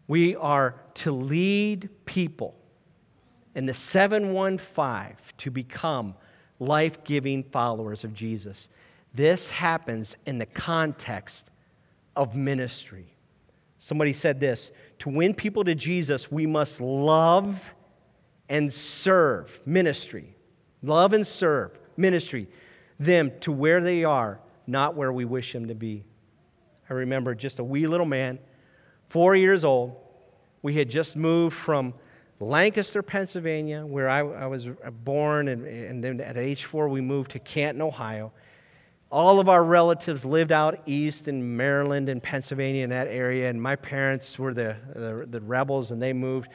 we 0.07 0.35
are 0.35 0.75
to 0.93 1.11
lead 1.11 1.89
people 2.05 2.55
in 3.55 3.65
the 3.65 3.73
715 3.73 5.17
to 5.37 5.51
become 5.51 6.15
life 6.59 7.03
giving 7.03 7.43
followers 7.43 8.03
of 8.03 8.13
Jesus. 8.13 8.69
This 9.13 9.49
happens 9.49 10.17
in 10.25 10.37
the 10.37 10.45
context 10.45 11.49
of 12.15 12.35
ministry. 12.35 13.07
Somebody 13.77 14.13
said 14.13 14.39
this 14.39 14.71
to 14.99 15.09
win 15.09 15.33
people 15.33 15.63
to 15.63 15.75
Jesus, 15.75 16.31
we 16.31 16.45
must 16.45 16.81
love 16.81 17.73
and 18.49 18.73
serve 18.73 19.59
ministry. 19.65 20.35
Love 20.81 21.13
and 21.13 21.25
serve 21.25 21.77
ministry 21.97 22.47
them 22.99 23.31
to 23.41 23.51
where 23.51 23.81
they 23.81 24.03
are, 24.03 24.39
not 24.67 24.95
where 24.95 25.11
we 25.11 25.25
wish 25.25 25.51
them 25.53 25.67
to 25.67 25.75
be. 25.75 26.03
I 26.89 26.93
remember 26.93 27.35
just 27.35 27.59
a 27.59 27.63
wee 27.63 27.87
little 27.87 28.05
man, 28.05 28.39
four 29.09 29.35
years 29.35 29.63
old. 29.63 29.95
We 30.61 30.75
had 30.75 30.89
just 30.89 31.15
moved 31.15 31.55
from 31.55 31.93
Lancaster, 32.39 33.01
Pennsylvania, 33.01 33.85
where 33.85 34.09
I, 34.09 34.19
I 34.19 34.47
was 34.47 34.67
born, 35.03 35.47
and, 35.47 35.65
and 35.65 36.03
then 36.03 36.19
at 36.19 36.37
age 36.37 36.65
four, 36.65 36.89
we 36.89 36.99
moved 36.99 37.31
to 37.31 37.39
Canton, 37.39 37.81
Ohio. 37.81 38.33
All 39.09 39.39
of 39.39 39.47
our 39.47 39.63
relatives 39.63 40.25
lived 40.25 40.51
out 40.51 40.81
east 40.85 41.29
in 41.29 41.55
Maryland 41.55 42.09
and 42.09 42.21
Pennsylvania 42.21 42.83
in 42.83 42.89
that 42.89 43.07
area, 43.07 43.49
and 43.49 43.61
my 43.61 43.77
parents 43.77 44.37
were 44.37 44.53
the, 44.53 44.75
the, 44.93 45.25
the 45.29 45.39
rebels, 45.39 45.91
and 45.91 46.01
they 46.01 46.11
moved. 46.11 46.49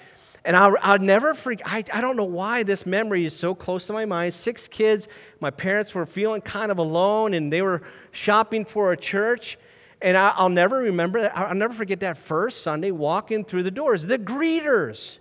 And 0.44 0.54
I'll, 0.54 0.76
I'll 0.82 0.98
never 0.98 1.32
forget, 1.32 1.66
I, 1.66 1.84
I 1.92 2.00
don't 2.02 2.16
know 2.16 2.24
why 2.24 2.62
this 2.62 2.84
memory 2.84 3.24
is 3.24 3.34
so 3.34 3.54
close 3.54 3.86
to 3.86 3.94
my 3.94 4.04
mind. 4.04 4.34
Six 4.34 4.68
kids, 4.68 5.08
my 5.40 5.50
parents 5.50 5.94
were 5.94 6.04
feeling 6.04 6.42
kind 6.42 6.70
of 6.70 6.76
alone, 6.76 7.32
and 7.32 7.50
they 7.50 7.62
were 7.62 7.82
shopping 8.10 8.66
for 8.66 8.92
a 8.92 8.96
church. 8.96 9.58
And 10.02 10.16
I, 10.16 10.42
will 10.42 10.50
never 10.50 10.78
remember, 10.78 11.30
I'll 11.34 11.54
never 11.54 11.72
forget 11.72 12.00
that 12.00 12.18
first 12.18 12.62
Sunday 12.62 12.90
walking 12.90 13.44
through 13.44 13.62
the 13.62 13.70
doors. 13.70 14.04
The 14.04 14.18
greeters. 14.18 15.18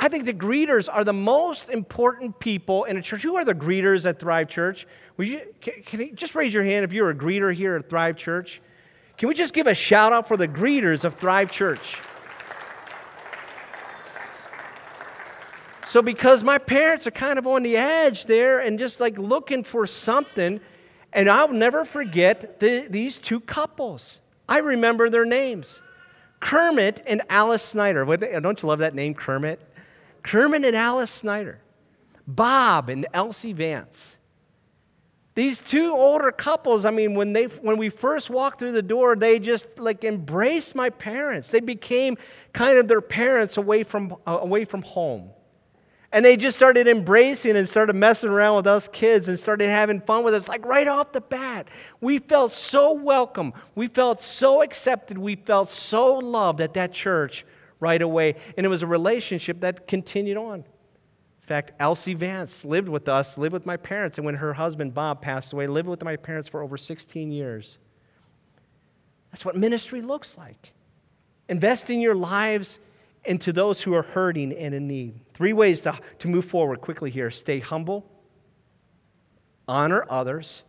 I 0.00 0.08
think 0.08 0.24
the 0.24 0.34
greeters 0.34 0.88
are 0.92 1.04
the 1.04 1.12
most 1.12 1.68
important 1.68 2.38
people 2.38 2.84
in 2.84 2.96
a 2.96 3.02
church. 3.02 3.22
Who 3.22 3.36
are 3.36 3.44
the 3.44 3.54
greeters 3.54 4.08
at 4.08 4.18
Thrive 4.18 4.48
Church? 4.48 4.86
You, 5.18 5.40
can, 5.60 5.82
can 5.84 6.00
you 6.00 6.12
just 6.12 6.34
raise 6.34 6.52
your 6.54 6.64
hand 6.64 6.84
if 6.84 6.92
you're 6.92 7.10
a 7.10 7.14
greeter 7.14 7.54
here 7.54 7.76
at 7.76 7.88
Thrive 7.88 8.16
Church? 8.16 8.60
Can 9.16 9.28
we 9.28 9.34
just 9.34 9.52
give 9.52 9.66
a 9.66 9.74
shout 9.74 10.12
out 10.12 10.28
for 10.28 10.36
the 10.36 10.48
greeters 10.48 11.04
of 11.04 11.14
Thrive 11.14 11.50
Church? 11.50 11.96
So, 15.86 16.02
because 16.02 16.44
my 16.44 16.58
parents 16.58 17.06
are 17.06 17.10
kind 17.10 17.38
of 17.38 17.46
on 17.46 17.62
the 17.62 17.76
edge 17.76 18.26
there 18.26 18.58
and 18.60 18.78
just 18.78 19.00
like 19.00 19.18
looking 19.18 19.64
for 19.64 19.86
something, 19.86 20.60
and 21.12 21.30
I'll 21.30 21.48
never 21.48 21.84
forget 21.84 22.60
the, 22.60 22.86
these 22.90 23.18
two 23.18 23.40
couples. 23.40 24.20
I 24.48 24.58
remember 24.58 25.08
their 25.08 25.24
names 25.24 25.80
Kermit 26.40 27.02
and 27.06 27.22
Alice 27.28 27.62
Snyder. 27.62 28.04
Don't 28.04 28.62
you 28.62 28.68
love 28.68 28.80
that 28.80 28.94
name, 28.94 29.14
Kermit? 29.14 29.60
Kermit 30.28 30.62
and 30.62 30.76
Alice 30.76 31.10
Snyder. 31.10 31.58
Bob 32.26 32.90
and 32.90 33.06
Elsie 33.14 33.54
Vance. 33.54 34.18
These 35.34 35.62
two 35.62 35.94
older 35.94 36.30
couples, 36.30 36.84
I 36.84 36.90
mean, 36.90 37.14
when, 37.14 37.32
they, 37.32 37.44
when 37.44 37.78
we 37.78 37.88
first 37.88 38.28
walked 38.28 38.58
through 38.58 38.72
the 38.72 38.82
door, 38.82 39.16
they 39.16 39.38
just 39.38 39.68
like 39.78 40.04
embraced 40.04 40.74
my 40.74 40.90
parents. 40.90 41.48
They 41.48 41.60
became 41.60 42.18
kind 42.52 42.76
of 42.76 42.88
their 42.88 43.00
parents 43.00 43.56
away 43.56 43.84
from, 43.84 44.16
uh, 44.26 44.36
away 44.42 44.66
from 44.66 44.82
home. 44.82 45.30
And 46.12 46.22
they 46.22 46.36
just 46.36 46.58
started 46.58 46.88
embracing 46.88 47.56
and 47.56 47.66
started 47.66 47.96
messing 47.96 48.28
around 48.28 48.56
with 48.56 48.66
us 48.66 48.86
kids 48.86 49.28
and 49.28 49.38
started 49.38 49.70
having 49.70 50.02
fun 50.02 50.24
with 50.24 50.34
us, 50.34 50.46
like 50.46 50.66
right 50.66 50.88
off 50.88 51.12
the 51.12 51.22
bat. 51.22 51.68
We 52.02 52.18
felt 52.18 52.52
so 52.52 52.92
welcome. 52.92 53.54
We 53.74 53.88
felt 53.88 54.22
so 54.22 54.60
accepted. 54.62 55.16
We 55.16 55.36
felt 55.36 55.70
so 55.70 56.16
loved 56.16 56.60
at 56.60 56.74
that 56.74 56.92
church 56.92 57.46
right 57.80 58.00
away. 58.00 58.36
And 58.56 58.64
it 58.64 58.68
was 58.68 58.82
a 58.82 58.86
relationship 58.86 59.60
that 59.60 59.86
continued 59.86 60.36
on. 60.36 60.56
In 60.60 61.46
fact, 61.46 61.72
Elsie 61.80 62.14
Vance 62.14 62.64
lived 62.64 62.88
with 62.88 63.08
us, 63.08 63.38
lived 63.38 63.54
with 63.54 63.64
my 63.64 63.76
parents, 63.76 64.18
and 64.18 64.24
when 64.24 64.34
her 64.34 64.52
husband 64.52 64.92
Bob 64.92 65.22
passed 65.22 65.52
away, 65.52 65.66
lived 65.66 65.88
with 65.88 66.02
my 66.04 66.16
parents 66.16 66.48
for 66.48 66.62
over 66.62 66.76
16 66.76 67.30
years. 67.30 67.78
That's 69.32 69.44
what 69.44 69.56
ministry 69.56 70.02
looks 70.02 70.36
like. 70.36 70.72
Investing 71.48 72.00
your 72.00 72.14
lives 72.14 72.78
into 73.24 73.52
those 73.52 73.80
who 73.80 73.94
are 73.94 74.02
hurting 74.02 74.52
and 74.52 74.74
in 74.74 74.86
need. 74.86 75.20
Three 75.34 75.52
ways 75.52 75.80
to, 75.82 75.98
to 76.18 76.28
move 76.28 76.44
forward 76.44 76.80
quickly 76.80 77.10
here 77.10 77.30
stay 77.30 77.60
humble, 77.60 78.10
honor 79.66 80.04
others, 80.08 80.62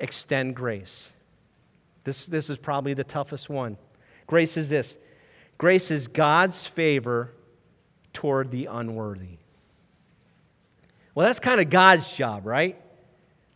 extend 0.00 0.56
grace. 0.56 1.12
This, 2.04 2.26
this 2.26 2.50
is 2.50 2.58
probably 2.58 2.94
the 2.94 3.04
toughest 3.04 3.48
one. 3.48 3.78
Grace 4.26 4.56
is 4.56 4.68
this 4.68 4.98
grace 5.58 5.90
is 5.90 6.08
God's 6.08 6.66
favor 6.66 7.32
toward 8.12 8.50
the 8.50 8.66
unworthy. 8.66 9.38
Well, 11.14 11.26
that's 11.26 11.40
kind 11.40 11.60
of 11.60 11.70
God's 11.70 12.10
job, 12.12 12.46
right? 12.46 12.80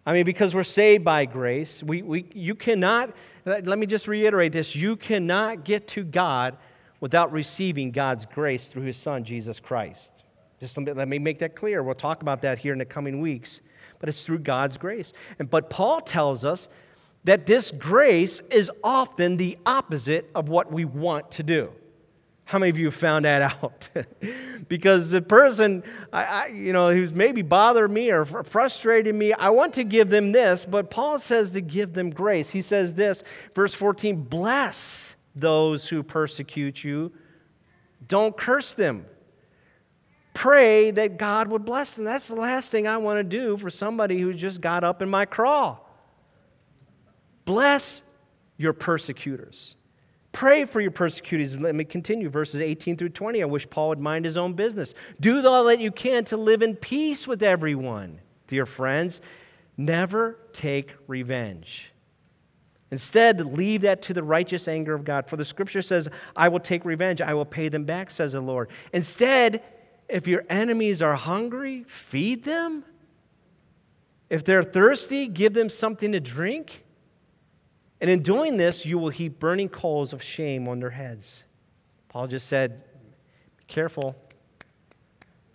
I 0.07 0.13
mean, 0.13 0.25
because 0.25 0.55
we're 0.55 0.65
saved 0.65 1.05
by 1.05 1.27
grace, 1.27 1.83
we, 1.83 2.03
we, 2.03 2.27
you 2.33 2.55
cannot, 2.55 3.15
let 3.45 3.79
me 3.79 3.87
just 3.87 4.09
reiterate 4.09 4.53
this 4.53 4.75
you 4.75 4.97
cannot 4.97 5.65
get 5.65 5.87
to 5.89 6.05
God 6.05 6.57
without 7.01 7.33
receiving 7.33 7.91
God's 7.91 8.27
grace 8.27 8.69
through 8.69 8.85
his 8.85 8.97
son, 8.97 9.25
Jesus 9.25 9.61
Christ. 9.61 10.25
Just 10.61 10.75
something, 10.75 10.95
let 10.95 11.09
me 11.09 11.19
make 11.19 11.39
that 11.41 11.55
clear. 11.55 11.83
We'll 11.83 11.95
talk 11.95 12.23
about 12.23 12.43
that 12.43 12.59
here 12.59 12.73
in 12.73 12.79
the 12.79 12.85
coming 12.85 13.21
weeks. 13.21 13.61
But 14.01 14.09
it's 14.09 14.25
through 14.25 14.41
God's 14.41 14.77
grace. 14.77 15.13
And, 15.39 15.51
but 15.51 15.71
Paul 15.71 16.01
tells 16.01 16.45
us 16.45 16.69
that 17.25 17.47
this 17.47 17.71
grace 17.71 18.41
is 18.51 18.71
often 18.83 19.37
the 19.37 19.59
opposite 19.67 20.31
of 20.35 20.49
what 20.49 20.73
we 20.73 20.85
want 20.85 21.31
to 21.33 21.43
do. 21.43 21.73
How 22.49 22.59
many 22.59 22.71
of 22.71 22.79
you 22.79 22.91
found 22.91 23.27
that 23.27 23.43
out? 23.63 23.91
because 24.69 25.11
the 25.11 25.21
person, 25.21 25.83
I, 26.11 26.25
I, 26.25 26.47
you 26.47 26.73
know, 26.73 26.95
who's 26.95 27.13
maybe 27.13 27.43
bothered 27.43 27.91
me 27.91 28.11
or 28.11 28.25
fr- 28.25 28.43
frustrated 28.43 29.15
me, 29.15 29.35
I 29.35 29.51
want 29.51 29.75
to 29.75 29.85
give 29.85 30.09
them 30.09 30.33
this, 30.33 30.65
but 30.65 30.89
Paul 30.89 31.19
says 31.19 31.51
to 31.51 31.61
give 31.61 31.93
them 31.93 32.09
grace. 32.09 32.49
He 32.49 32.63
says 32.63 32.95
this, 32.95 33.23
verse 33.55 33.75
14, 33.75 34.23
bless 34.23 35.15
those 35.37 35.89
who 35.89 36.03
persecute 36.03 36.83
you. 36.83 37.13
Don't 38.07 38.35
curse 38.35 38.73
them. 38.73 39.05
Pray 40.33 40.91
that 40.93 41.19
God 41.19 41.49
would 41.49 41.67
bless 41.67 41.97
them. 41.97 42.07
That's 42.07 42.29
the 42.29 42.35
last 42.35 42.71
thing 42.71 42.89
I 42.89 42.97
want 42.97 43.19
to 43.19 43.25
do 43.25 43.59
for 43.59 43.69
somebody 43.69 44.19
who 44.19 44.33
just 44.33 44.63
got 44.63 44.85
up 44.85 45.03
in 45.03 45.11
my 45.11 45.27
craw. 45.27 45.77
Bless 47.45 48.01
your 48.57 48.73
persecutors. 48.73 49.77
Pray 50.33 50.65
for 50.65 50.81
your 50.81 50.91
persecutors. 50.91 51.59
Let 51.59 51.75
me 51.75 51.85
continue 51.85 52.29
verses 52.29 52.61
18 52.61 52.97
through 52.97 53.09
20. 53.11 53.43
I 53.43 53.47
wish 53.47 53.69
Paul 53.69 53.89
would 53.89 53.99
mind 53.99 54.25
his 54.25 54.37
own 54.37 54.53
business. 54.53 54.95
Do 55.21 55.47
all 55.47 55.65
that 55.65 55.81
you 55.81 55.91
can 55.91 56.25
to 56.27 56.37
live 56.37 56.63
in 56.63 56.77
peace 56.77 57.27
with 57.27 57.43
everyone. 57.43 58.21
Dear 58.47 58.67
friends, 58.67 59.21
never 59.77 60.39
take 60.53 60.95
revenge 61.07 61.93
Instead, 62.91 63.41
leave 63.41 63.83
that 63.83 64.01
to 64.03 64.15
the 64.15 64.23
righteous 64.23 64.67
anger 64.67 64.95
of 64.95 65.05
God. 65.05 65.29
For 65.29 65.37
the 65.37 65.45
scripture 65.45 65.83
says, 65.83 66.09
I 66.35 66.49
will 66.49 66.61
take 66.61 66.85
revenge, 66.85 67.21
I 67.21 67.35
will 67.35 67.45
pay 67.45 67.69
them 67.69 67.85
back, 67.85 68.11
says 68.11 68.33
the 68.33 68.41
Lord. 68.41 68.71
Instead, 68.93 69.63
if 70.09 70.27
your 70.27 70.45
enemies 70.49 71.03
are 71.03 71.15
hungry, 71.15 71.85
feed 71.87 72.45
them. 72.45 72.85
If 74.31 74.45
they're 74.45 74.63
thirsty, 74.63 75.27
give 75.27 75.53
them 75.53 75.69
something 75.69 76.13
to 76.13 76.21
drink. 76.21 76.85
And 78.01 78.09
in 78.11 78.23
doing 78.23 78.57
this, 78.57 78.87
you 78.87 78.99
will 78.99 79.11
heap 79.11 79.39
burning 79.39 79.69
coals 79.69 80.13
of 80.13 80.23
shame 80.23 80.69
on 80.69 80.81
their 80.81 80.91
heads. 80.91 81.45
Paul 82.09 82.29
just 82.29 82.47
said, 82.47 82.83
Be 83.57 83.65
careful. 83.67 84.15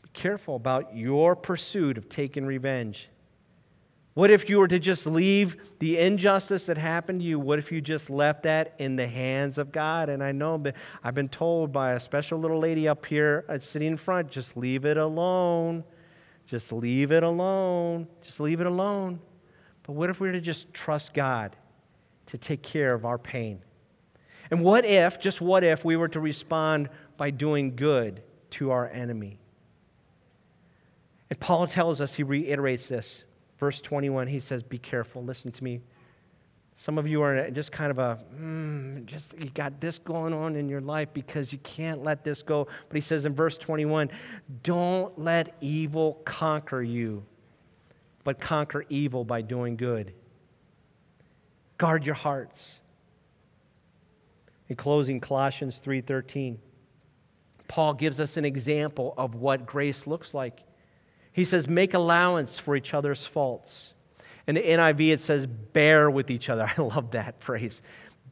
Be 0.02 0.10
careful 0.14 0.56
about 0.56 0.96
your 0.96 1.36
pursuit 1.36 1.98
of 1.98 2.10
taking 2.10 2.46
revenge. 2.46 3.10
What 4.14 4.30
if 4.30 4.48
you 4.48 4.60
were 4.60 4.68
to 4.68 4.78
just 4.78 5.08
leave 5.08 5.58
the 5.80 5.98
injustice 5.98 6.68
that 6.68 6.78
happened 6.78 7.22
to 7.22 7.26
you? 7.26 7.40
What 7.40 7.58
if 7.58 7.72
you 7.72 7.82
just 7.82 8.12
left 8.12 8.44
that 8.44 8.76
in 8.78 8.96
the 8.96 9.08
hands 9.08 9.58
of 9.58 9.72
God? 9.72 10.10
And 10.10 10.24
I 10.24 10.32
know 10.32 10.62
I've 11.04 11.16
been 11.16 11.30
told 11.30 11.72
by 11.72 11.94
a 11.94 12.00
special 12.00 12.38
little 12.38 12.60
lady 12.60 12.88
up 12.88 13.06
here 13.08 13.44
uh, 13.50 13.58
sitting 13.58 13.88
in 13.88 13.98
front 13.98 14.30
just 14.30 14.56
leave 14.56 14.86
it 14.86 14.98
alone. 14.98 15.84
Just 16.46 16.72
leave 16.74 17.12
it 17.12 17.24
alone. 17.24 18.08
Just 18.22 18.40
leave 18.40 18.60
it 18.62 18.68
alone. 18.68 19.20
But 19.84 19.94
what 19.94 20.10
if 20.10 20.20
we 20.20 20.28
were 20.28 20.34
to 20.34 20.42
just 20.42 20.72
trust 20.74 21.14
God 21.14 21.56
to 22.28 22.38
take 22.38 22.62
care 22.62 22.94
of 22.94 23.06
our 23.06 23.18
pain? 23.18 23.62
And 24.52 24.64
what 24.64 24.86
if, 24.86 25.20
just 25.20 25.42
what 25.42 25.64
if, 25.64 25.84
we 25.84 25.96
were 25.96 26.10
to 26.10 26.20
respond 26.20 26.90
by 27.18 27.32
doing 27.32 27.76
good 27.76 28.22
to 28.52 28.72
our 28.72 28.90
enemy? 28.90 29.40
And 31.30 31.40
Paul 31.40 31.68
tells 31.68 32.02
us, 32.02 32.14
he 32.14 32.24
reiterates 32.24 32.88
this 32.88 33.24
Verse 33.64 33.80
21, 33.80 34.28
he 34.28 34.42
says, 34.42 34.62
Be 34.62 34.78
careful, 34.78 35.24
listen 35.24 35.50
to 35.54 35.64
me. 35.64 35.80
Some 36.76 36.98
of 36.98 37.08
you 37.08 37.22
are 37.22 37.50
just 37.50 37.72
kind 37.72 37.92
of 37.92 37.98
a, 37.98 38.20
mm, 38.36 39.06
just 39.06 39.34
you 39.40 39.50
got 39.52 39.80
this 39.80 40.00
going 40.00 40.34
on 40.34 40.58
in 40.58 40.68
your 40.68 40.82
life 40.82 41.08
because 41.14 41.54
you 41.54 41.60
can't 41.60 42.04
let 42.04 42.26
this 42.26 42.44
go. 42.44 42.68
But 42.90 42.96
he 42.96 43.00
says 43.00 43.26
in 43.26 43.34
verse 43.34 43.56
21 43.56 44.10
don't 44.64 45.18
let 45.18 45.56
evil 45.62 46.20
conquer 46.26 46.82
you, 46.82 47.24
but 48.26 48.38
conquer 48.38 48.84
evil 48.90 49.24
by 49.24 49.42
doing 49.42 49.78
good. 49.78 50.14
Guard 51.84 52.06
your 52.06 52.16
hearts. 52.16 52.80
In 54.70 54.78
closing, 54.78 55.20
Colossians 55.20 55.82
3:13, 55.82 56.58
Paul 57.68 57.94
gives 57.96 58.22
us 58.22 58.38
an 58.38 58.46
example 58.46 59.14
of 59.18 59.36
what 59.36 59.66
grace 59.66 60.08
looks 60.08 60.34
like. 60.34 60.64
He 61.34 61.44
says, 61.44 61.68
Make 61.68 61.94
allowance 61.94 62.58
for 62.58 62.78
each 62.78 62.94
other's 62.94 63.26
faults. 63.26 63.94
In 64.48 64.56
the 64.56 64.62
NIV, 64.62 65.12
it 65.12 65.20
says, 65.20 65.46
Bear 65.46 66.10
with 66.10 66.32
each 66.32 66.48
other. 66.48 66.72
I 66.78 66.82
love 66.82 67.12
that 67.12 67.44
phrase. 67.44 67.82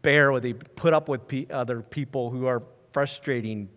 Bear 0.02 0.32
with, 0.32 0.76
put 0.78 0.93
up 0.93 1.10
with 1.10 1.52
other 1.52 1.82
people 1.82 2.30
who 2.30 2.45
are 2.45 2.64
frustrating, 2.93 3.68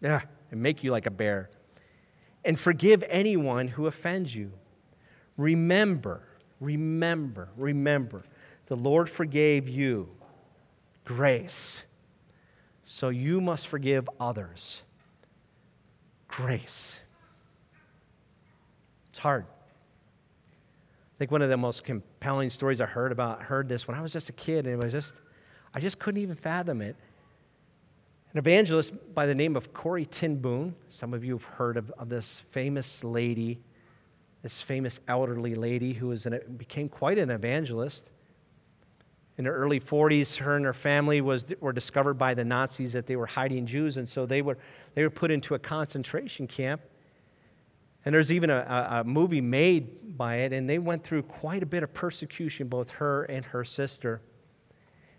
yeah, 0.00 0.22
and 0.50 0.62
make 0.62 0.82
you 0.82 0.92
like 0.92 1.04
a 1.04 1.10
bear. 1.10 1.50
And 2.42 2.58
forgive 2.58 3.04
anyone 3.10 3.68
who 3.68 3.86
offends 3.86 4.34
you. 4.34 4.50
Remember, 5.36 6.22
remember, 6.58 7.50
remember, 7.58 8.24
the 8.66 8.76
Lord 8.76 9.10
forgave 9.10 9.68
you. 9.68 10.08
Grace. 11.04 11.82
So 12.84 13.08
you 13.08 13.40
must 13.40 13.68
forgive 13.68 14.08
others. 14.20 14.82
Grace. 16.28 17.00
It's 19.10 19.18
hard. 19.18 19.44
I 19.44 21.18
think 21.18 21.30
one 21.30 21.42
of 21.42 21.50
the 21.50 21.56
most 21.56 21.84
compelling 21.84 22.50
stories 22.50 22.80
I 22.80 22.86
heard 22.86 23.12
about 23.12 23.42
heard 23.42 23.68
this 23.68 23.86
when 23.86 23.96
I 23.96 24.00
was 24.00 24.12
just 24.12 24.28
a 24.28 24.32
kid, 24.32 24.66
and 24.66 24.74
it 24.74 24.82
was 24.82 24.92
just 24.92 25.14
I 25.74 25.80
just 25.80 25.98
couldn't 25.98 26.22
even 26.22 26.36
fathom 26.36 26.82
it. 26.82 26.96
An 28.32 28.38
evangelist 28.38 29.14
by 29.14 29.26
the 29.26 29.34
name 29.34 29.56
of 29.56 29.74
Corrie 29.74 30.06
ten 30.06 30.36
Boom. 30.36 30.74
Some 30.88 31.12
of 31.12 31.24
you 31.24 31.34
have 31.34 31.44
heard 31.44 31.76
of, 31.76 31.90
of 31.98 32.08
this 32.08 32.42
famous 32.50 33.04
lady, 33.04 33.60
this 34.42 34.60
famous 34.60 35.00
elderly 35.06 35.54
lady 35.54 35.92
who 35.92 36.08
was 36.08 36.24
an, 36.24 36.40
became 36.56 36.88
quite 36.88 37.18
an 37.18 37.30
evangelist. 37.30 38.08
In 39.42 39.46
the 39.46 39.50
early 39.50 39.80
40s, 39.80 40.36
her 40.36 40.54
and 40.54 40.64
her 40.64 40.72
family 40.72 41.20
was, 41.20 41.44
were 41.58 41.72
discovered 41.72 42.14
by 42.14 42.32
the 42.32 42.44
Nazis 42.44 42.92
that 42.92 43.08
they 43.08 43.16
were 43.16 43.26
hiding 43.26 43.66
Jews, 43.66 43.96
and 43.96 44.08
so 44.08 44.24
they 44.24 44.40
were, 44.40 44.56
they 44.94 45.02
were 45.02 45.10
put 45.10 45.32
into 45.32 45.56
a 45.56 45.58
concentration 45.58 46.46
camp. 46.46 46.80
And 48.04 48.14
there's 48.14 48.30
even 48.30 48.50
a, 48.50 49.00
a, 49.00 49.04
movie 49.04 49.40
made 49.40 50.16
by 50.16 50.36
it, 50.36 50.52
and 50.52 50.70
they 50.70 50.78
went 50.78 51.02
through 51.02 51.24
quite 51.24 51.60
a 51.60 51.66
bit 51.66 51.82
of 51.82 51.92
persecution, 51.92 52.68
both 52.68 52.90
her 52.90 53.24
and 53.24 53.44
her 53.46 53.64
sister. 53.64 54.20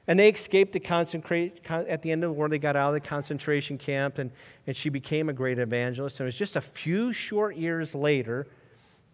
And 0.07 0.17
they 0.17 0.30
escaped 0.30 0.71
the 0.71 0.80
concentration 0.80 1.57
at 1.69 2.01
the 2.01 2.09
end 2.09 2.24
of 2.24 2.30
the 2.30 2.34
war. 2.34 2.47
They 2.47 2.59
got 2.59 2.78
out 2.78 2.95
of 2.95 3.03
the 3.03 3.05
concentration 3.05 3.78
camp, 3.78 4.19
and, 4.19 4.32
and 4.67 4.74
she 4.74 4.88
became 4.88 5.28
a 5.28 5.34
great 5.34 5.59
evangelist. 5.59 6.21
And 6.21 6.28
it 6.28 6.28
was 6.28 6.38
just 6.38 6.55
a 6.55 6.61
few 6.61 7.11
short 7.11 7.57
years 7.57 7.93
later 7.93 8.47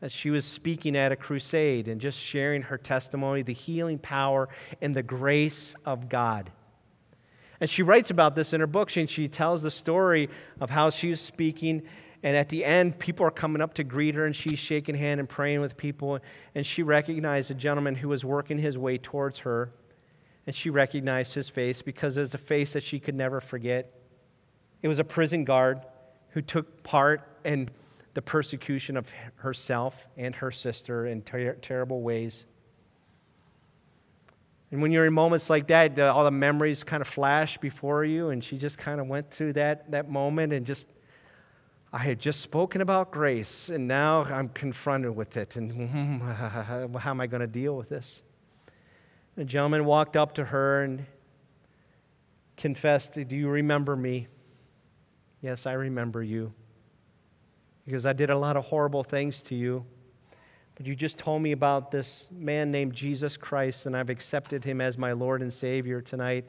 that 0.02 0.12
she 0.12 0.30
was 0.30 0.46
speaking 0.46 0.96
at 0.96 1.12
a 1.12 1.16
crusade 1.16 1.88
and 1.88 2.00
just 2.00 2.20
sharing 2.20 2.62
her 2.64 2.78
testimony, 2.78 3.42
the 3.42 3.54
healing 3.54 4.00
power 4.00 4.50
and 4.82 4.96
the 4.96 5.04
grace 5.04 5.76
of 5.86 6.10
God. 6.10 6.52
And 7.60 7.70
she 7.70 7.84
writes 7.84 8.10
about 8.10 8.36
this 8.36 8.54
in 8.54 8.62
her 8.62 8.68
book. 8.68 8.90
She, 8.90 9.06
she 9.08 9.28
tells 9.28 9.62
the 9.62 9.72
story 9.72 10.30
of 10.62 10.70
how 10.70 10.90
she 10.90 11.10
was 11.10 11.20
speaking 11.20 11.84
and 12.22 12.36
at 12.36 12.50
the 12.50 12.66
end, 12.66 13.00
people 13.00 13.26
are 13.26 13.32
coming 13.32 13.62
up 13.62 13.76
to 13.76 13.84
greet 13.84 14.16
her, 14.16 14.26
and 14.26 14.36
she's 14.36 14.60
shaking 14.60 14.96
hand 14.96 15.20
and 15.20 15.30
praying 15.30 15.62
with 15.62 15.78
people. 15.78 16.20
And 16.54 16.66
she 16.66 16.84
recognized 16.84 17.50
a 17.50 17.54
gentleman 17.54 17.96
who 17.96 18.10
was 18.10 18.26
working 18.26 18.58
his 18.58 18.78
way 18.78 18.98
towards 18.98 19.40
her. 19.40 19.72
And 20.46 20.56
she 20.56 20.70
recognized 20.70 21.34
his 21.34 21.48
face 21.48 21.82
because 21.82 22.18
it 22.18 22.22
was 22.22 22.34
a 22.34 22.40
face 22.40 22.74
that 22.74 22.84
she 22.84 23.00
could 23.00 23.16
never 23.16 23.40
forget. 23.40 23.94
It 24.82 24.88
was 24.88 25.00
a 25.00 25.04
prison 25.04 25.46
guard 25.46 25.82
who 26.32 26.42
took 26.42 26.84
part 26.84 27.22
in 27.46 27.70
the 28.14 28.22
persecution 28.22 28.98
of 28.98 29.08
herself 29.36 30.06
and 30.18 30.36
her 30.36 30.52
sister 30.52 31.06
in 31.06 31.22
ter- 31.22 31.54
terrible 31.56 32.02
ways. 32.02 32.46
And 34.72 34.82
when 34.82 34.92
you're 34.92 35.06
in 35.06 35.14
moments 35.14 35.50
like 35.50 35.68
that, 35.68 35.96
the, 35.96 36.12
all 36.12 36.24
the 36.24 36.32
memories 36.32 36.84
kind 36.84 37.02
of 37.02 37.08
flash 37.08 37.58
before 37.58 38.06
you, 38.06 38.30
and 38.30 38.44
she 38.44 38.58
just 38.58 38.78
kind 38.78 39.00
of 39.00 39.08
went 39.08 39.32
through 39.32 39.54
that, 39.54 39.90
that 39.92 40.10
moment 40.10 40.54
and 40.54 40.66
just 40.66 40.88
I 41.92 41.98
had 42.00 42.20
just 42.20 42.42
spoken 42.42 42.82
about 42.82 43.10
grace, 43.10 43.70
and 43.70 43.88
now 43.88 44.24
I'm 44.24 44.50
confronted 44.50 45.16
with 45.16 45.38
it. 45.38 45.56
And 45.56 46.22
how 46.22 47.10
am 47.12 47.20
I 47.20 47.26
going 47.26 47.42
to 47.42 47.48
deal 47.48 47.76
with 47.76 47.90
this? 47.90 48.22
The 49.36 49.44
gentleman 49.44 49.86
walked 49.86 50.16
up 50.16 50.36
to 50.36 50.46
her 50.46 50.84
and 50.84 51.06
confessed, 52.58 53.14
Do 53.14 53.36
you 53.36 53.50
remember 53.50 53.96
me? 53.96 54.28
Yes, 55.42 55.66
I 55.66 55.74
remember 55.74 56.22
you. 56.22 56.54
Because 57.90 58.06
I 58.06 58.14
did 58.14 58.30
a 58.30 58.38
lot 58.38 58.56
of 58.56 58.66
horrible 58.66 59.04
things 59.04 59.42
to 59.42 59.56
you. 59.56 59.84
But 60.76 60.86
you 60.86 60.96
just 60.96 61.18
told 61.18 61.42
me 61.42 61.54
about 61.54 61.90
this 61.90 62.28
man 62.32 62.70
named 62.70 62.94
Jesus 62.94 63.36
Christ, 63.36 63.88
and 63.88 63.98
I've 63.98 64.12
accepted 64.12 64.64
him 64.64 64.80
as 64.80 64.96
my 64.96 65.12
Lord 65.12 65.42
and 65.42 65.52
Savior 65.52 66.00
tonight. 66.00 66.46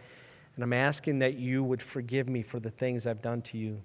And 0.55 0.63
I'm 0.63 0.75
asking 0.75 1.21
that 1.21 1.39
you 1.39 1.65
would 1.65 1.81
forgive 1.81 2.29
me 2.29 2.43
for 2.43 2.61
the 2.61 2.71
things 2.71 3.07
I've 3.07 3.23
done 3.23 3.41
to 3.43 3.57
you 3.57 3.81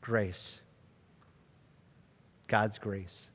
grace. 0.00 0.60
God's 2.48 2.78
grace. 2.78 3.28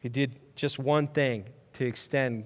He 0.00 0.10
did 0.10 0.38
just 0.56 0.78
one 0.78 1.06
thing 1.06 1.46
to 1.72 1.86
extend 1.86 2.44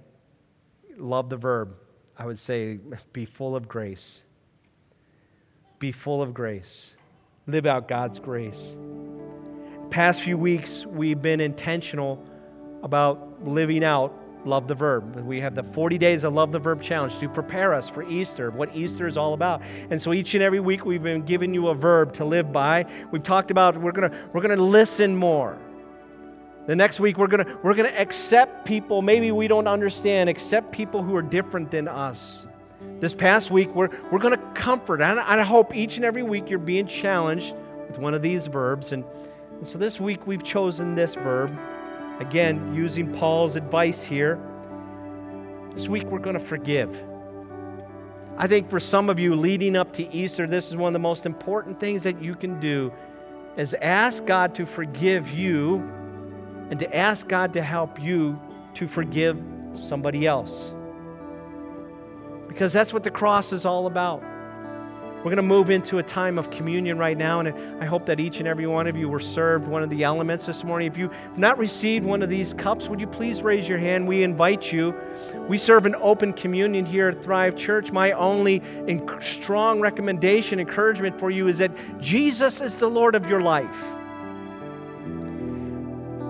love 0.96 1.30
the 1.30 1.36
verb, 1.36 1.74
I 2.16 2.26
would 2.26 2.38
say 2.38 2.78
be 3.12 3.24
full 3.24 3.56
of 3.56 3.66
grace. 3.66 4.22
Be 5.80 5.90
full 5.90 6.22
of 6.22 6.32
grace. 6.32 6.94
Live 7.50 7.66
out 7.66 7.88
God's 7.88 8.20
grace. 8.20 8.76
Past 9.90 10.20
few 10.22 10.38
weeks, 10.38 10.86
we've 10.86 11.20
been 11.20 11.40
intentional 11.40 12.22
about 12.84 13.44
living 13.44 13.82
out 13.82 14.14
Love 14.44 14.68
the 14.68 14.74
Verb. 14.76 15.16
We 15.16 15.40
have 15.40 15.56
the 15.56 15.64
40 15.64 15.98
days 15.98 16.22
of 16.22 16.32
Love 16.32 16.52
the 16.52 16.60
Verb 16.60 16.80
challenge 16.80 17.18
to 17.18 17.28
prepare 17.28 17.74
us 17.74 17.88
for 17.88 18.04
Easter, 18.04 18.52
what 18.52 18.74
Easter 18.74 19.08
is 19.08 19.16
all 19.16 19.34
about. 19.34 19.62
And 19.90 20.00
so 20.00 20.12
each 20.12 20.34
and 20.34 20.44
every 20.44 20.60
week 20.60 20.84
we've 20.84 21.02
been 21.02 21.24
giving 21.24 21.52
you 21.52 21.68
a 21.68 21.74
verb 21.74 22.14
to 22.14 22.24
live 22.24 22.52
by. 22.52 22.86
We've 23.10 23.22
talked 23.22 23.50
about 23.50 23.76
we're 23.76 23.90
going 23.90 24.12
to 24.12 24.16
we're 24.32 24.42
going 24.42 24.56
to 24.56 24.62
listen 24.62 25.16
more. 25.16 25.58
The 26.68 26.76
next 26.76 27.00
week 27.00 27.18
we're 27.18 27.26
going 27.26 27.44
to 27.44 27.58
we're 27.64 27.74
going 27.74 27.90
to 27.90 28.00
accept 28.00 28.64
people 28.64 29.02
maybe 29.02 29.32
we 29.32 29.48
don't 29.48 29.66
understand, 29.66 30.30
accept 30.30 30.70
people 30.70 31.02
who 31.02 31.16
are 31.16 31.22
different 31.22 31.72
than 31.72 31.88
us. 31.88 32.46
This 33.00 33.14
past 33.14 33.50
week 33.50 33.74
we're 33.74 33.90
we're 34.10 34.18
going 34.18 34.38
to 34.38 34.44
comfort. 34.54 35.00
And 35.00 35.20
I 35.20 35.42
hope 35.42 35.74
each 35.74 35.96
and 35.96 36.04
every 36.04 36.22
week 36.22 36.50
you're 36.50 36.58
being 36.58 36.86
challenged 36.86 37.54
with 37.88 37.98
one 37.98 38.14
of 38.14 38.22
these 38.22 38.46
verbs 38.46 38.92
and, 38.92 39.04
and 39.52 39.66
so 39.66 39.78
this 39.78 40.00
week 40.00 40.26
we've 40.26 40.44
chosen 40.44 40.94
this 40.94 41.14
verb 41.14 41.56
Again, 42.20 42.74
using 42.74 43.10
Paul's 43.14 43.56
advice 43.56 44.04
here, 44.04 44.38
this 45.72 45.88
week 45.88 46.04
we're 46.04 46.18
going 46.18 46.38
to 46.38 46.44
forgive. 46.44 47.02
I 48.36 48.46
think 48.46 48.68
for 48.68 48.78
some 48.78 49.08
of 49.08 49.18
you 49.18 49.34
leading 49.34 49.74
up 49.74 49.90
to 49.94 50.06
Easter, 50.14 50.46
this 50.46 50.68
is 50.68 50.76
one 50.76 50.88
of 50.88 50.92
the 50.92 50.98
most 50.98 51.24
important 51.24 51.80
things 51.80 52.02
that 52.02 52.22
you 52.22 52.34
can 52.34 52.60
do 52.60 52.92
is 53.56 53.72
ask 53.80 54.26
God 54.26 54.54
to 54.56 54.66
forgive 54.66 55.30
you 55.30 55.76
and 56.68 56.78
to 56.78 56.94
ask 56.94 57.26
God 57.26 57.54
to 57.54 57.62
help 57.62 57.98
you 57.98 58.38
to 58.74 58.86
forgive 58.86 59.42
somebody 59.74 60.26
else. 60.26 60.74
Because 62.50 62.72
that's 62.72 62.92
what 62.92 63.04
the 63.04 63.12
cross 63.12 63.52
is 63.52 63.64
all 63.64 63.86
about. 63.86 64.24
We're 65.18 65.24
going 65.24 65.36
to 65.36 65.42
move 65.42 65.70
into 65.70 65.98
a 65.98 66.02
time 66.02 66.36
of 66.36 66.50
communion 66.50 66.98
right 66.98 67.16
now, 67.16 67.38
and 67.38 67.48
I 67.80 67.84
hope 67.84 68.06
that 68.06 68.18
each 68.18 68.40
and 68.40 68.48
every 68.48 68.66
one 68.66 68.88
of 68.88 68.96
you 68.96 69.08
were 69.08 69.20
served 69.20 69.68
one 69.68 69.84
of 69.84 69.90
the 69.90 70.02
elements 70.02 70.46
this 70.46 70.64
morning. 70.64 70.90
If 70.90 70.98
you've 70.98 71.12
not 71.36 71.58
received 71.58 72.04
one 72.04 72.22
of 72.22 72.28
these 72.28 72.52
cups, 72.54 72.88
would 72.88 72.98
you 72.98 73.06
please 73.06 73.40
raise 73.40 73.68
your 73.68 73.78
hand? 73.78 74.08
We 74.08 74.24
invite 74.24 74.72
you. 74.72 74.94
We 75.46 75.58
serve 75.58 75.86
an 75.86 75.94
open 76.00 76.32
communion 76.32 76.84
here 76.84 77.08
at 77.08 77.22
Thrive 77.22 77.54
Church. 77.54 77.92
My 77.92 78.10
only 78.12 78.62
strong 79.20 79.78
recommendation, 79.80 80.58
encouragement 80.58 81.20
for 81.20 81.30
you 81.30 81.46
is 81.46 81.58
that 81.58 81.70
Jesus 82.00 82.60
is 82.60 82.78
the 82.78 82.90
Lord 82.90 83.14
of 83.14 83.28
your 83.28 83.42
life. 83.42 83.76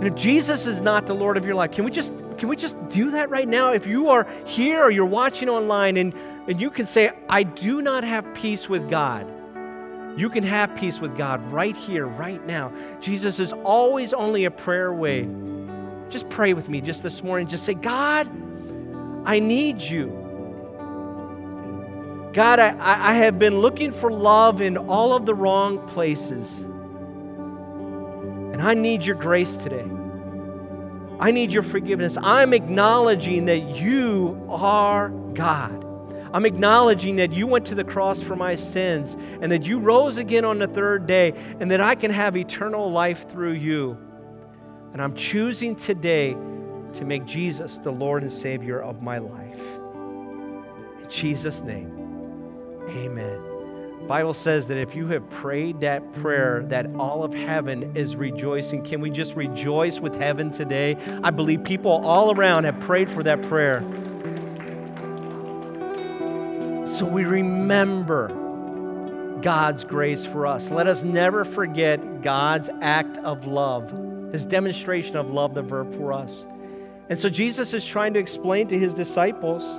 And 0.00 0.08
if 0.08 0.14
Jesus 0.14 0.66
is 0.66 0.80
not 0.80 1.06
the 1.06 1.14
Lord 1.14 1.36
of 1.36 1.44
your 1.44 1.54
life, 1.54 1.72
can 1.72 1.84
we 1.84 1.90
just 1.90 2.14
can 2.38 2.48
we 2.48 2.56
just 2.56 2.76
do 2.88 3.10
that 3.10 3.28
right 3.28 3.46
now? 3.46 3.72
If 3.72 3.86
you 3.86 4.08
are 4.08 4.26
here 4.46 4.82
or 4.82 4.90
you're 4.90 5.04
watching 5.04 5.50
online 5.50 5.98
and 5.98 6.14
and 6.48 6.58
you 6.58 6.70
can 6.70 6.86
say, 6.86 7.12
I 7.28 7.42
do 7.42 7.82
not 7.82 8.02
have 8.02 8.32
peace 8.32 8.66
with 8.66 8.88
God. 8.88 9.30
You 10.18 10.30
can 10.30 10.42
have 10.42 10.74
peace 10.74 11.00
with 11.00 11.18
God 11.18 11.44
right 11.52 11.76
here, 11.76 12.06
right 12.06 12.44
now. 12.46 12.72
Jesus 13.00 13.38
is 13.38 13.52
always 13.52 14.14
only 14.14 14.46
a 14.46 14.50
prayer 14.50 14.86
away. 14.86 15.28
Just 16.08 16.30
pray 16.30 16.54
with 16.54 16.70
me 16.70 16.80
just 16.80 17.02
this 17.02 17.22
morning. 17.22 17.46
Just 17.46 17.64
say, 17.64 17.74
God, 17.74 18.26
I 19.26 19.38
need 19.38 19.82
you. 19.82 20.06
God, 22.32 22.58
I, 22.58 22.74
I 22.78 23.14
have 23.14 23.38
been 23.38 23.58
looking 23.58 23.90
for 23.90 24.10
love 24.10 24.62
in 24.62 24.78
all 24.78 25.12
of 25.12 25.26
the 25.26 25.34
wrong 25.34 25.86
places. 25.88 26.64
And 28.52 28.62
I 28.62 28.74
need 28.74 29.04
your 29.04 29.16
grace 29.16 29.56
today. 29.56 29.86
I 31.20 31.30
need 31.30 31.52
your 31.52 31.62
forgiveness. 31.62 32.16
I'm 32.20 32.54
acknowledging 32.54 33.44
that 33.44 33.76
you 33.76 34.42
are 34.48 35.10
God. 35.34 35.86
I'm 36.32 36.46
acknowledging 36.46 37.16
that 37.16 37.32
you 37.32 37.46
went 37.46 37.66
to 37.66 37.74
the 37.74 37.84
cross 37.84 38.22
for 38.22 38.36
my 38.36 38.54
sins 38.54 39.16
and 39.40 39.50
that 39.50 39.64
you 39.64 39.78
rose 39.78 40.18
again 40.18 40.44
on 40.44 40.58
the 40.58 40.68
third 40.68 41.06
day 41.06 41.34
and 41.60 41.70
that 41.70 41.80
I 41.80 41.94
can 41.94 42.10
have 42.10 42.36
eternal 42.36 42.90
life 42.90 43.28
through 43.28 43.52
you. 43.52 43.98
And 44.92 45.02
I'm 45.02 45.14
choosing 45.14 45.76
today 45.76 46.36
to 46.94 47.04
make 47.04 47.24
Jesus 47.24 47.78
the 47.78 47.90
Lord 47.90 48.22
and 48.22 48.32
Savior 48.32 48.80
of 48.80 49.02
my 49.02 49.18
life. 49.18 49.60
In 51.02 51.06
Jesus' 51.08 51.62
name, 51.62 51.92
amen. 52.88 53.49
Bible 54.10 54.34
says 54.34 54.66
that 54.66 54.76
if 54.76 54.96
you 54.96 55.06
have 55.06 55.30
prayed 55.30 55.82
that 55.82 56.12
prayer, 56.14 56.64
that 56.66 56.92
all 56.96 57.22
of 57.22 57.32
heaven 57.32 57.96
is 57.96 58.16
rejoicing. 58.16 58.82
Can 58.82 59.00
we 59.00 59.08
just 59.08 59.36
rejoice 59.36 60.00
with 60.00 60.16
heaven 60.16 60.50
today? 60.50 60.96
I 61.22 61.30
believe 61.30 61.62
people 61.62 61.92
all 61.92 62.36
around 62.36 62.64
have 62.64 62.80
prayed 62.80 63.08
for 63.08 63.22
that 63.22 63.40
prayer. 63.42 63.82
So 66.88 67.06
we 67.06 67.22
remember 67.22 68.30
God's 69.42 69.84
grace 69.84 70.26
for 70.26 70.44
us. 70.44 70.72
Let 70.72 70.88
us 70.88 71.04
never 71.04 71.44
forget 71.44 72.20
God's 72.20 72.68
act 72.82 73.16
of 73.18 73.46
love, 73.46 73.92
his 74.32 74.44
demonstration 74.44 75.14
of 75.14 75.30
love, 75.30 75.54
the 75.54 75.62
verb 75.62 75.96
for 75.96 76.12
us. 76.12 76.48
And 77.10 77.16
so 77.16 77.30
Jesus 77.30 77.72
is 77.74 77.86
trying 77.86 78.14
to 78.14 78.18
explain 78.18 78.66
to 78.66 78.76
his 78.76 78.92
disciples 78.92 79.78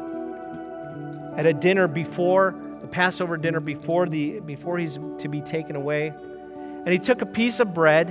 at 1.38 1.46
a 1.46 1.54
dinner 1.54 1.90
before 1.90 2.56
Passover 2.92 3.38
dinner 3.38 3.60
before 3.60 4.08
the 4.08 4.40
before 4.42 4.78
he's 4.78 5.00
to 5.20 5.28
be 5.28 5.42
taken 5.42 5.76
away. 5.76 6.14
And 6.86 6.90
he 6.90 7.00
took 7.00 7.22
a 7.22 7.26
piece 7.26 7.60
of 7.60 7.74
bread 7.74 8.10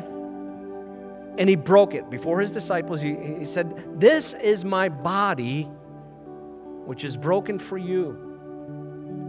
and 1.39 1.49
he 1.49 1.57
broke 1.57 1.95
it 1.95 2.11
before 2.11 2.41
his 2.41 2.53
disciples. 2.53 3.01
He, 3.01 3.15
he 3.15 3.47
said, 3.47 4.01
This 4.01 4.35
is 4.35 4.65
my 4.65 4.89
body, 4.89 5.63
which 6.85 7.05
is 7.05 7.17
broken 7.17 7.59
for 7.59 7.79
you. 7.79 8.27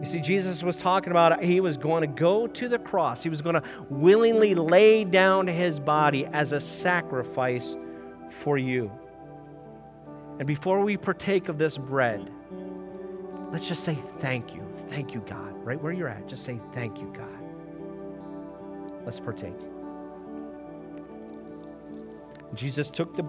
You 0.02 0.06
see, 0.08 0.20
Jesus 0.20 0.64
was 0.64 0.78
talking 0.78 1.12
about 1.12 1.44
he 1.44 1.60
was 1.60 1.78
going 1.78 2.02
to 2.02 2.08
go 2.08 2.48
to 2.48 2.68
the 2.68 2.80
cross. 2.80 3.22
He 3.22 3.30
was 3.30 3.42
going 3.42 3.56
to 3.56 3.64
willingly 3.90 4.56
lay 4.56 5.04
down 5.04 5.48
his 5.48 5.80
body 5.80 6.26
as 6.28 6.54
a 6.54 6.60
sacrifice 6.60 7.76
for 8.42 8.58
you. 8.58 8.92
And 10.40 10.48
before 10.48 10.82
we 10.82 10.98
partake 10.98 11.50
of 11.50 11.60
this 11.60 11.78
bread, 11.78 12.32
let's 13.52 13.68
just 13.68 13.84
say 13.84 13.98
thank 14.20 14.56
you. 14.56 14.71
Thank 14.92 15.14
you, 15.14 15.22
God. 15.22 15.54
Right 15.66 15.82
where 15.82 15.94
you're 15.94 16.10
at, 16.10 16.28
just 16.28 16.44
say 16.44 16.60
thank 16.74 17.00
you, 17.00 17.14
God. 17.16 19.06
Let's 19.06 19.22
partake. 19.22 19.56
Jesus 22.56 22.92
took 22.92 23.16
the, 23.16 23.24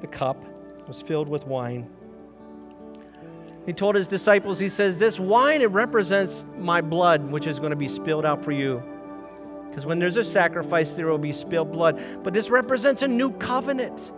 the 0.00 0.06
cup, 0.06 0.42
was 0.88 1.02
filled 1.02 1.28
with 1.28 1.46
wine. 1.46 1.86
He 3.66 3.74
told 3.74 3.96
his 3.96 4.08
disciples, 4.08 4.58
He 4.58 4.70
says, 4.70 4.96
This 4.96 5.20
wine, 5.20 5.60
it 5.60 5.70
represents 5.70 6.46
my 6.56 6.80
blood, 6.80 7.30
which 7.30 7.46
is 7.46 7.58
going 7.58 7.70
to 7.70 7.76
be 7.76 7.86
spilled 7.88 8.24
out 8.24 8.42
for 8.42 8.52
you. 8.52 8.82
Because 9.68 9.84
when 9.84 9.98
there's 9.98 10.16
a 10.16 10.24
sacrifice, 10.24 10.94
there 10.94 11.06
will 11.06 11.18
be 11.18 11.34
spilled 11.34 11.70
blood. 11.70 12.02
But 12.24 12.32
this 12.32 12.48
represents 12.48 13.02
a 13.02 13.08
new 13.08 13.30
covenant. 13.32 14.10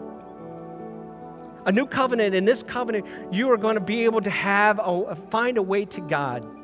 A 1.66 1.72
new 1.72 1.84
covenant. 1.84 2.32
In 2.32 2.44
this 2.44 2.62
covenant, 2.62 3.06
you 3.32 3.50
are 3.50 3.56
going 3.56 3.74
to 3.74 3.80
be 3.80 4.04
able 4.04 4.20
to 4.20 4.30
have 4.30 4.78
a, 4.80 5.16
find 5.16 5.58
a 5.58 5.62
way 5.62 5.84
to 5.86 6.00
God 6.00 6.58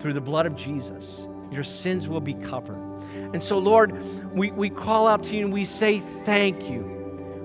through 0.00 0.12
the 0.12 0.20
blood 0.20 0.46
of 0.46 0.56
Jesus. 0.56 1.26
Your 1.50 1.64
sins 1.64 2.08
will 2.08 2.20
be 2.20 2.34
covered. 2.34 2.82
And 3.32 3.42
so, 3.42 3.58
Lord, 3.58 4.32
we, 4.34 4.50
we 4.50 4.70
call 4.70 5.06
out 5.06 5.22
to 5.24 5.36
you 5.36 5.44
and 5.44 5.52
we 5.52 5.64
say 5.64 6.00
thank 6.24 6.68
you. 6.68 6.92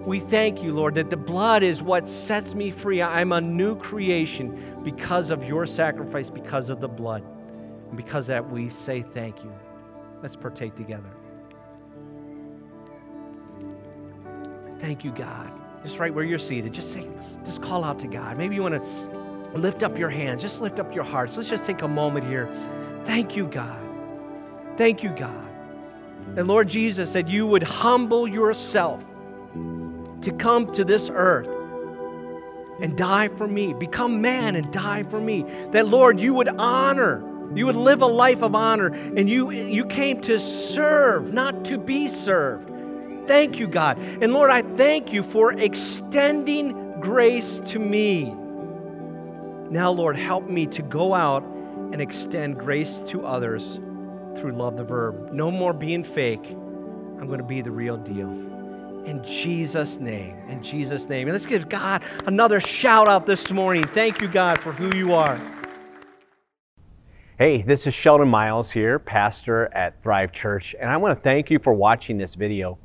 We 0.06 0.20
thank 0.20 0.64
you, 0.64 0.74
Lord, 0.74 0.95
that 0.95 1.10
the 1.12 1.18
blood 1.18 1.62
is 1.62 1.82
what 1.84 2.10
sets 2.10 2.56
me 2.56 2.72
free. 2.72 3.02
I'm 3.02 3.32
a 3.32 3.41
new 3.41 3.76
creation 3.76 4.82
because 4.84 5.30
of 5.30 5.43
your 5.43 5.68
sacrifice, 5.68 6.30
because 6.30 6.70
of 6.70 6.82
the 6.82 6.88
blood. 6.88 7.24
And 7.88 7.95
because 7.95 8.26
of 8.26 8.34
that, 8.34 8.49
we 8.49 8.70
say 8.70 9.04
thank 9.14 9.43
you. 9.43 9.54
Let's 10.24 10.36
partake 10.36 10.76
together. 10.76 11.10
Thank 14.80 15.04
you, 15.04 15.12
God. 15.12 15.52
Just 15.84 15.99
right 15.99 16.14
where 16.14 16.24
you're 16.24 16.39
seated, 16.39 16.74
just 16.74 16.91
say, 16.91 17.08
just 17.43 17.62
call 17.62 17.84
out 17.84 17.99
to 17.99 18.08
God. 18.08 18.38
Maybe 18.38 18.56
you 18.56 18.62
want 18.62 18.76
to 18.76 19.11
lift 19.56 19.84
up 19.84 19.97
your 19.97 20.10
hands, 20.10 20.41
just 20.41 20.62
lift 20.62 20.80
up 20.80 20.93
your 20.93 21.04
hearts. 21.04 21.38
Let's 21.38 21.49
just 21.49 21.66
take 21.66 21.82
a 21.82 21.88
moment 21.88 22.26
here. 22.26 22.49
Thank 23.06 23.36
you, 23.36 23.47
God. 23.47 23.84
Thank 24.78 25.04
you, 25.04 25.10
God. 25.10 25.47
And 26.38 26.47
Lord 26.47 26.70
Jesus, 26.70 27.14
that 27.14 27.28
you 27.28 27.45
would 27.45 27.64
humble 27.64 28.28
yourself 28.28 29.04
to 30.22 30.32
come 30.38 30.72
to 30.72 30.86
this 30.86 31.10
earth 31.14 31.49
and 32.80 32.97
die 32.97 33.28
for 33.30 33.47
me, 33.47 33.74
become 33.74 34.22
man 34.22 34.56
and 34.56 34.72
die 34.72 35.04
for 35.04 35.20
me. 35.20 35.45
That, 35.72 35.88
Lord, 35.88 36.20
you 36.20 36.34
would 36.34 36.47
honor, 36.47 37.24
you 37.54 37.66
would 37.66 37.76
live 37.76 38.02
a 38.02 38.08
life 38.08 38.41
of 38.41 38.56
honor, 38.56 38.88
and 38.88 39.30
you, 39.30 39.52
you 39.52 39.86
came 39.86 40.22
to 40.22 40.39
serve, 40.39 41.34
not 41.34 41.66
to 41.66 41.78
be 41.78 42.08
served. 42.08 42.70
Thank 43.28 43.60
you, 43.60 43.68
God. 43.68 43.99
And 44.22 44.34
Lord, 44.34 44.49
I 44.52 44.62
thank 44.62 45.14
you 45.14 45.22
for 45.22 45.54
extending 45.54 46.99
grace 47.02 47.60
to 47.66 47.80
me. 47.80 48.36
Now, 49.72 49.89
Lord, 49.89 50.17
help 50.17 50.49
me 50.49 50.67
to 50.67 50.82
go 50.82 51.13
out 51.13 51.43
and 51.93 52.01
extend 52.01 52.59
grace 52.59 53.01
to 53.05 53.26
others 53.26 53.80
through 54.36 54.51
love 54.51 54.76
the 54.76 54.84
verb. 54.84 55.32
No 55.32 55.49
more 55.49 55.72
being 55.72 56.03
fake. 56.03 56.45
I'm 56.45 57.26
going 57.26 57.39
to 57.39 57.45
be 57.45 57.61
the 57.61 57.72
real 57.72 57.95
deal. 57.95 58.28
In 59.05 59.24
Jesus' 59.24 59.97
name. 59.97 60.36
In 60.49 60.61
Jesus' 60.61 61.07
name. 61.07 61.30
And 61.30 61.34
let's 61.34 61.45
give 61.45 61.69
God 61.69 62.03
another 62.26 62.59
shout 62.59 63.07
out 63.07 63.26
this 63.26 63.49
morning. 63.49 63.86
Thank 63.86 64.19
you, 64.19 64.28
God, 64.28 64.59
for 64.59 64.74
who 64.74 64.93
you 64.93 65.13
are. 65.13 65.39
Hey, 67.38 67.61
this 67.61 67.88
is 67.88 67.93
Sheldon 67.93 68.28
Miles 68.28 68.72
here, 68.72 68.99
pastor 68.99 69.74
at 69.74 70.03
Thrive 70.03 70.34
Church, 70.34 70.76
and 70.82 70.89
I 70.89 70.97
want 70.97 71.17
to 71.17 71.24
thank 71.24 71.49
you 71.49 71.59
for 71.59 71.74
watching 71.74 72.17
this 72.17 72.36
video. 72.36 72.78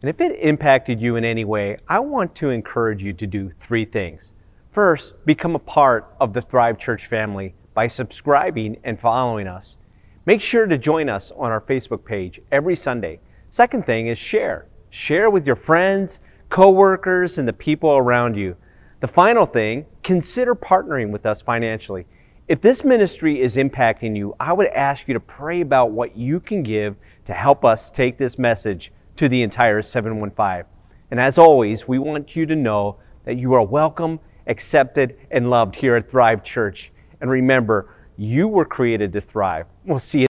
And 0.00 0.08
if 0.08 0.22
it 0.22 0.38
impacted 0.40 1.02
you 1.02 1.16
in 1.16 1.24
any 1.26 1.44
way, 1.44 1.76
I 1.86 1.98
want 1.98 2.34
to 2.36 2.48
encourage 2.48 3.02
you 3.02 3.12
to 3.12 3.26
do 3.26 3.50
three 3.50 3.84
things. 3.84 4.32
First, 4.70 5.26
become 5.26 5.56
a 5.56 5.58
part 5.58 6.14
of 6.20 6.32
the 6.32 6.42
Thrive 6.42 6.78
Church 6.78 7.06
family 7.06 7.56
by 7.74 7.88
subscribing 7.88 8.76
and 8.84 9.00
following 9.00 9.48
us. 9.48 9.78
Make 10.24 10.40
sure 10.40 10.66
to 10.66 10.78
join 10.78 11.08
us 11.08 11.32
on 11.32 11.50
our 11.50 11.60
Facebook 11.60 12.04
page 12.04 12.40
every 12.52 12.76
Sunday. 12.76 13.18
Second 13.48 13.84
thing 13.84 14.06
is 14.06 14.16
share. 14.16 14.68
Share 14.88 15.28
with 15.28 15.44
your 15.44 15.56
friends, 15.56 16.20
coworkers, 16.50 17.36
and 17.36 17.48
the 17.48 17.52
people 17.52 17.90
around 17.90 18.36
you. 18.36 18.54
The 19.00 19.08
final 19.08 19.44
thing, 19.44 19.86
consider 20.04 20.54
partnering 20.54 21.10
with 21.10 21.26
us 21.26 21.42
financially. 21.42 22.06
If 22.46 22.60
this 22.60 22.84
ministry 22.84 23.40
is 23.40 23.56
impacting 23.56 24.16
you, 24.16 24.36
I 24.38 24.52
would 24.52 24.68
ask 24.68 25.08
you 25.08 25.14
to 25.14 25.20
pray 25.20 25.62
about 25.62 25.90
what 25.90 26.16
you 26.16 26.38
can 26.38 26.62
give 26.62 26.94
to 27.24 27.32
help 27.32 27.64
us 27.64 27.90
take 27.90 28.18
this 28.18 28.38
message 28.38 28.92
to 29.16 29.28
the 29.28 29.42
entire 29.42 29.82
715. 29.82 30.64
And 31.10 31.18
as 31.18 31.38
always, 31.38 31.88
we 31.88 31.98
want 31.98 32.36
you 32.36 32.46
to 32.46 32.54
know 32.54 32.98
that 33.24 33.36
you 33.36 33.52
are 33.52 33.64
welcome, 33.64 34.20
accepted, 34.50 35.16
and 35.30 35.48
loved 35.48 35.76
here 35.76 35.96
at 35.96 36.10
Thrive 36.10 36.44
Church. 36.44 36.92
And 37.20 37.30
remember, 37.30 37.94
you 38.18 38.48
were 38.48 38.66
created 38.66 39.14
to 39.14 39.20
thrive. 39.22 39.66
We'll 39.86 39.98
see 39.98 40.18
you. 40.18 40.18